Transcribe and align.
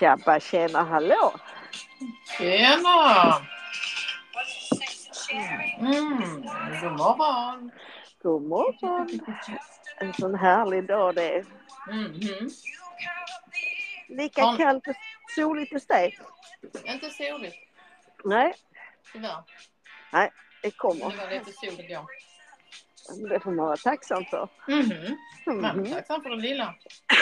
Tjabba 0.00 0.40
tjena 0.40 0.82
hallå! 0.84 1.32
Tjena! 2.38 3.36
Mm, 5.80 6.42
god 6.82 6.92
morgon! 6.98 7.70
God 8.22 8.42
morgon! 8.42 9.08
En 10.00 10.12
sån 10.14 10.34
härlig 10.34 10.86
dag 10.86 11.14
det 11.14 11.36
är. 11.36 11.44
Mhm. 11.88 12.50
Lika 14.08 14.40
Ja. 14.40 14.54
kallt 14.58 14.86
och 14.88 14.94
soligt 15.34 15.72
hos 15.72 15.86
dig? 15.86 16.18
Inte 16.84 17.10
soligt 17.10 17.56
Nej, 18.24 18.54
tyvärr. 19.12 19.36
det 20.12 20.30
Men 20.62 20.70
kommer. 20.70 21.10
det 21.10 21.16
var 21.16 21.30
lite 21.30 21.52
sol 21.52 21.80
igår. 21.80 22.06
Det 23.28 23.40
får 23.40 23.50
man 23.50 23.66
vara 23.66 23.76
tacksam 23.76 24.24
för. 24.24 24.48
Mhm. 24.68 25.16
Man 25.60 25.86
är 25.86 25.94
tacksam 25.94 26.22
för 26.22 26.30
det 26.30 26.36
lilla. 26.36 26.74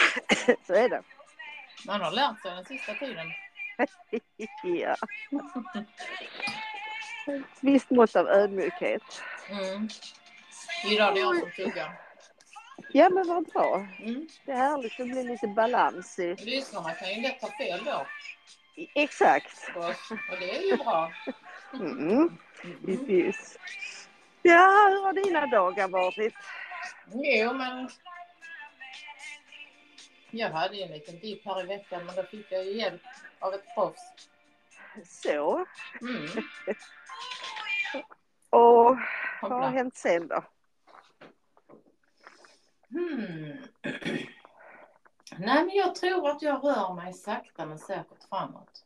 Så 0.66 0.74
är 0.74 0.88
det. 0.88 1.02
Man 1.86 2.00
har 2.00 2.10
lärt 2.10 2.42
sig 2.42 2.50
den 2.50 2.64
sista 2.64 2.94
tiden. 2.94 3.26
Ja. 4.62 4.96
Visst 7.60 7.90
mått 7.90 8.16
av 8.16 8.28
ödmjukhet. 8.28 9.02
Mm. 9.50 9.88
Idag 10.90 11.08
är 11.08 11.12
det 11.14 11.20
jag 11.20 11.36
som 11.38 11.50
tuggar. 11.50 12.00
Ja 12.92 13.08
men 13.08 13.28
vad 13.28 13.44
bra. 13.44 13.86
Mm. 13.98 14.28
Det 14.46 14.52
är 14.52 14.56
härligt 14.56 15.00
att 15.00 15.06
bli 15.06 15.22
lite 15.24 15.48
balans 15.48 16.18
i. 16.18 16.34
Lyssnarna 16.38 16.90
kan 16.90 17.14
ju 17.14 17.20
lätt 17.22 17.40
ta 17.40 17.48
fel 17.58 17.84
då 17.84 18.06
Exakt. 18.94 19.76
oss. 19.76 20.10
Och 20.10 20.38
det 20.40 20.56
är 20.58 20.62
ju 20.70 20.76
bra. 20.76 21.12
Mm. 21.74 21.96
Mhm. 21.96 22.38
Precis. 22.86 23.58
Ja, 24.42 24.88
hur 24.90 25.02
har 25.04 25.12
dina 25.12 25.46
dagar 25.46 25.88
varit? 25.88 26.34
Jo, 27.14 27.52
men 27.52 27.88
jag 30.38 30.50
hade 30.50 30.76
ju 30.76 30.82
en 30.82 30.92
liten 30.92 31.18
dipp 31.18 31.44
här 31.44 31.64
i 31.64 31.66
veckan 31.66 32.06
men 32.06 32.16
då 32.16 32.22
fick 32.22 32.52
jag 32.52 32.64
ju 32.64 32.72
hjälp 32.72 33.02
av 33.38 33.54
ett 33.54 33.74
proffs. 33.74 34.28
Så. 35.04 35.66
Mm. 36.00 36.26
Och 38.50 38.96
vad 39.42 39.52
har 39.52 39.70
hänt 39.70 39.96
sen 39.96 40.28
då? 40.28 40.44
Hmm. 42.90 43.56
Nej, 45.38 45.64
men 45.64 45.70
jag 45.74 45.94
tror 45.94 46.28
att 46.30 46.42
jag 46.42 46.64
rör 46.64 46.94
mig 46.94 47.12
sakta 47.12 47.66
men 47.66 47.78
säkert 47.78 48.24
framåt. 48.28 48.84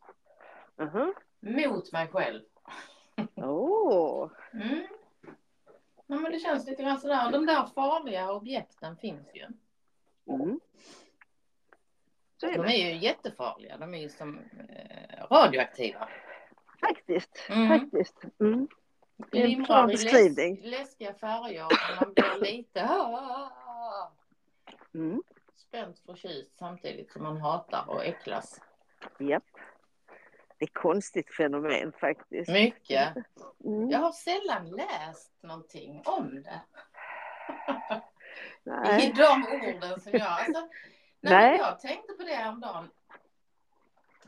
Mhm. 0.75 1.13
Mot 1.39 1.91
mig 1.91 2.07
själv. 2.07 2.41
Åh, 3.35 4.29
Mm. 4.53 4.87
Ja, 6.07 6.15
men 6.15 6.31
det 6.31 6.39
känns 6.39 6.67
lite 6.67 6.83
grann 6.83 6.99
sådär. 6.99 7.31
De 7.31 7.45
där 7.45 7.65
farliga 7.75 8.31
objekten 8.31 8.97
finns 8.97 9.27
ju. 9.33 9.47
Mm. 10.33 10.59
Så 12.43 12.49
är 12.49 12.57
De 12.57 12.67
det 12.67 12.73
är 12.73 12.89
ju 12.93 12.97
jättefarliga. 12.97 13.77
De 13.77 13.93
är 13.93 13.97
ju 13.99 14.09
som 14.09 14.39
eh, 14.69 15.27
radioaktiva. 15.31 16.09
faktiskt. 16.81 17.45
Mm. 17.49 17.79
Faktiskt. 17.79 18.21
Mm. 18.39 18.67
Det 19.31 19.41
är 19.41 19.47
en 19.47 19.63
bra 19.63 19.85
Glimmar 19.85 19.89
i 19.89 19.91
beskrivning. 19.91 20.61
läs- 20.63 20.79
läskiga 20.79 21.13
färger 21.13 21.65
och 21.65 21.71
man 22.01 22.13
blir 22.13 22.41
lite 22.51 22.83
ah, 22.89 24.11
Mm. 24.95 25.21
spänt 25.55 25.99
förtjust 26.05 26.57
samtidigt 26.57 27.11
som 27.11 27.23
man 27.23 27.37
hatar 27.37 27.85
och 27.89 28.05
äcklas. 28.05 28.61
Japp. 29.19 29.43
Det 30.57 30.65
är 30.65 30.67
ett 30.67 30.73
konstigt 30.73 31.35
fenomen 31.35 31.91
faktiskt. 31.99 32.49
Mycket. 32.51 33.15
Mm. 33.65 33.89
Jag 33.89 33.99
har 33.99 34.11
sällan 34.11 34.69
läst 34.71 35.31
någonting 35.43 36.01
om 36.05 36.43
det. 36.43 36.61
I 37.85 38.69
Nej. 38.69 39.13
de 39.15 39.45
orden 39.47 39.99
som 39.99 40.11
jag... 40.11 40.21
Alltså, 40.21 40.67
nej, 41.23 41.33
Nej. 41.49 41.57
jag 41.57 41.79
tänkte 41.79 42.13
på 42.13 42.23
det 42.23 42.33
häromdagen. 42.35 42.89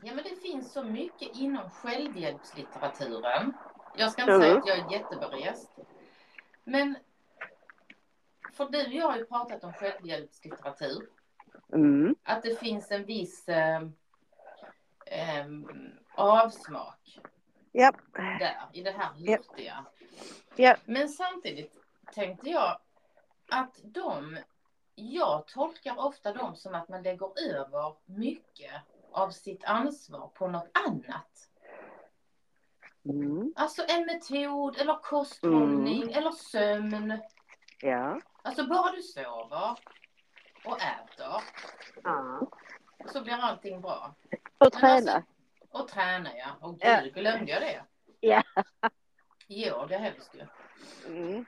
Ja, 0.02 0.14
men 0.14 0.24
det 0.24 0.36
finns 0.36 0.72
så 0.72 0.84
mycket 0.84 1.36
inom 1.36 1.70
självhjälpslitteraturen. 1.70 3.52
Jag 3.96 4.12
ska 4.12 4.22
inte 4.22 4.32
Mm. 4.34 4.42
säga 4.42 4.58
att 4.58 4.66
jag 4.66 4.78
är 4.78 4.92
jätteberest. 4.92 5.70
Men 6.64 6.96
för 8.52 8.68
du 8.68 8.86
och 8.86 8.92
jag 8.92 9.06
har 9.10 9.16
ju 9.16 9.24
pratat 9.26 9.64
om 9.64 9.72
självhjälpslitteratur. 9.72 11.08
Mm. 11.72 12.14
Att 12.22 12.42
det 12.42 12.58
finns 12.60 12.90
en 12.90 13.04
viss 13.04 13.48
eh, 13.48 13.82
eh, 15.06 15.46
avsmak 16.14 17.18
där 18.12 18.56
i 18.72 18.82
det 18.82 18.90
här 18.90 19.10
Ja. 19.16 19.36
hurtiga. 19.36 19.84
Ja. 20.56 20.76
Men 20.84 21.08
samtidigt 21.08 21.72
tänkte 22.14 22.50
jag 22.50 22.78
att 23.50 23.80
de, 23.84 24.38
jag 24.98 25.46
tolkar 25.46 25.98
ofta 25.98 26.32
dem 26.32 26.56
som 26.56 26.74
att 26.74 26.88
man 26.88 27.02
lägger 27.02 27.50
över 27.50 27.94
mycket 28.04 28.72
av 29.12 29.30
sitt 29.30 29.64
ansvar 29.64 30.30
på 30.34 30.48
något 30.48 30.68
annat. 30.86 31.48
Mm. 33.04 33.52
Alltså 33.56 33.84
en 33.88 34.06
metod 34.06 34.76
eller 34.78 34.94
kosthållning 35.02 36.12
eller 36.12 36.30
sömn. 36.30 37.20
Ja. 37.80 38.20
Alltså 38.42 38.66
bara 38.66 38.92
du 38.92 39.02
sover 39.02 39.78
och 40.64 40.76
äter 40.82 41.42
ja. 42.02 42.40
så 43.12 43.22
blir 43.22 43.34
allting 43.34 43.80
bra. 43.80 44.14
Och 44.30 44.40
Men 44.60 44.70
träna. 44.70 45.12
alltså- 45.12 45.22
Och 45.70 45.88
träna 45.88 46.36
ja. 46.36 46.48
Och 46.60 46.78
gud, 46.78 46.88
Ja. 46.88 47.00
glömde 47.14 47.52
jag 47.52 47.62
det? 47.62 47.84
Ja. 48.20 48.42
Jo, 49.46 49.86
det 49.88 49.96
helst 49.96 50.34
ju. 50.34 50.46
Mm. 51.06 51.44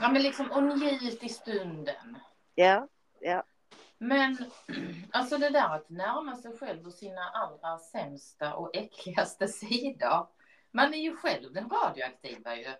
Ja 0.00 0.08
men 0.08 0.22
liksom 0.22 0.50
och 0.50 0.62
njut 0.62 1.22
i 1.22 1.28
stunden. 1.28 2.18
Ja. 2.54 2.88
Ja. 3.20 3.42
Men 3.98 4.36
alltså 5.12 5.38
det 5.38 5.50
där 5.50 5.74
att 5.74 5.90
närma 5.90 6.36
sig 6.36 6.58
själv 6.58 6.86
och 6.86 6.92
sina 6.92 7.20
allra 7.20 7.78
sämsta 7.78 8.54
och 8.54 8.76
äckligaste 8.76 9.48
sidor. 9.48 10.26
Man 10.70 10.94
är 10.94 10.98
ju 10.98 11.16
själv 11.16 11.52
den 11.52 11.68
radioaktiva 11.68 12.56
ju. 12.56 12.74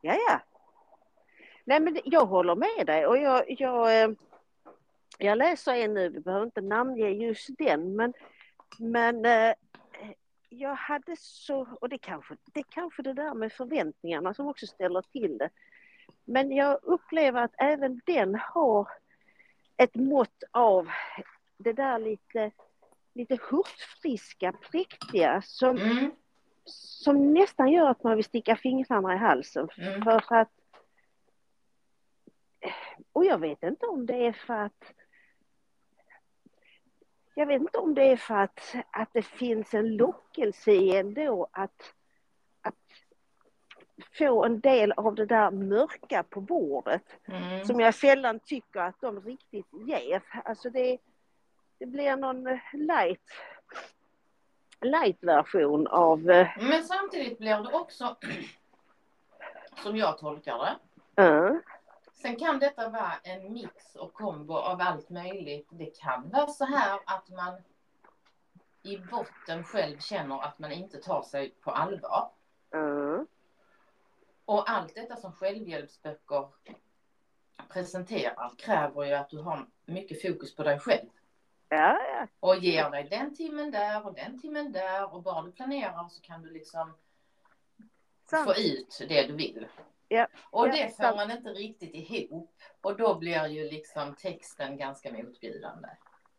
Ja, 0.00 0.14
ja. 0.28 0.40
Nej, 1.64 1.80
men 1.80 1.98
jag 2.04 2.26
håller 2.26 2.54
med 2.54 2.86
dig 2.86 3.06
och 3.06 3.18
jag, 3.18 3.44
jag, 3.60 4.02
eh, 4.02 4.10
jag 5.18 5.38
läser 5.38 5.74
en 5.74 5.94
nu, 5.94 6.08
vi 6.08 6.20
behöver 6.20 6.46
inte 6.46 6.60
namnge 6.60 7.08
just 7.08 7.48
den, 7.58 7.96
men, 7.96 8.12
men 8.78 9.24
eh, 9.24 9.54
jag 10.48 10.74
hade 10.74 11.16
så, 11.18 11.68
och 11.80 11.88
det 11.88 11.98
kanske, 11.98 12.36
det 12.52 12.62
kanske 12.62 13.02
det 13.02 13.12
där 13.12 13.34
med 13.34 13.52
förväntningarna 13.52 14.34
som 14.34 14.46
också 14.46 14.66
ställer 14.66 15.02
till 15.02 15.38
det. 15.38 15.50
Men 16.24 16.52
jag 16.52 16.78
upplever 16.82 17.42
att 17.42 17.54
även 17.58 18.00
den 18.06 18.34
har 18.34 18.88
ett 19.76 19.94
mått 19.94 20.42
av 20.50 20.88
det 21.56 21.72
där 21.72 21.98
lite, 21.98 22.50
lite 23.14 23.38
hurtfriska, 23.50 24.52
präktiga 24.52 25.42
som, 25.42 25.76
Mm, 25.76 26.10
som 26.64 27.34
nästan 27.34 27.72
gör 27.72 27.90
att 27.90 28.04
man 28.04 28.16
vill 28.16 28.24
sticka 28.24 28.56
fingrarna 28.56 29.14
i 29.14 29.18
halsen. 29.18 29.68
mm, 29.78 30.02
För 30.02 30.34
att 30.34 30.50
och 33.12 33.24
jag 33.24 33.38
vet 33.38 33.62
inte 33.62 33.86
om 33.86 34.06
det 34.06 34.26
är 34.26 34.32
för 34.32 34.54
att 34.54 34.92
jag 37.34 37.46
vet 37.46 37.60
inte 37.60 37.78
om 37.78 37.94
det 37.94 38.02
är 38.02 38.16
för 38.16 38.34
att, 38.34 38.74
att 38.90 39.08
det 39.12 39.22
finns 39.22 39.74
en 39.74 39.96
lockelse 39.96 40.72
i 40.72 40.96
ändå 40.96 41.48
att, 41.52 41.94
att 42.60 42.74
få 44.18 44.44
en 44.44 44.60
del 44.60 44.92
av 44.92 45.14
det 45.14 45.26
där 45.26 45.50
mörka 45.50 46.22
på 46.22 46.40
bordet 46.40 47.02
mm. 47.26 47.64
som 47.64 47.80
jag 47.80 47.94
sällan 47.94 48.40
tycker 48.40 48.80
att 48.80 49.00
de 49.00 49.20
riktigt 49.20 49.66
ger. 49.72 50.22
Alltså 50.44 50.70
det, 50.70 50.98
det 51.78 51.86
blir 51.86 52.16
någon 52.16 52.44
light 52.72 53.22
light 54.80 55.18
version 55.20 55.86
av 55.86 56.30
eh, 56.30 56.48
Men 56.58 56.84
samtidigt 56.84 57.38
blir 57.38 57.62
det 57.62 57.72
också, 57.72 58.16
som 59.82 59.96
jag 59.96 60.18
tolkar 60.18 60.58
det, 60.58 61.22
uh, 61.22 61.56
Sen 62.12 62.36
kan 62.36 62.58
detta 62.58 62.88
vara 62.88 63.12
en 63.22 63.52
mix 63.52 63.96
och 63.96 64.12
kombo 64.12 64.54
av 64.54 64.80
allt 64.80 65.10
möjligt. 65.10 65.68
Det 65.70 66.00
kan 66.00 66.30
vara 66.30 66.46
så 66.46 66.64
här 66.64 67.00
att 67.06 67.28
man 67.28 67.54
i 68.82 68.98
botten 68.98 69.64
själv 69.64 69.98
känner 69.98 70.42
att 70.42 70.58
man 70.58 70.72
inte 70.72 70.98
tar 70.98 71.22
sig 71.22 71.54
på 71.60 71.70
allvar. 71.70 72.30
uh, 72.74 73.22
Och 74.46 74.70
allt 74.70 74.94
detta 74.94 75.16
som 75.16 75.32
självhjälpsböcker 75.32 76.48
presenterar 77.68 78.52
kräver 78.58 79.04
ju 79.04 79.12
att 79.12 79.30
du 79.30 79.38
har 79.38 79.66
mycket 79.84 80.22
fokus 80.22 80.54
på 80.56 80.62
dig 80.62 80.78
själv. 80.78 81.08
ja, 81.68 81.98
ja, 82.12 82.26
Och 82.40 82.56
ger 82.56 82.90
dig 82.90 83.04
den 83.10 83.34
timmen 83.34 83.70
där 83.70 84.06
och 84.06 84.14
den 84.14 84.40
timmen 84.40 84.72
där 84.72 85.14
och 85.14 85.22
bara 85.22 85.42
du 85.42 85.52
planerar 85.52 86.08
så 86.08 86.22
kan 86.22 86.42
du 86.42 86.50
liksom 86.50 86.92
sant. 88.30 88.44
få 88.44 88.54
ut 88.60 88.98
det 89.08 89.22
du 89.22 89.32
vill. 89.32 89.66
Ja, 90.08 90.26
Och 90.50 90.68
det 90.68 90.96
får 90.96 91.02
sant. 91.04 91.16
man 91.16 91.30
inte 91.30 91.48
riktigt 91.48 91.94
ihop. 91.94 92.54
Och 92.80 92.96
då 92.96 93.14
blir 93.18 93.46
ju 93.46 93.70
liksom 93.70 94.14
texten 94.14 94.76
ganska 94.76 95.12
motbjudande. 95.12 95.88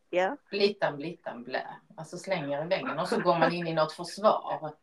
Ja, 0.09 0.37
Blittan, 0.49 0.97
blittan, 0.97 1.43
blä. 1.43 1.67
Alltså 1.97 2.17
slänger 2.17 2.65
i 2.65 2.67
väggen 2.67 2.99
och 2.99 3.07
så 3.07 3.19
går 3.21 3.39
man 3.39 3.53
in 3.53 3.67
i 3.67 3.73
något 3.73 3.93
försvar. 3.93 4.73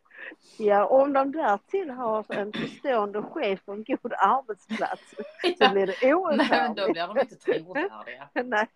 Ja, 0.59 0.87
om 0.87 1.13
de 1.13 1.33
därtill 1.33 1.91
har 1.91 2.33
en 2.33 2.53
förstående 2.53 3.23
chef 3.23 3.61
och 3.65 3.75
en 3.75 3.85
god 3.85 4.13
arbetsplats 4.19 5.15
så 5.59 5.71
blir 5.71 5.87
det 5.87 6.03
Nej, 6.37 6.49
men 6.51 6.75
då 6.75 6.93
blir 6.93 7.07
de 7.07 7.19
inte 7.19 7.37
trovärdiga. 7.37 8.29
Nej. 8.45 8.69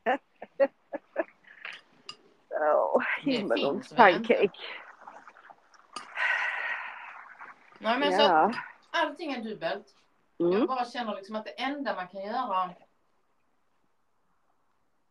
Det 2.48 3.02
himmelens 3.22 3.92
pancake. 3.92 4.50
Nej 7.78 7.98
men 7.98 8.12
så 8.12 8.22
Ja. 8.22 8.52
allting 8.90 9.32
är 9.32 9.42
dubbelt. 9.42 9.94
Mm. 10.40 10.52
Jag 10.52 10.68
bara 10.68 10.84
känner 10.84 11.14
liksom 11.14 11.36
att 11.36 11.44
det 11.44 11.62
enda 11.62 11.94
man 11.94 12.08
kan 12.08 12.22
göra 12.22 12.70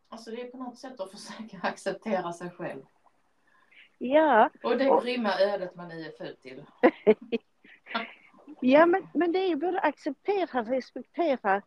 Alltså 0.10 0.32
det 0.32 0.42
är 0.42 0.52
på 0.52 0.58
något 0.58 0.78
sätt 0.78 1.00
att 1.00 1.12
försöka 1.12 1.60
acceptera 1.68 2.34
sig 2.34 2.50
själv. 2.50 2.84
Ja, 3.98 4.50
Och 4.64 4.78
det 4.78 5.00
grymma 5.04 5.40
ödet 5.40 5.76
man 5.76 5.92
är 5.92 6.12
född 6.18 6.42
till. 6.42 6.66
ja 8.62 8.86
men, 8.86 9.08
men 9.14 9.32
det 9.32 9.40
är 9.40 9.48
ju 9.48 9.56
både 9.56 9.80
acceptera, 9.80 10.64
respektera 10.64 11.62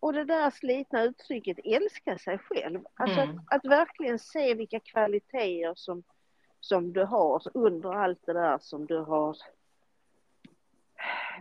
och 0.00 0.12
det 0.12 0.24
där 0.24 0.50
slitna 0.50 1.02
uttrycket 1.02 1.58
älska 1.64 2.18
sig 2.18 2.38
själv. 2.38 2.84
Alltså 2.94 3.20
Mm. 3.20 3.38
att, 3.38 3.54
att 3.54 3.70
verkligen 3.70 4.18
se 4.18 4.54
vilka 4.54 4.80
kvaliteter 4.80 5.72
som, 5.76 6.02
som 6.60 6.92
du 6.92 7.04
har 7.04 7.42
under 7.54 7.92
allt 7.94 8.26
det 8.26 8.32
där 8.32 8.58
som 8.60 8.86
du 8.86 8.98
har 8.98 9.36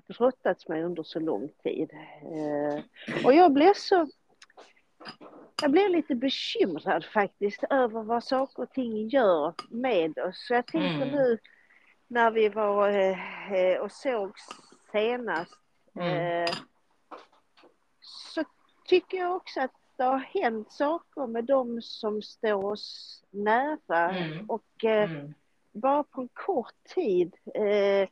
brottats 0.08 0.68
med 0.68 0.86
under 0.86 1.04
så 1.04 1.20
lång 1.20 1.50
tid. 1.64 1.92
Eh, 2.22 2.84
och 3.26 3.34
jag 3.34 3.54
blev 3.54 3.74
så 3.74 4.08
jag 5.64 5.72
blev 5.72 5.90
lite 5.90 6.16
bekymrad 6.16 7.06
faktiskt 7.06 7.64
över 7.70 8.04
vad 8.04 8.24
saker 8.24 8.64
och 8.64 8.72
ting 8.72 9.08
gör 9.08 9.54
med 9.70 10.20
oss. 10.20 10.46
Så 10.48 10.54
jag 10.54 10.68
tänker 10.68 10.96
Mm. 10.96 11.10
nu 11.10 11.38
när 12.08 12.32
vi 12.32 12.50
var 12.50 12.90
eh, 12.90 13.78
och 13.82 13.92
sågs 13.92 14.42
senast 14.92 15.60
Mm. 15.96 16.44
eh, 16.44 16.52
så 18.02 18.44
tycker 18.86 19.18
jag 19.18 19.36
också 19.36 19.62
att 19.62 19.72
det 19.98 20.04
har 20.04 20.18
hänt 20.20 20.72
saker 20.72 21.28
med 21.28 21.46
dem 21.46 21.82
som 21.82 22.22
står 22.22 22.66
oss 22.66 23.24
nära 23.32 24.10
Mm. 24.18 24.50
och 24.50 24.84
eh, 24.86 25.12
Mm. 25.12 25.34
bara 25.72 26.04
på 26.04 26.22
en 26.22 26.30
kort 26.34 26.84
tid 26.96 27.36
eh, 27.54 28.10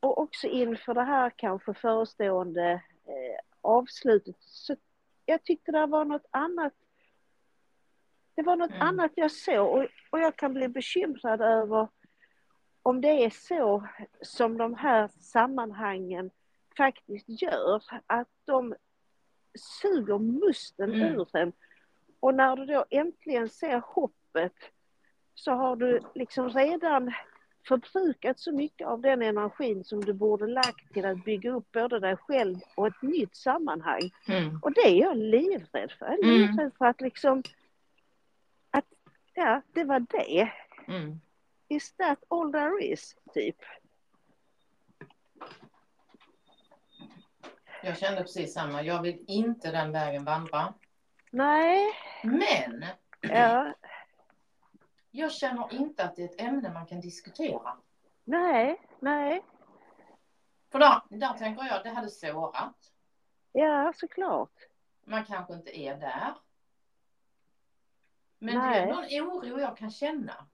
och 0.00 0.18
också 0.18 0.46
inför 0.46 0.94
det 0.94 1.02
här 1.02 1.30
kanske 1.36 1.74
förestående 1.74 2.70
eh, 3.06 3.40
avslutet 3.60 4.36
så 4.40 4.76
jag 5.30 5.42
tyckte 5.44 5.72
det 5.72 5.86
var 5.86 6.04
något 6.04 6.26
annat 6.30 6.72
det 8.34 8.42
var 8.42 8.56
något 8.56 8.70
Mm. 8.70 8.82
annat 8.82 9.12
jag 9.14 9.30
såg 9.30 9.68
och, 9.68 9.86
och 10.10 10.18
jag 10.20 10.36
kan 10.36 10.54
bli 10.54 10.68
bekymrad 10.68 11.40
över 11.40 11.88
om 12.82 13.00
det 13.00 13.24
är 13.24 13.30
så 13.30 13.86
som 14.22 14.58
de 14.58 14.74
här 14.74 15.08
sammanhangen 15.08 16.30
faktiskt 16.76 17.42
gör, 17.42 17.82
att 18.06 18.28
de 18.44 18.74
suger 19.82 20.18
musten 20.18 20.94
Mm. 20.94 21.14
ur 21.20 21.36
en. 21.36 21.52
Och 22.20 22.34
när 22.34 22.56
du 22.56 22.66
då 22.66 22.84
äntligen 22.90 23.48
ser 23.48 23.78
hoppet 23.86 24.54
så 25.34 25.52
har 25.52 25.76
du 25.76 26.00
liksom 26.14 26.48
redan 26.50 27.12
förbrukat 27.68 28.38
så 28.38 28.52
mycket 28.52 28.86
av 28.86 29.00
den 29.00 29.22
energin 29.22 29.84
som 29.84 30.04
du 30.04 30.12
borde 30.12 30.46
lagt 30.46 30.92
till 30.92 31.04
att 31.04 31.24
bygga 31.24 31.50
upp 31.50 31.72
både 31.72 32.00
dig 32.00 32.16
själv 32.16 32.58
och 32.76 32.86
ett 32.86 33.02
nytt 33.02 33.36
sammanhang. 33.36 34.10
Mm. 34.28 34.58
Och 34.62 34.72
det 34.72 34.80
är 34.80 34.94
jag 35.00 35.16
livrädd 35.16 35.92
för. 35.98 36.06
Jag 36.06 36.18
är 36.18 36.24
Mm. 36.24 36.40
livrädd 36.40 36.72
för 36.78 36.84
att 36.86 37.00
liksom 37.00 37.42
att 38.70 38.84
ja, 39.34 39.62
det 39.72 39.84
var 39.84 40.00
det. 40.00 40.52
Mm. 40.88 41.20
Is 41.68 41.92
that 41.92 42.18
all 42.28 42.52
there 42.52 42.84
is? 42.84 43.16
Typ. 43.34 43.56
Jag 47.82 47.98
kände 47.98 48.22
precis 48.22 48.54
samma. 48.54 48.82
Jag 48.82 49.02
vill 49.02 49.24
inte 49.26 49.70
den 49.70 49.92
vägen 49.92 50.24
vandra. 50.24 50.74
Nej, 51.30 51.86
Men 52.22 52.84
ja, 53.20 53.74
jag 55.10 55.32
känner 55.32 55.74
inte 55.74 56.04
att 56.04 56.16
det 56.16 56.22
är 56.22 56.26
ett 56.28 56.40
ämne 56.40 56.72
man 56.72 56.86
kan 56.86 57.00
diskutera. 57.00 57.76
nej, 58.24 58.80
nej, 59.00 59.42
För 60.72 60.78
där, 60.78 61.00
där 61.08 61.32
tänker 61.34 61.64
jag, 61.64 61.82
det 61.84 61.90
hade 61.90 62.10
sårat. 62.10 62.92
ja 63.52 63.92
såklart. 63.96 64.52
Man 65.04 65.24
kanske 65.24 65.54
inte 65.54 65.78
är 65.78 65.96
där. 65.96 66.34
Men 68.38 68.58
Nej. 68.58 68.86
det 68.86 68.92
är 69.16 69.22
en 69.22 69.28
oro 69.28 69.60
jag 69.60 69.76
kan 69.76 69.90
känna. 69.90 70.46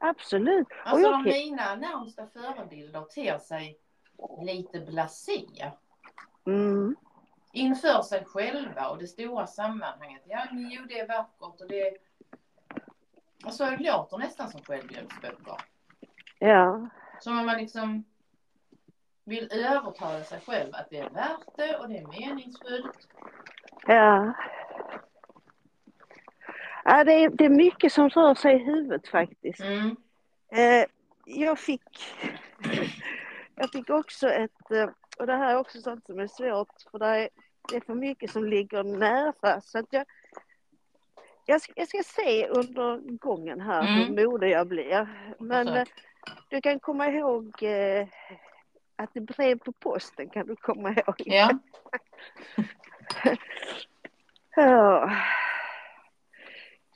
Absolut. 0.00 0.66
Alltså 0.84 1.10
kan- 1.10 1.22
mina 1.24 1.74
närmsta 1.74 2.26
förebilder 2.26 3.02
ter 3.02 3.38
sig 3.38 3.78
lite 4.42 4.80
blasé. 4.80 5.70
Mm, 6.46 6.96
Inför 7.52 8.02
sig 8.02 8.24
själva 8.24 8.88
och 8.88 8.98
det 8.98 9.06
stora 9.06 9.46
sammanhanget. 9.46 10.22
Ja, 10.26 10.46
men 10.52 10.70
jo, 10.70 10.84
det 10.88 11.00
är 11.00 11.08
vackert 11.08 11.60
och 11.60 11.68
det 11.68 11.96
Alltså 13.44 13.64
det 13.64 13.76
låter 13.76 14.18
nästan 14.18 14.50
som 14.50 14.62
självhjälpsböcker. 14.62 15.56
ja, 16.38 16.88
Som 17.20 17.38
om 17.38 17.46
man 17.46 17.56
liksom 17.56 18.04
vill 19.24 19.48
övertala 19.52 20.24
sig 20.24 20.40
själv 20.40 20.74
att 20.74 20.90
det 20.90 20.98
är 20.98 21.10
värt 21.10 21.56
det 21.56 21.76
och 21.76 21.88
det 21.88 21.98
är 21.98 22.20
meningsfullt. 22.20 23.08
ja. 23.86 24.32
Ja, 26.84 27.04
det 27.04 27.12
är, 27.12 27.30
det 27.30 27.44
är 27.44 27.48
mycket 27.50 27.92
som 27.92 28.08
rör 28.08 28.34
sig 28.34 28.54
i 28.54 28.64
huvudet 28.64 29.08
faktiskt. 29.08 29.60
Mm. 29.60 29.96
Eh, 30.52 30.84
jag 31.24 31.58
fick 31.58 31.82
jag 33.54 33.70
fick 33.72 33.90
också 33.90 34.28
ett, 34.28 34.70
eh, 34.70 34.88
och 35.18 35.26
det 35.26 35.36
här 35.36 35.50
är 35.50 35.58
också 35.58 35.80
sånt 35.80 36.06
som 36.06 36.18
är 36.18 36.26
svårt 36.26 36.82
för 36.90 36.98
det 36.98 37.06
är, 37.06 37.28
det 37.68 37.76
är 37.76 37.80
för 37.80 37.94
mycket 37.94 38.30
som 38.30 38.44
ligger 38.44 38.82
nära 38.82 39.60
så 39.60 39.78
att 39.78 39.86
jag 39.90 40.04
jag 41.46 41.62
ska, 41.62 41.72
jag 41.76 41.88
ska 41.88 42.02
se 42.02 42.46
under 42.48 42.96
gången 43.18 43.60
här 43.60 43.80
Mm. 43.82 43.94
hur 44.16 44.26
modig 44.26 44.50
jag 44.50 44.66
blir. 44.66 45.08
Men 45.38 45.66
Försök. 45.66 45.88
eh, 45.88 46.34
du 46.48 46.60
kan 46.60 46.80
komma 46.80 47.06
ihåg 47.08 47.62
eh, 47.62 48.06
att 48.96 49.10
det 49.14 49.20
brev 49.20 49.58
på 49.58 49.72
posten 49.72 50.28
kan 50.28 50.46
du 50.46 50.56
komma 50.56 50.90
ihåg. 50.90 51.14
Ja. 51.26 51.50
Ja. 54.56 55.10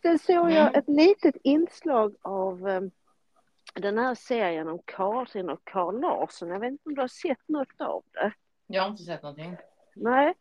Sen 0.02 0.18
såg 0.18 0.36
Mm. 0.36 0.52
jag 0.54 0.76
ett 0.76 0.88
litet 0.88 1.36
inslag 1.44 2.14
av 2.22 2.68
eh, 2.68 2.80
den 3.74 3.98
här 3.98 4.14
serien 4.14 4.68
om 4.68 4.78
Karin 4.84 5.50
och 5.50 5.60
Carl 5.64 6.00
Larsson. 6.00 6.48
Jag 6.48 6.60
vet 6.60 6.70
inte 6.70 6.88
om 6.88 6.94
du 6.94 7.00
har 7.00 7.08
sett 7.08 7.48
något 7.48 7.80
av 7.80 8.02
det? 8.12 8.32
Jag 8.66 8.82
har 8.82 8.88
inte 8.90 9.02
sett 9.02 9.22
någonting. 9.22 9.56
Nej. 9.94 10.34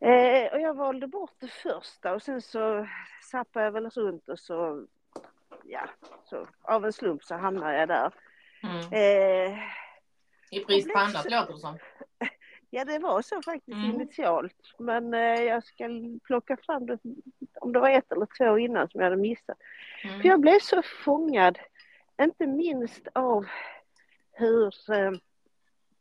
Eh, 0.00 0.52
och 0.52 0.60
jag 0.60 0.74
valde 0.74 1.06
bort 1.06 1.34
det 1.38 1.48
första 1.48 2.12
och 2.14 2.22
sen 2.22 2.42
så 2.42 2.86
zappade 3.30 3.64
jag 3.64 3.72
väl 3.72 3.90
runt 3.90 4.28
och 4.28 4.38
så, 4.38 4.86
ja, 5.64 5.88
så 6.24 6.46
av 6.62 6.84
en 6.84 6.92
slump 6.92 7.24
så 7.24 7.34
hamnade 7.34 7.78
jag 7.78 7.88
där. 7.88 8.12
Mm. 8.62 8.76
Eh, 8.92 9.58
I 10.50 10.64
brist 10.64 10.92
på 10.92 10.98
annat 10.98 11.30
låter 11.30 11.52
det 11.52 11.58
som. 11.58 11.78
ja, 12.70 12.84
det 12.84 12.98
var 12.98 13.22
så 13.22 13.42
faktiskt 13.42 13.76
Mm. 13.78 13.90
initialt. 13.90 14.74
Men 14.78 15.14
eh, 15.14 15.42
jag 15.42 15.64
ska 15.64 15.88
plocka 16.24 16.56
fram 16.56 16.86
det, 16.86 16.98
om 17.60 17.72
det 17.72 17.80
var 17.80 17.90
ett 17.90 18.12
eller 18.12 18.26
två 18.38 18.58
innan 18.58 18.88
som 18.88 19.00
jag 19.00 19.10
hade 19.10 19.22
missat. 19.22 19.58
För 20.02 20.08
Mm. 20.08 20.20
jag 20.26 20.40
blev 20.40 20.58
så 20.60 20.82
fångad, 20.82 21.58
inte 22.22 22.46
minst 22.46 23.08
av 23.12 23.46
hur, 24.32 24.92
eh, 24.92 25.12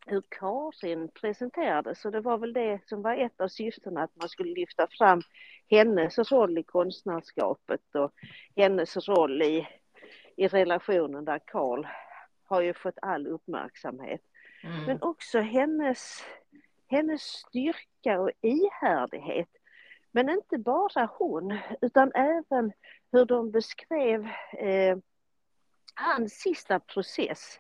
hur 0.10 0.24
Karin 0.30 1.10
presenterades. 1.10 2.06
Och 2.06 2.12
det 2.12 2.22
var 2.22 2.38
väl 2.38 2.54
det 2.54 2.80
som 2.86 3.02
var 3.02 3.16
ett 3.16 3.42
av 3.42 3.48
syftena, 3.48 4.04
att 4.04 4.16
man 4.16 4.30
skulle 4.30 4.54
lyfta 4.54 4.88
fram 4.98 5.22
hennes 5.70 6.32
roll 6.32 6.58
i 6.58 6.64
konstnärskapet 6.64 7.96
och 7.96 8.14
hennes 8.56 8.98
roll 8.98 9.42
i, 9.42 9.68
i 10.36 10.48
relationen 10.48 11.26
där 11.26 11.40
Karl 11.46 11.88
har 12.44 12.62
ju 12.62 12.74
fått 12.74 12.98
all 13.02 13.28
uppmärksamhet. 13.28 14.22
Mm. 14.64 14.86
Men 14.86 15.02
också 15.02 15.40
hennes, 15.40 16.24
hennes 16.88 17.22
styrka 17.22 18.20
och 18.20 18.32
ihärdighet. 18.42 19.50
Men 20.12 20.30
inte 20.30 20.58
bara 20.58 21.10
hon, 21.18 21.58
utan 21.82 22.12
även 22.14 22.72
hur 23.12 23.26
de 23.26 23.52
beskrev 23.52 24.28
eh, 24.58 24.98
hans 25.96 26.34
sista 26.34 26.80
process. 26.80 27.60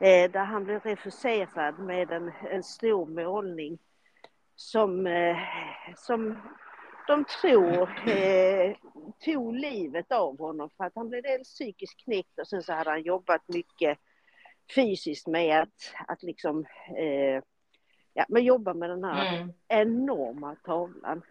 Eh, 0.00 0.30
där 0.30 0.44
han 0.44 0.64
blev 0.64 0.80
refuserad 0.82 1.78
med 1.78 2.10
en, 2.10 2.32
en 2.50 2.62
stor 2.62 3.06
målning 3.06 3.78
som, 4.56 5.06
eh, 5.06 5.36
som 5.96 6.38
de 7.06 7.24
tror 7.24 8.08
eh, 8.08 8.76
tog 9.24 9.54
livet 9.54 10.12
av 10.12 10.38
honom 10.38 10.70
för 10.76 10.84
att 10.84 10.92
han 10.94 11.08
blev 11.08 11.22
dels 11.22 11.48
psykiskt 11.54 12.04
knäckt 12.04 12.38
och 12.38 12.46
sen 12.48 12.62
så 12.62 12.72
hade 12.72 12.90
han 12.90 13.02
jobbat 13.02 13.48
mycket 13.48 13.98
fysiskt 14.74 15.26
med 15.26 15.60
att, 15.60 15.94
att 16.08 16.22
liksom 16.22 16.66
eh, 16.96 17.42
ja, 18.14 18.24
men 18.28 18.44
jobba 18.44 18.74
med 18.74 18.90
den 18.90 19.04
här 19.04 19.34
Mm. 19.36 19.52
enorma 19.68 20.54
tavlan. 20.54 21.22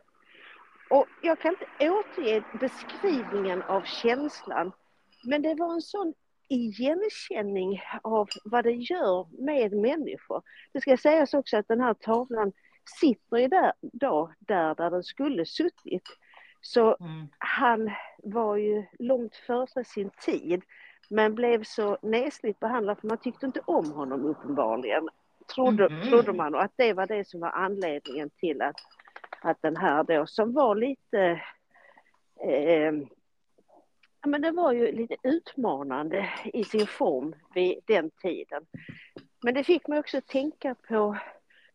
Och 0.89 1.07
jag 1.21 1.39
kan 1.39 1.51
inte 1.51 1.89
återge 1.91 2.43
beskrivningen 2.59 3.61
av 3.61 3.81
känslan 3.81 4.71
men 5.23 5.41
det 5.41 5.55
var 5.55 5.73
en 5.73 5.81
sån 5.81 6.13
igenkänning 6.49 7.81
av 8.03 8.29
vad 8.43 8.63
det 8.63 8.71
gör 8.71 9.27
med 9.45 9.73
människor. 9.73 10.41
Det 10.73 10.81
ska 10.81 10.97
sägas 10.97 11.33
också 11.33 11.57
att 11.57 11.67
den 11.67 11.81
här 11.81 11.93
tavlan 11.93 12.51
sitter 12.99 13.37
ju 13.37 13.47
där, 13.47 13.73
då, 13.81 14.33
där, 14.39 14.75
där 14.75 14.89
den 14.89 15.03
skulle 15.03 15.45
suttit. 15.45 16.03
Så 16.61 16.95
Mm. 16.99 17.27
han 17.37 17.91
var 18.23 18.55
ju 18.55 18.85
långt 18.99 19.35
före 19.35 19.83
sin 19.83 20.09
tid 20.25 20.61
men 21.09 21.35
blev 21.35 21.63
så 21.63 21.97
nesligt 22.01 22.59
behandlad 22.59 22.99
för 22.99 23.07
man 23.07 23.17
tyckte 23.17 23.45
inte 23.45 23.61
om 23.65 23.91
honom 23.91 24.25
uppenbarligen. 24.25 25.09
Trodde, 25.55 25.89
Mhm. 25.89 26.09
trodde 26.09 26.33
man 26.33 26.55
och 26.55 26.63
att 26.63 26.73
det 26.75 26.93
var 26.93 27.07
det 27.07 27.27
som 27.27 27.39
var 27.39 27.49
anledningen 27.49 28.29
till 28.29 28.61
att, 28.61 28.75
att 29.41 29.61
den 29.61 29.75
här 29.77 30.03
då 30.03 30.25
som 30.25 30.53
var 30.53 30.75
lite 30.75 31.41
eh, 32.43 32.93
ja, 34.21 34.29
men 34.29 34.41
det 34.41 34.51
var 34.51 34.71
ju 34.71 34.91
lite 34.91 35.15
utmanande 35.23 36.29
i 36.53 36.63
sin 36.63 36.87
form 36.87 37.35
vid 37.53 37.79
den 37.85 38.11
tiden. 38.11 38.65
Men 39.43 39.53
det 39.53 39.63
fick 39.63 39.87
mig 39.87 39.99
också 39.99 40.17
att 40.17 40.27
tänka 40.27 40.75
på 40.75 41.17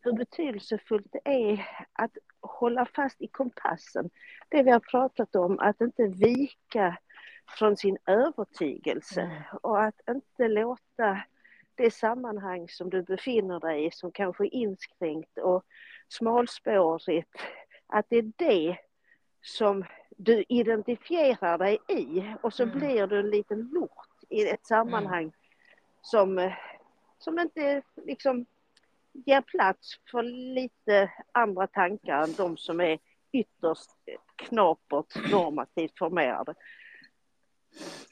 hur 0.01 0.13
betydelsefullt 0.13 1.07
det 1.13 1.21
är 1.25 1.69
att 1.93 2.17
hålla 2.41 2.87
fast 2.87 3.23
i 3.23 3.27
kompassen. 3.27 4.11
Det 4.49 4.63
vi 4.63 4.71
har 4.71 4.81
pratat 4.81 5.37
om, 5.37 5.59
att 5.59 5.81
inte 5.81 6.07
vika 6.07 6.99
från 7.59 7.77
sin 7.77 7.99
övertygelse 8.07 9.45
och 9.63 9.83
att 9.83 10.01
inte 10.09 10.49
låta 10.49 11.23
det 11.75 11.91
sammanhang 11.91 12.69
som 12.69 12.91
du 12.91 13.03
befinner 13.03 13.61
dig 13.61 13.87
i 13.87 13.91
som 13.91 14.13
kanske 14.13 14.45
är 14.45 14.55
inskränkt 14.55 15.39
och 15.39 15.65
smalspårigt, 16.09 17.31
att 17.87 18.07
det 18.09 18.17
är 18.17 18.33
det 18.37 18.79
som 19.45 19.85
du 20.17 20.45
identifierar 20.49 21.59
dig 21.59 21.79
i 21.89 22.35
och 22.43 22.55
så 22.55 22.63
Mm. 22.63 22.79
blir 22.79 23.07
du 23.07 23.21
en 23.21 23.31
liten 23.31 23.71
lort 23.73 24.09
i 24.29 24.49
ett 24.49 24.67
sammanhang 24.67 25.33
som, 26.03 26.39
eh, 26.39 26.53
som 27.19 27.39
inte 27.39 27.83
liksom 27.97 28.47
ger 29.13 29.41
plats 29.41 30.01
för 30.11 30.23
lite 30.55 31.13
andra 31.33 31.67
tankar 31.67 32.23
än 32.23 32.33
de 32.33 32.57
som 32.57 32.81
är 32.81 32.99
ytterst 33.33 33.91
knapert 34.37 35.31
normativt 35.31 35.99
formerade. 35.99 36.55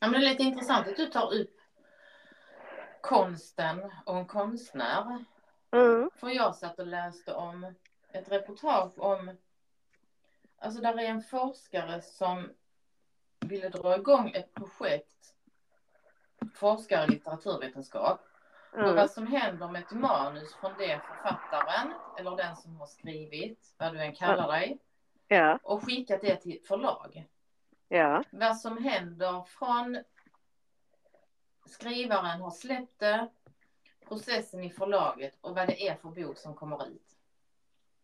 Ja, 0.00 0.08
men 0.08 0.12
det 0.12 0.26
är 0.26 0.30
lite 0.30 0.42
intressant 0.42 0.88
att 0.88 0.96
du 0.96 1.06
tar 1.06 1.34
upp 1.34 1.56
konsten 3.00 3.90
och 4.06 4.16
en 4.16 4.26
konstnär. 4.26 5.24
Mm, 5.70 6.10
För 6.16 6.28
jag 6.28 6.54
satt 6.54 6.78
och 6.78 6.86
läste 6.86 7.34
om 7.34 7.74
ett 8.12 8.32
reportage 8.32 8.98
om, 8.98 9.36
alltså 10.62 10.80
där 10.80 10.98
är 10.98 11.04
en 11.06 11.22
forskare 11.22 12.02
som 12.02 12.50
ville 13.40 13.68
dra 13.68 13.96
igång 13.96 14.30
ett 14.30 14.54
projekt, 14.54 15.34
forskare 16.54 17.04
i 17.04 17.08
litteraturvetenskap, 17.08 18.20
och 18.72 18.78
mm, 18.78 18.96
vad 18.96 19.10
som 19.10 19.26
händer 19.26 19.68
med 19.68 19.82
ett 19.82 19.92
manus 19.92 20.54
från 20.54 20.72
det 20.78 21.00
författaren, 21.06 21.92
eller 22.18 22.36
den 22.36 22.56
som 22.56 22.76
har 22.76 22.86
skrivit, 22.86 23.74
vad 23.78 23.92
du 23.92 24.00
än 24.02 24.14
kallar 24.14 24.48
dig, 24.48 24.78
ja, 25.28 25.58
och 25.62 25.84
skickat 25.84 26.20
det 26.20 26.36
till 26.36 26.60
förlag. 26.64 27.28
ja, 27.88 28.24
Vad 28.30 28.56
som 28.56 28.84
händer 28.84 29.42
från 29.42 29.98
skrivaren 31.66 32.40
har 32.40 32.50
släppt 32.50 32.98
det, 32.98 33.28
processen 34.08 34.64
i 34.64 34.70
förlaget 34.70 35.38
och 35.40 35.54
vad 35.54 35.66
det 35.66 35.88
är 35.88 35.94
för 35.94 36.08
bok 36.08 36.38
som 36.38 36.54
kommer 36.54 36.88
ut. 36.88 37.16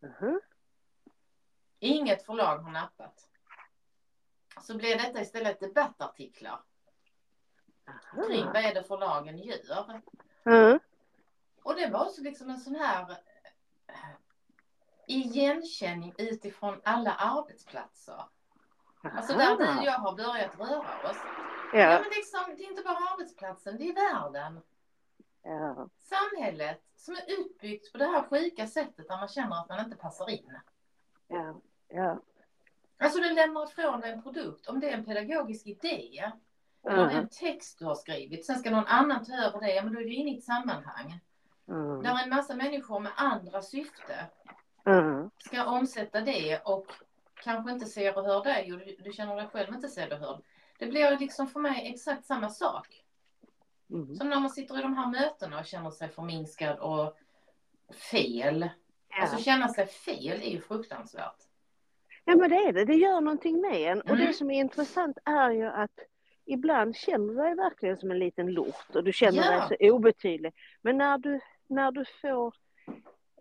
mhm, 0.01 0.41
Inget 1.79 2.27
förlag 2.27 2.59
har 2.59 2.71
nappat. 2.71 3.29
Så 4.61 4.77
blir 4.77 4.97
detta 4.99 5.21
istället 5.21 5.61
debattartiklar 5.61 6.63
kring 8.27 8.45
vad 8.47 8.57
är 8.57 8.75
det 8.75 8.83
förlagen 8.83 9.39
gör. 9.39 10.01
mm, 10.45 10.81
Och 11.63 11.75
det 11.75 11.87
var 11.91 12.05
också 12.07 12.23
liksom 12.23 12.51
en 12.51 12.61
sån 12.61 12.75
här 12.75 13.11
eh, 13.87 13.95
igenkänning 15.07 16.15
utifrån 16.19 16.81
alla 16.85 17.15
arbetsplatser. 17.15 18.23
Alltså 19.03 19.37
där 19.37 19.57
du 19.57 19.79
och 19.79 19.85
jag 19.85 19.93
har 19.93 20.17
börjat 20.17 20.59
röra 20.59 21.11
oss. 21.11 21.17
Ja, 21.73 21.79
ja, 21.79 22.01
men 22.01 22.11
liksom, 22.17 22.41
det 22.57 22.63
är 22.65 22.71
inte 22.71 22.83
bara 22.83 22.97
arbetsplatsen, 23.13 23.77
det 23.79 23.89
är 23.89 23.95
världen. 23.95 24.61
ja, 25.43 25.89
Samhället 25.99 26.83
som 26.97 27.15
är 27.15 27.39
uppbyggt 27.39 27.93
på 27.93 27.99
det 27.99 28.05
här 28.05 28.23
sjuka 28.23 28.67
sättet 28.67 29.09
där 29.09 29.17
man 29.17 29.29
känner 29.29 29.57
att 29.61 29.69
man 29.69 29.85
inte 29.85 29.97
passar 29.97 30.31
in. 30.31 30.61
ja, 31.29 31.61
ja, 31.89 32.21
Alltså 33.01 33.19
du 33.21 33.35
lämnar 33.35 33.67
ifrån 33.69 34.01
dig 34.01 34.13
en 34.13 34.23
produkt, 34.23 34.67
om 34.69 34.81
det 34.81 34.91
är 34.91 34.95
en 34.95 35.05
pedagogisk 35.05 35.67
idé 35.67 36.33
eller 36.87 37.07
är 37.07 37.11
en 37.11 37.29
text 37.29 37.79
du 37.79 37.85
har 37.85 37.95
skrivit, 37.95 38.47
sen 38.47 38.59
ska 38.59 38.71
någon 38.71 38.87
annan 38.87 39.25
ta 39.25 39.33
över 39.35 39.61
det, 39.61 39.83
men 39.83 39.93
då 39.95 40.01
är 40.01 40.05
du 40.05 40.15
inne 40.15 40.31
i 40.35 40.39
ett 40.39 40.45
sammanhang. 40.45 41.21
mm, 41.69 42.03
Där 42.03 42.23
en 42.23 42.29
massa 42.31 42.55
människor 42.55 43.01
med 43.01 43.13
andra 43.17 43.63
syfte 43.63 44.27
mm, 44.87 45.31
ska 45.39 45.65
omsätta 45.67 46.21
det 46.21 46.59
och 46.65 46.87
kanske 47.43 47.73
inte 47.73 47.87
ser 47.87 48.19
och 48.19 48.25
hör 48.25 48.45
dig 48.45 48.73
och 48.73 48.79
du, 48.79 48.97
du 48.99 49.13
känner 49.13 49.37
dig 49.37 49.47
själv 49.49 49.75
inte 49.75 49.89
sedd 49.89 50.13
och 50.13 50.19
hörd. 50.19 50.43
Det 50.79 50.87
blir 50.87 51.19
liksom 51.19 51.47
för 51.49 51.61
mig 51.61 51.93
exakt 51.93 52.25
samma 52.25 52.51
sak. 52.51 53.05
mm. 53.91 54.17
Som 54.17 54.29
när 54.31 54.41
man 54.41 54.51
sitter 54.51 54.79
i 54.79 54.83
de 54.83 54.97
här 54.97 55.07
mötena 55.11 55.59
och 55.59 55.67
känner 55.67 55.91
sig 55.91 56.09
förminskad 56.09 56.79
och 56.79 57.17
fel. 57.95 58.69
Alltså 59.21 59.37
Ja. 59.37 59.43
känna 59.43 59.69
sig 59.69 59.87
fel 59.87 60.43
är 60.43 60.51
ju 60.51 60.61
fruktansvärt. 60.61 61.48
Ja 62.29 62.37
men 62.37 62.51
det 62.51 62.57
är 62.57 62.73
det, 62.73 62.85
det 62.85 62.95
gör 62.95 63.21
någonting 63.21 63.61
med 63.61 63.73
en 63.93 64.01
och 64.01 64.11
Mm. 64.11 64.27
det 64.27 64.33
som 64.33 64.51
är 64.51 64.61
intressant 64.61 65.19
är 65.25 65.51
ju 65.51 65.67
att 65.67 65.99
ibland 66.47 66.97
känner 66.97 67.27
du 67.29 67.35
dig 67.35 67.55
verkligen 67.55 67.97
som 67.97 68.11
en 68.11 68.19
liten 68.19 68.47
lort 68.53 68.95
och 68.97 69.05
du 69.05 69.13
känner 69.13 69.39
Ja. 69.45 69.51
dig 69.69 69.79
så 69.89 69.95
obetydlig. 69.97 70.53
Men 70.83 70.99
när 70.99 71.19
du, 71.19 71.41
när 71.69 71.93
du 71.93 72.05
får 72.23 72.55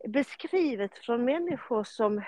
beskrivet 0.08 0.98
från 0.98 1.26
människor 1.26 1.84
som, 1.84 2.22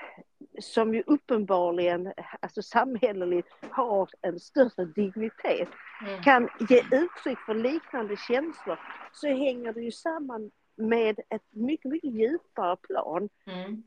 som 0.61 0.93
ju 0.93 1.03
uppenbarligen, 1.07 2.13
alltså 2.39 2.61
samhälleligt, 2.61 3.47
har 3.69 4.09
en 4.21 4.39
större 4.39 4.85
dignitet, 4.85 5.69
Mm. 6.07 6.21
kan 6.21 6.49
ge 6.69 6.79
uttryck 6.91 7.39
för 7.45 7.53
liknande 7.53 8.15
känslor, 8.17 8.79
så 9.13 9.27
hänger 9.27 9.73
det 9.73 9.81
ju 9.81 9.91
samman 9.91 10.51
med 10.75 11.19
ett 11.29 11.41
mycket, 11.49 11.91
mycket 11.91 12.13
djupare 12.13 12.77
plan 12.77 13.29
Mm. 13.47 13.83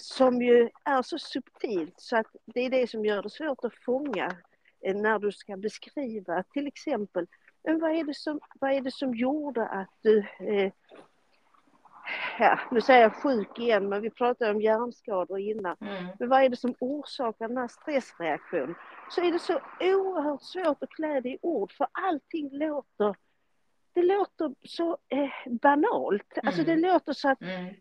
Som 0.00 0.42
ju 0.42 0.70
är 0.84 1.02
så 1.02 1.18
subtilt 1.18 1.94
så 2.00 2.16
att 2.16 2.26
det 2.44 2.60
är 2.60 2.70
det 2.70 2.90
som 2.90 3.04
gör 3.04 3.22
det 3.22 3.30
svårt 3.30 3.64
att 3.64 3.74
fånga 3.84 4.36
eh, 4.80 4.96
när 4.96 5.18
du 5.18 5.32
ska 5.32 5.56
beskriva 5.56 6.42
till 6.42 6.66
exempel 6.66 7.26
men 7.64 7.78
vad, 7.80 7.90
är 7.90 8.04
det 8.04 8.14
som, 8.14 8.40
vad 8.60 8.72
är 8.72 8.80
det 8.80 8.94
som 8.94 9.14
gjorde 9.14 9.66
att 9.68 9.90
du 10.02 10.18
eh, 10.40 10.72
ja, 12.38 12.58
nu 12.70 12.80
säger 12.80 13.02
jag 13.02 13.14
sjuk 13.14 13.58
igen 13.58 13.88
men 13.88 14.02
vi 14.02 14.10
pratade 14.10 14.50
om 14.50 14.60
hjärnskador 14.60 15.38
innan. 15.38 15.76
Mm. 15.80 16.06
Men 16.18 16.28
vad 16.28 16.42
är 16.42 16.48
det 16.48 16.56
som 16.56 16.74
orsakar 16.80 17.48
den 17.48 17.56
här 17.56 17.68
stressreaktionen? 17.68 18.74
Så 19.10 19.20
är 19.20 19.32
det 19.32 19.38
så 19.38 19.60
oerhört 19.80 20.42
svårt 20.42 20.82
att 20.82 20.90
klä 20.90 21.20
det 21.20 21.28
i 21.28 21.38
ord 21.42 21.72
för 21.72 21.86
allting 21.92 22.48
låter 22.52 23.14
det 23.92 24.02
låter 24.02 24.54
så 24.62 24.98
eh, 25.08 25.52
banalt. 25.52 26.38
Alltså 26.42 26.62
det 26.64 26.72
Mm. 26.72 26.90
låter 26.92 27.12
så 27.12 27.28
att 27.28 27.42
Mm. 27.42 27.74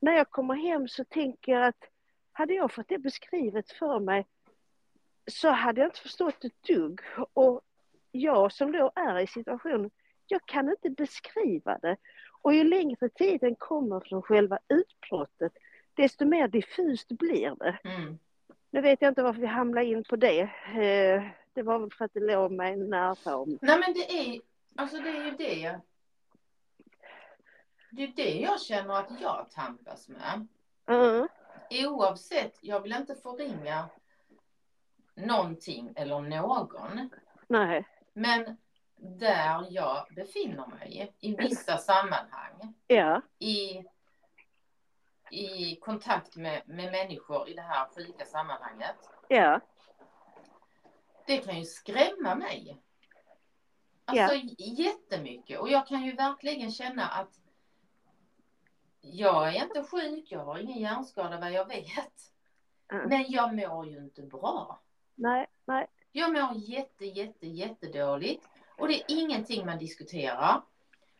När 0.00 0.12
jag 0.12 0.30
kommer 0.30 0.54
hem 0.54 0.88
så 0.88 1.04
tänker 1.04 1.52
jag 1.52 1.66
att 1.66 1.84
hade 2.32 2.54
jag 2.54 2.72
fått 2.72 2.88
det 2.88 2.98
beskrivet 2.98 3.72
för 3.72 3.98
mig 4.00 4.26
så 5.26 5.48
hade 5.48 5.80
jag 5.80 5.88
inte 5.88 6.00
förstått 6.00 6.44
ett 6.44 6.62
dugg. 6.62 7.00
Och 7.32 7.60
jag 8.12 8.52
som 8.52 8.72
då 8.72 8.92
är 8.94 9.18
i 9.18 9.26
situationen, 9.26 9.90
jag 10.26 10.46
kan 10.46 10.68
inte 10.68 10.90
beskriva 10.90 11.78
det. 11.78 11.96
Och 12.42 12.54
ju 12.54 12.64
längre 12.64 13.08
tiden 13.08 13.54
kommer 13.54 14.00
från 14.00 14.22
själva 14.22 14.58
utbrottet, 14.68 15.52
desto 15.94 16.24
mer 16.24 16.48
diffust 16.48 17.08
blir 17.08 17.54
det. 17.58 17.78
Mm. 17.84 18.18
Nu 18.70 18.80
vet 18.80 19.02
jag 19.02 19.10
inte 19.10 19.22
varför 19.22 19.40
vi 19.40 19.46
hamnade 19.46 19.86
in 19.86 20.04
på 20.04 20.16
det. 20.16 20.40
Eh, 20.40 21.22
Det 21.52 21.62
var 21.62 21.78
väl 21.78 21.90
för 21.92 22.04
att 22.04 22.14
det 22.14 22.20
låg 22.20 22.52
mig 22.52 22.76
nära 22.76 23.36
om. 23.36 23.58
Nej 23.62 23.78
men 23.78 23.92
det 23.94 24.12
är, 24.12 24.40
alltså 24.76 24.96
det 24.96 25.08
är 25.08 25.24
ju 25.24 25.30
det. 25.30 25.80
Det 27.90 28.02
är 28.02 28.12
det 28.16 28.34
jag 28.40 28.60
känner 28.60 28.94
att 28.94 29.20
jag 29.20 29.50
tampas 29.50 30.08
med. 30.08 30.46
Mm, 30.86 31.28
Oavsett, 31.70 32.58
jag 32.60 32.80
vill 32.80 32.92
inte 32.92 33.14
förringa 33.14 33.88
någonting 35.14 35.92
eller 35.96 36.20
någon. 36.20 37.10
nej, 37.48 37.88
Men 38.12 38.56
där 38.96 39.66
jag 39.70 40.06
befinner 40.16 40.66
mig 40.66 41.14
i 41.20 41.34
vissa 41.36 41.78
sammanhang 41.78 42.74
ja, 42.86 43.22
i, 43.38 43.84
i 45.30 45.76
kontakt 45.76 46.36
med, 46.36 46.62
med 46.66 46.92
människor 46.92 47.48
i 47.48 47.54
det 47.54 47.62
här 47.62 47.88
sjuka 47.96 48.24
sammanhanget. 48.24 48.96
ja, 49.28 49.60
Det 51.26 51.38
kan 51.38 51.58
ju 51.58 51.64
skrämma 51.64 52.34
mig. 52.34 52.82
Alltså 54.04 54.34
jättemycket. 54.58 55.60
Och 55.60 55.68
jag 55.70 55.86
kan 55.86 56.04
ju 56.04 56.12
verkligen 56.12 56.70
känna 56.70 57.08
att 57.08 57.40
jag 59.00 59.56
är 59.56 59.64
inte 59.64 59.84
sjuk, 59.84 60.32
jag 60.32 60.44
har 60.44 60.58
ingen 60.58 60.78
hjärnskada 60.78 61.40
vad 61.40 61.52
jag 61.52 61.68
vet. 61.68 62.32
Mm. 62.92 63.08
Men 63.08 63.24
jag 63.28 63.54
mår 63.54 63.86
ju 63.86 63.98
inte 63.98 64.22
bra. 64.22 64.80
nej, 65.14 65.46
nej, 65.64 65.86
Jag 66.12 66.32
mår 66.32 66.56
jätte, 66.56 67.06
jätte, 67.06 67.46
jättedåligt. 67.46 68.48
Och 68.78 68.88
det 68.88 68.94
är 68.94 69.04
ingenting 69.08 69.66
man 69.66 69.78
diskuterar. 69.78 70.62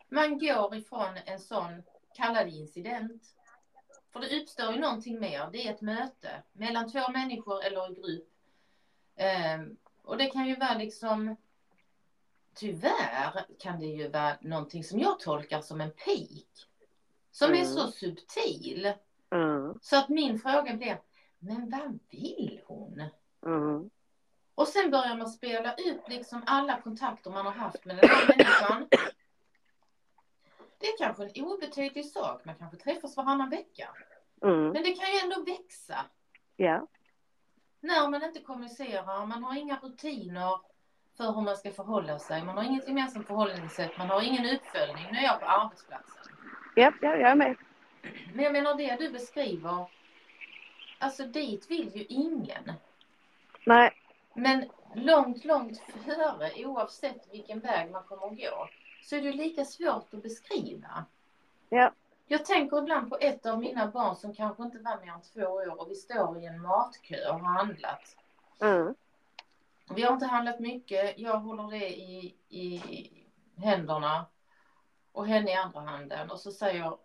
Man 0.09 0.39
går 0.39 0.77
ifrån 0.77 1.17
en 1.27 1.41
sån, 1.41 1.83
kalla 2.15 2.45
det 2.45 2.51
incident. 2.51 3.23
För 4.13 4.21
det 4.21 4.41
uppstår 4.41 4.73
ju 4.73 4.81
någonting 4.81 5.21
mer. 5.21 5.49
Det 5.53 5.67
är 5.67 5.75
ett 5.75 5.81
möte 5.81 6.43
mellan 6.53 6.91
två 6.91 7.11
människor 7.13 7.65
eller 7.65 7.87
en 7.87 7.95
grupp. 7.95 8.29
Ehm, 9.17 9.77
och 10.03 10.19
det 10.19 10.27
kan 10.27 10.47
ju 10.47 10.57
vara 10.57 10.75
liksom 10.75 11.37
Tyvärr 12.55 13.47
kan 13.59 13.81
det 13.81 13.87
ju 13.87 14.09
vara 14.09 14.37
någonting 14.41 14.85
som 14.85 14.99
jag 14.99 15.21
tolkar 15.21 15.61
som 15.61 15.81
en 15.81 15.91
pik. 15.91 16.69
Som 17.31 17.49
Mm. 17.49 17.61
är 17.61 17.65
så 17.65 17.87
subtil. 17.87 18.93
Mm. 19.31 19.75
Så 19.83 19.97
att 19.97 20.09
min 20.09 20.39
fråga 20.39 20.75
blir, 20.75 21.01
men 21.39 21.71
vad 21.71 21.99
vill 22.11 22.61
hon? 22.67 23.05
Mm. 23.47 23.91
Och 24.55 24.69
sen 24.69 24.91
börjar 24.91 25.17
man 25.17 25.29
spela 25.31 25.75
ut 25.75 26.09
liksom 26.09 26.43
alla 26.47 26.81
kontakter 26.81 27.31
man 27.31 27.47
har 27.47 27.53
haft 27.53 27.85
med 27.85 27.97
den 27.97 28.09
här 28.11 28.29
människan. 28.29 28.89
Det 30.79 30.87
är 30.87 30.99
kanske 30.99 31.25
en 31.25 31.45
obetydlig 31.45 32.07
sak, 32.07 32.45
man 32.45 32.55
kanske 32.55 32.77
träffas 32.77 33.17
varannan 33.17 33.51
vecka. 33.51 33.89
Mm. 34.43 34.63
Men 34.63 34.83
det 34.83 34.93
kan 34.95 35.13
ju 35.13 35.19
ändå 35.19 35.43
växa. 35.43 35.97
Ja. 36.57 36.87
När 37.81 38.09
man 38.09 38.25
inte 38.25 38.41
kommunicerar, 38.41 39.27
man 39.27 39.45
har 39.45 39.57
inga 39.59 39.77
rutiner 39.77 40.61
för 41.17 41.33
hur 41.33 41.41
man 41.41 41.57
ska 41.57 41.71
förhålla 41.73 42.19
sig. 42.19 42.45
Man 42.45 42.57
har 42.57 42.65
inget 42.65 42.89
gemensamt 42.89 43.27
förhållningssätt, 43.27 43.99
man 43.99 44.11
har 44.11 44.23
ingen 44.23 44.57
uppföljning. 44.57 45.07
Nu 45.13 45.19
är 45.19 45.23
jag 45.23 45.41
på 45.41 45.47
arbetsplatsen. 45.47 46.20
Ja, 46.75 46.93
ja, 47.01 47.17
jag 47.17 47.31
är 47.31 47.35
med. 47.35 47.57
Men 48.35 48.45
jag 48.45 48.53
menar 48.53 48.75
det 48.75 48.97
du 48.97 49.11
beskriver, 49.11 49.87
alltså 50.99 51.27
dit 51.27 51.71
vill 51.71 51.97
ju 51.97 52.05
ingen. 52.05 52.73
Nej. 53.67 53.91
Men 54.35 54.71
långt, 54.95 55.45
långt 55.45 55.79
före, 55.79 56.65
oavsett 56.67 57.29
vilken 57.33 57.61
väg 57.61 57.91
man 57.91 58.03
kommer 58.03 58.27
att 58.27 58.39
gå, 58.39 58.69
så 59.03 59.17
är 59.17 59.23
det 59.23 59.33
lika 59.33 59.65
svårt 59.65 60.15
att 60.15 60.23
beskriva. 60.23 61.05
Ja. 61.69 61.93
Jag 62.27 62.45
tänker 62.45 62.79
ibland 62.79 63.11
på 63.11 63.17
ett 63.21 63.47
av 63.47 63.61
mina 63.61 63.87
barn 63.87 64.17
som 64.17 64.35
kanske 64.35 64.63
inte 64.63 64.79
var 64.79 65.01
mer 65.01 65.13
än 65.13 65.21
två 65.21 65.41
år 65.41 65.81
och 65.81 65.91
vi 65.91 65.95
står 65.95 66.39
i 66.39 66.47
en 66.47 66.63
matkö 66.63 67.29
och 67.29 67.41
har 67.41 67.59
handlat. 67.59 68.17
Mm. 68.61 68.95
Vi 69.95 70.03
har 70.03 70.13
inte 70.13 70.27
handlat 70.27 70.61
mycket. 70.61 71.19
Jag 71.19 71.39
håller 71.39 71.71
det 71.79 71.89
i, 71.89 72.35
i 72.49 72.83
händerna 73.57 74.27
och 75.13 75.27
henne 75.27 75.51
i 75.51 75.55
andra 75.55 75.81
handen. 75.81 76.31
Och 76.31 76.41
så 76.41 76.53
säger 76.53 76.97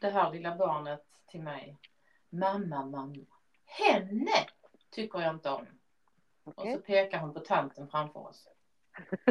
det 0.00 0.10
här 0.10 0.32
lilla 0.32 0.56
barnet 0.56 1.04
till 1.26 1.42
mig. 1.42 1.76
Mamma, 2.28 2.86
mamma. 2.86 3.26
Henne 3.64 4.46
tycker 4.90 5.20
jag 5.20 5.34
inte 5.34 5.50
om. 5.50 5.66
Och 6.44 6.58
Okej. 6.58 6.74
så 6.74 6.80
pekar 6.80 7.18
hon 7.18 7.34
på 7.34 7.40
tanten 7.40 7.88
framför 7.88 8.20
oss. 8.20 8.48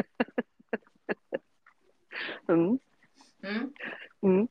Mm. 2.48 2.78
Mm. 3.42 3.74
Mm. 4.22 4.48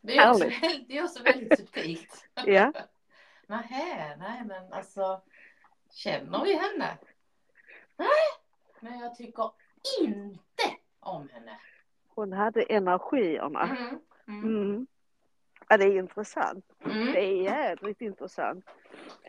Det, 0.00 0.16
är 0.16 0.30
också, 0.30 0.44
det 0.88 0.98
är 0.98 1.04
också 1.04 1.22
väldigt 1.22 1.58
subtilt. 1.58 2.28
Ja. 2.46 2.72
Nähä, 3.46 4.16
nej 4.16 4.44
men 4.44 4.72
alltså. 4.72 5.22
Känner 5.90 6.44
vi 6.44 6.56
henne? 6.56 6.98
Nej, 7.96 8.08
men 8.80 8.98
jag 8.98 9.14
tycker 9.14 9.50
inte 10.00 10.76
om 11.00 11.28
henne. 11.28 11.60
Hon 12.16 12.32
hade 12.32 12.62
energierna. 12.62 13.62
Mm. 13.62 14.00
Mm. 14.28 14.44
Mm. 14.44 14.86
Ja, 15.68 15.76
det 15.76 15.84
är 15.84 15.98
intressant. 15.98 16.64
Mm. 16.84 17.12
Det 17.12 17.20
är 17.20 17.42
jädrigt 17.42 18.00
intressant. 18.00 18.64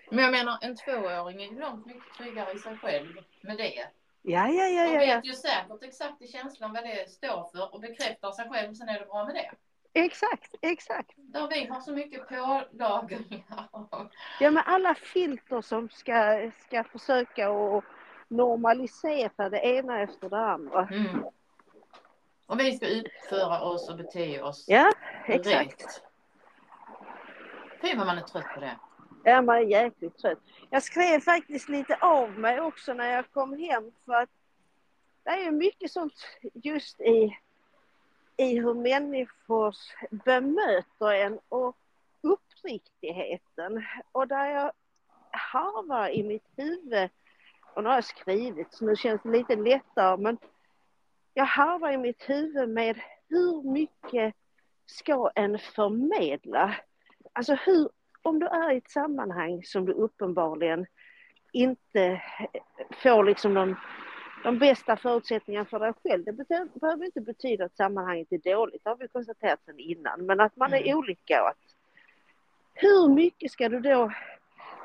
Men 0.10 0.24
jag 0.24 0.32
menar 0.32 0.58
en 0.62 0.75
tvååring 0.75 1.44
är 1.44 1.48
ju 1.48 1.60
långt 1.60 1.86
mycket 1.86 2.13
tryggare 2.17 2.51
i 2.53 2.60
sig 2.60 2.77
själv 2.77 3.08
med 3.41 3.58
det. 3.58 3.88
Ja, 4.22 4.50
ja, 4.50 4.67
ja, 4.67 4.86
ja, 4.86 5.01
ja. 5.01 5.15
vet 5.15 5.25
ju 5.25 5.34
säkert 5.34 5.84
exakt 5.84 6.22
i 6.22 6.27
känslan 6.27 6.74
vad 6.74 6.84
det 6.84 7.10
står 7.10 7.50
för 7.51 7.74
och 7.74 7.82
bekräftar 7.82 8.32
sig 8.32 8.50
själv 8.50 8.74
sen 8.74 8.89
är 8.89 9.00
det 9.00 9.06
bra 9.06 9.25
med 9.25 9.36
det. 9.36 9.51
Exakt, 9.94 10.56
exakt. 10.62 11.12
Där 11.15 11.48
vi 11.48 11.65
har 11.65 11.79
så 11.79 11.91
mycket 11.91 12.27
pålagringar. 12.29 13.70
Ja, 14.39 14.52
men 14.52 14.63
alla 14.65 14.95
filter 14.95 15.62
som 15.62 15.89
ska, 15.89 16.52
ska 16.67 16.84
försöka 16.84 17.50
att 17.50 17.84
normalisera 18.28 19.50
det 19.50 19.60
ena 19.60 20.02
efter 20.02 20.30
det 20.30 20.39
andra. 20.39 20.88
Mm. 20.91 21.23
Och 22.47 22.60
vi 22.60 22.77
ska 22.77 22.88
utföra 22.88 23.62
oss 23.62 23.89
och 23.89 23.97
bete 23.97 24.41
oss 24.41 24.65
Ja, 24.67 24.91
exakt. 25.25 25.81
rätt. 25.81 26.03
Fy 27.81 27.95
vad 27.97 28.07
man 28.07 28.17
är 28.17 28.21
trött 28.21 28.53
på 28.53 28.60
det. 28.60 28.77
Ja, 29.23 29.41
man 29.41 29.55
är 29.55 29.62
jäkligt 29.62 30.17
trött. 30.17 30.39
Jag 30.69 30.83
skrev 30.83 31.19
faktiskt 31.19 31.69
lite 31.69 31.95
av 32.01 32.39
mig 32.39 32.62
också 32.62 32.93
när 32.93 33.12
jag 33.15 33.31
kom 33.31 33.53
hem 33.60 33.91
för 34.05 34.13
att 34.13 34.29
det 35.23 35.29
är 35.29 35.43
ju 35.43 35.51
mycket 35.51 35.91
sånt 35.91 36.13
just 36.53 37.01
i, 37.01 37.38
i 38.38 38.60
hur 38.60 38.73
människor 38.73 39.75
bemöter 40.10 41.12
en 41.13 41.39
och 41.49 41.75
uppriktigheten. 42.21 43.86
Och 44.12 44.27
där 44.27 44.45
jag 44.45 44.71
harvar 45.31 46.10
i 46.10 46.23
mitt 46.23 46.47
huvud, 46.55 47.10
och 47.73 47.83
nu 47.83 47.89
har 47.89 47.95
jag 47.95 48.03
skrivit 48.05 48.73
så 48.73 48.86
nu 48.86 48.95
känns 48.95 49.21
det 49.23 49.29
lite 49.29 49.55
lättare, 49.55 50.17
men 50.17 50.38
jag 51.38 51.45
harvar 51.45 51.91
i 51.91 51.97
mitt 51.97 52.30
huvud 52.30 52.69
med 52.69 53.00
hur 53.30 53.71
mycket 53.71 54.36
ska 54.86 55.32
en 55.36 55.60
förmedla? 55.60 56.76
Alltså 57.34 57.54
hur, 57.54 57.89
om 58.21 58.39
du 58.39 58.47
är 58.47 58.71
i 58.71 58.78
ett 58.78 58.91
sammanhang 58.91 59.63
som 59.63 59.86
du 59.86 59.93
uppenbarligen 59.93 60.86
inte 61.54 62.21
får 63.04 63.23
liksom 63.23 63.54
de, 63.54 63.76
de 64.43 64.60
bästa 64.60 64.97
förutsättningarna 64.97 65.65
för 65.65 65.80
dig 65.80 65.93
själv. 66.04 66.23
Det 66.26 66.34
betyder, 66.34 66.80
behöver 66.80 67.06
inte 67.06 67.21
betyda 67.21 67.65
att 67.65 67.76
sammanhanget 67.78 68.32
är 68.32 68.56
dåligt, 68.56 68.84
det 68.84 68.89
har 68.89 68.97
vi 68.97 69.08
konstaterat 69.08 69.65
sedan 69.65 69.80
innan. 69.80 70.26
Men 70.26 70.39
att 70.39 70.56
man 70.56 70.73
är 70.73 70.82
Mm. 70.82 70.97
olika 70.97 71.41
och 71.41 71.50
att 71.50 71.76
hur 72.73 73.15
mycket 73.15 73.52
ska 73.52 73.69
du 73.69 73.80
då 73.80 74.12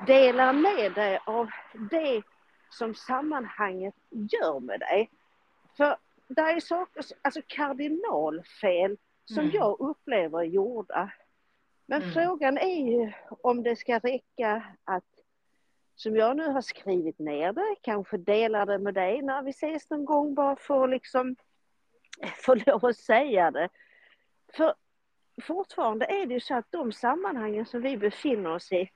dela 0.06 0.52
med 0.52 0.92
dig 0.94 1.18
av 1.26 1.50
det 1.90 2.22
som 2.70 2.94
sammanhanget 2.94 3.94
gör 4.10 4.60
med 4.60 4.80
dig? 4.80 5.10
För 5.76 5.96
det 6.34 6.40
är 6.42 6.60
saker, 6.60 7.04
alltså 7.22 7.40
kardinalfel 7.46 8.96
som 9.24 9.38
Mm. 9.38 9.50
jag 9.54 9.80
upplever 9.80 10.38
är 10.38 10.44
gjorda. 10.44 11.10
Men 11.86 12.02
Mm. 12.02 12.12
frågan 12.14 12.58
är 12.58 12.86
ju 12.90 13.12
om 13.42 13.62
det 13.62 13.76
ska 13.76 13.98
räcka 13.98 14.62
att, 14.84 15.04
som 15.94 16.16
jag 16.16 16.36
nu 16.36 16.48
har 16.48 16.60
skrivit 16.60 17.18
ner 17.18 17.52
det, 17.52 17.76
kanske 17.82 18.16
dela 18.16 18.66
det 18.66 18.78
med 18.78 18.94
dig 18.94 19.22
när 19.22 19.42
vi 19.42 19.50
ses 19.50 19.90
någon 19.90 20.04
gång 20.04 20.34
bara 20.34 20.56
för 20.56 20.84
att 20.84 20.90
liksom 20.90 21.36
få 22.44 22.54
lov 22.54 22.84
att 22.86 22.96
säga 22.96 23.50
det. 23.50 23.68
För 24.54 24.74
fortfarande 25.42 26.06
är 26.06 26.26
det 26.26 26.34
ju 26.34 26.40
så 26.40 26.54
att 26.54 26.66
de 26.72 26.92
sammanhangen 26.92 27.66
som 27.66 27.80
vi 27.82 27.96
befinner 27.96 28.54
oss 28.54 28.72
i, 28.72 28.90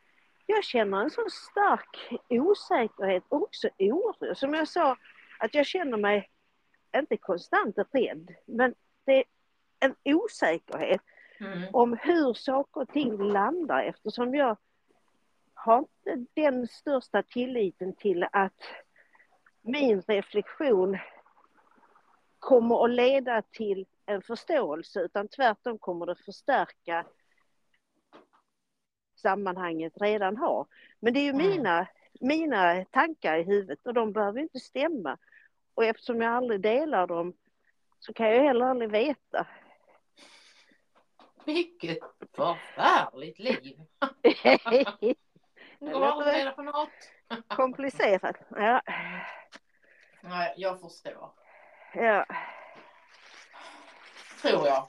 jag 0.47 0.65
känner 0.65 1.01
en 1.03 1.11
så 1.11 1.23
stark 1.31 2.21
osäkerhet 2.29 3.25
och 3.29 3.43
också 3.43 3.69
oro. 3.79 4.35
Som 4.35 4.55
jag 4.55 4.69
sa, 4.69 4.97
att 5.39 5.55
jag 5.55 5.67
känner 5.67 5.97
mig 5.97 6.31
inte 6.99 7.17
konstant 7.17 7.79
rädd, 7.93 8.35
men 8.45 8.75
det 9.05 9.13
är 9.19 9.25
en 9.81 9.95
osäkerhet 10.05 11.01
Mm. 11.41 11.75
om 11.75 11.97
hur 12.03 12.35
saker 12.35 12.81
och 12.81 12.89
ting 12.89 13.19
landar 13.19 13.83
eftersom 13.83 14.35
jag 14.35 14.57
har 15.55 15.79
inte 15.79 16.27
den 16.35 16.69
största 16.69 17.23
tilliten 17.23 17.93
till 17.97 18.27
att 18.33 18.61
min 19.63 20.03
reflektion 20.03 20.99
kommer 22.39 22.85
att 22.85 22.91
leda 22.91 23.43
till 23.43 23.87
en 24.07 24.23
förståelse 24.23 25.01
utan 25.01 25.29
tvärtom 25.29 25.79
kommer 25.79 26.07
det 26.07 26.17
förstärka 26.17 27.07
sammanhanget 29.17 29.93
redan 30.01 30.37
har. 30.37 30.67
Men 31.01 31.13
det 31.15 31.21
är 31.21 31.25
ju 31.25 31.31
Mm. 31.31 31.47
mina, 31.47 31.87
mina 32.21 32.85
tankar 32.85 33.37
i 33.37 33.43
huvudet 33.43 33.87
och 33.87 33.95
de 33.95 34.13
behöver 34.13 34.41
inte 34.41 34.61
stämma. 34.61 35.19
Och 35.77 35.85
eftersom 35.85 36.21
jag 36.21 36.33
aldrig 36.33 36.61
delar 36.61 37.07
dem 37.07 37.33
så 37.99 38.13
kan 38.13 38.27
jag 38.29 38.43
heller 38.43 38.67
aldrig 38.67 38.91
veta. 38.91 39.47
Vilket 41.45 41.99
förfärligt 42.37 43.39
liv. 43.39 43.81
Aldrig 45.95 46.35
reda 46.35 46.53
på 46.53 46.63
något. 46.63 46.89
Komplicerat. 47.49 48.37
Ja, 48.49 48.83
Nej, 50.21 50.55
jag 50.57 50.81
förstår. 50.81 51.31
ja. 51.95 52.27
Tror 54.43 54.67
jag. 54.67 54.89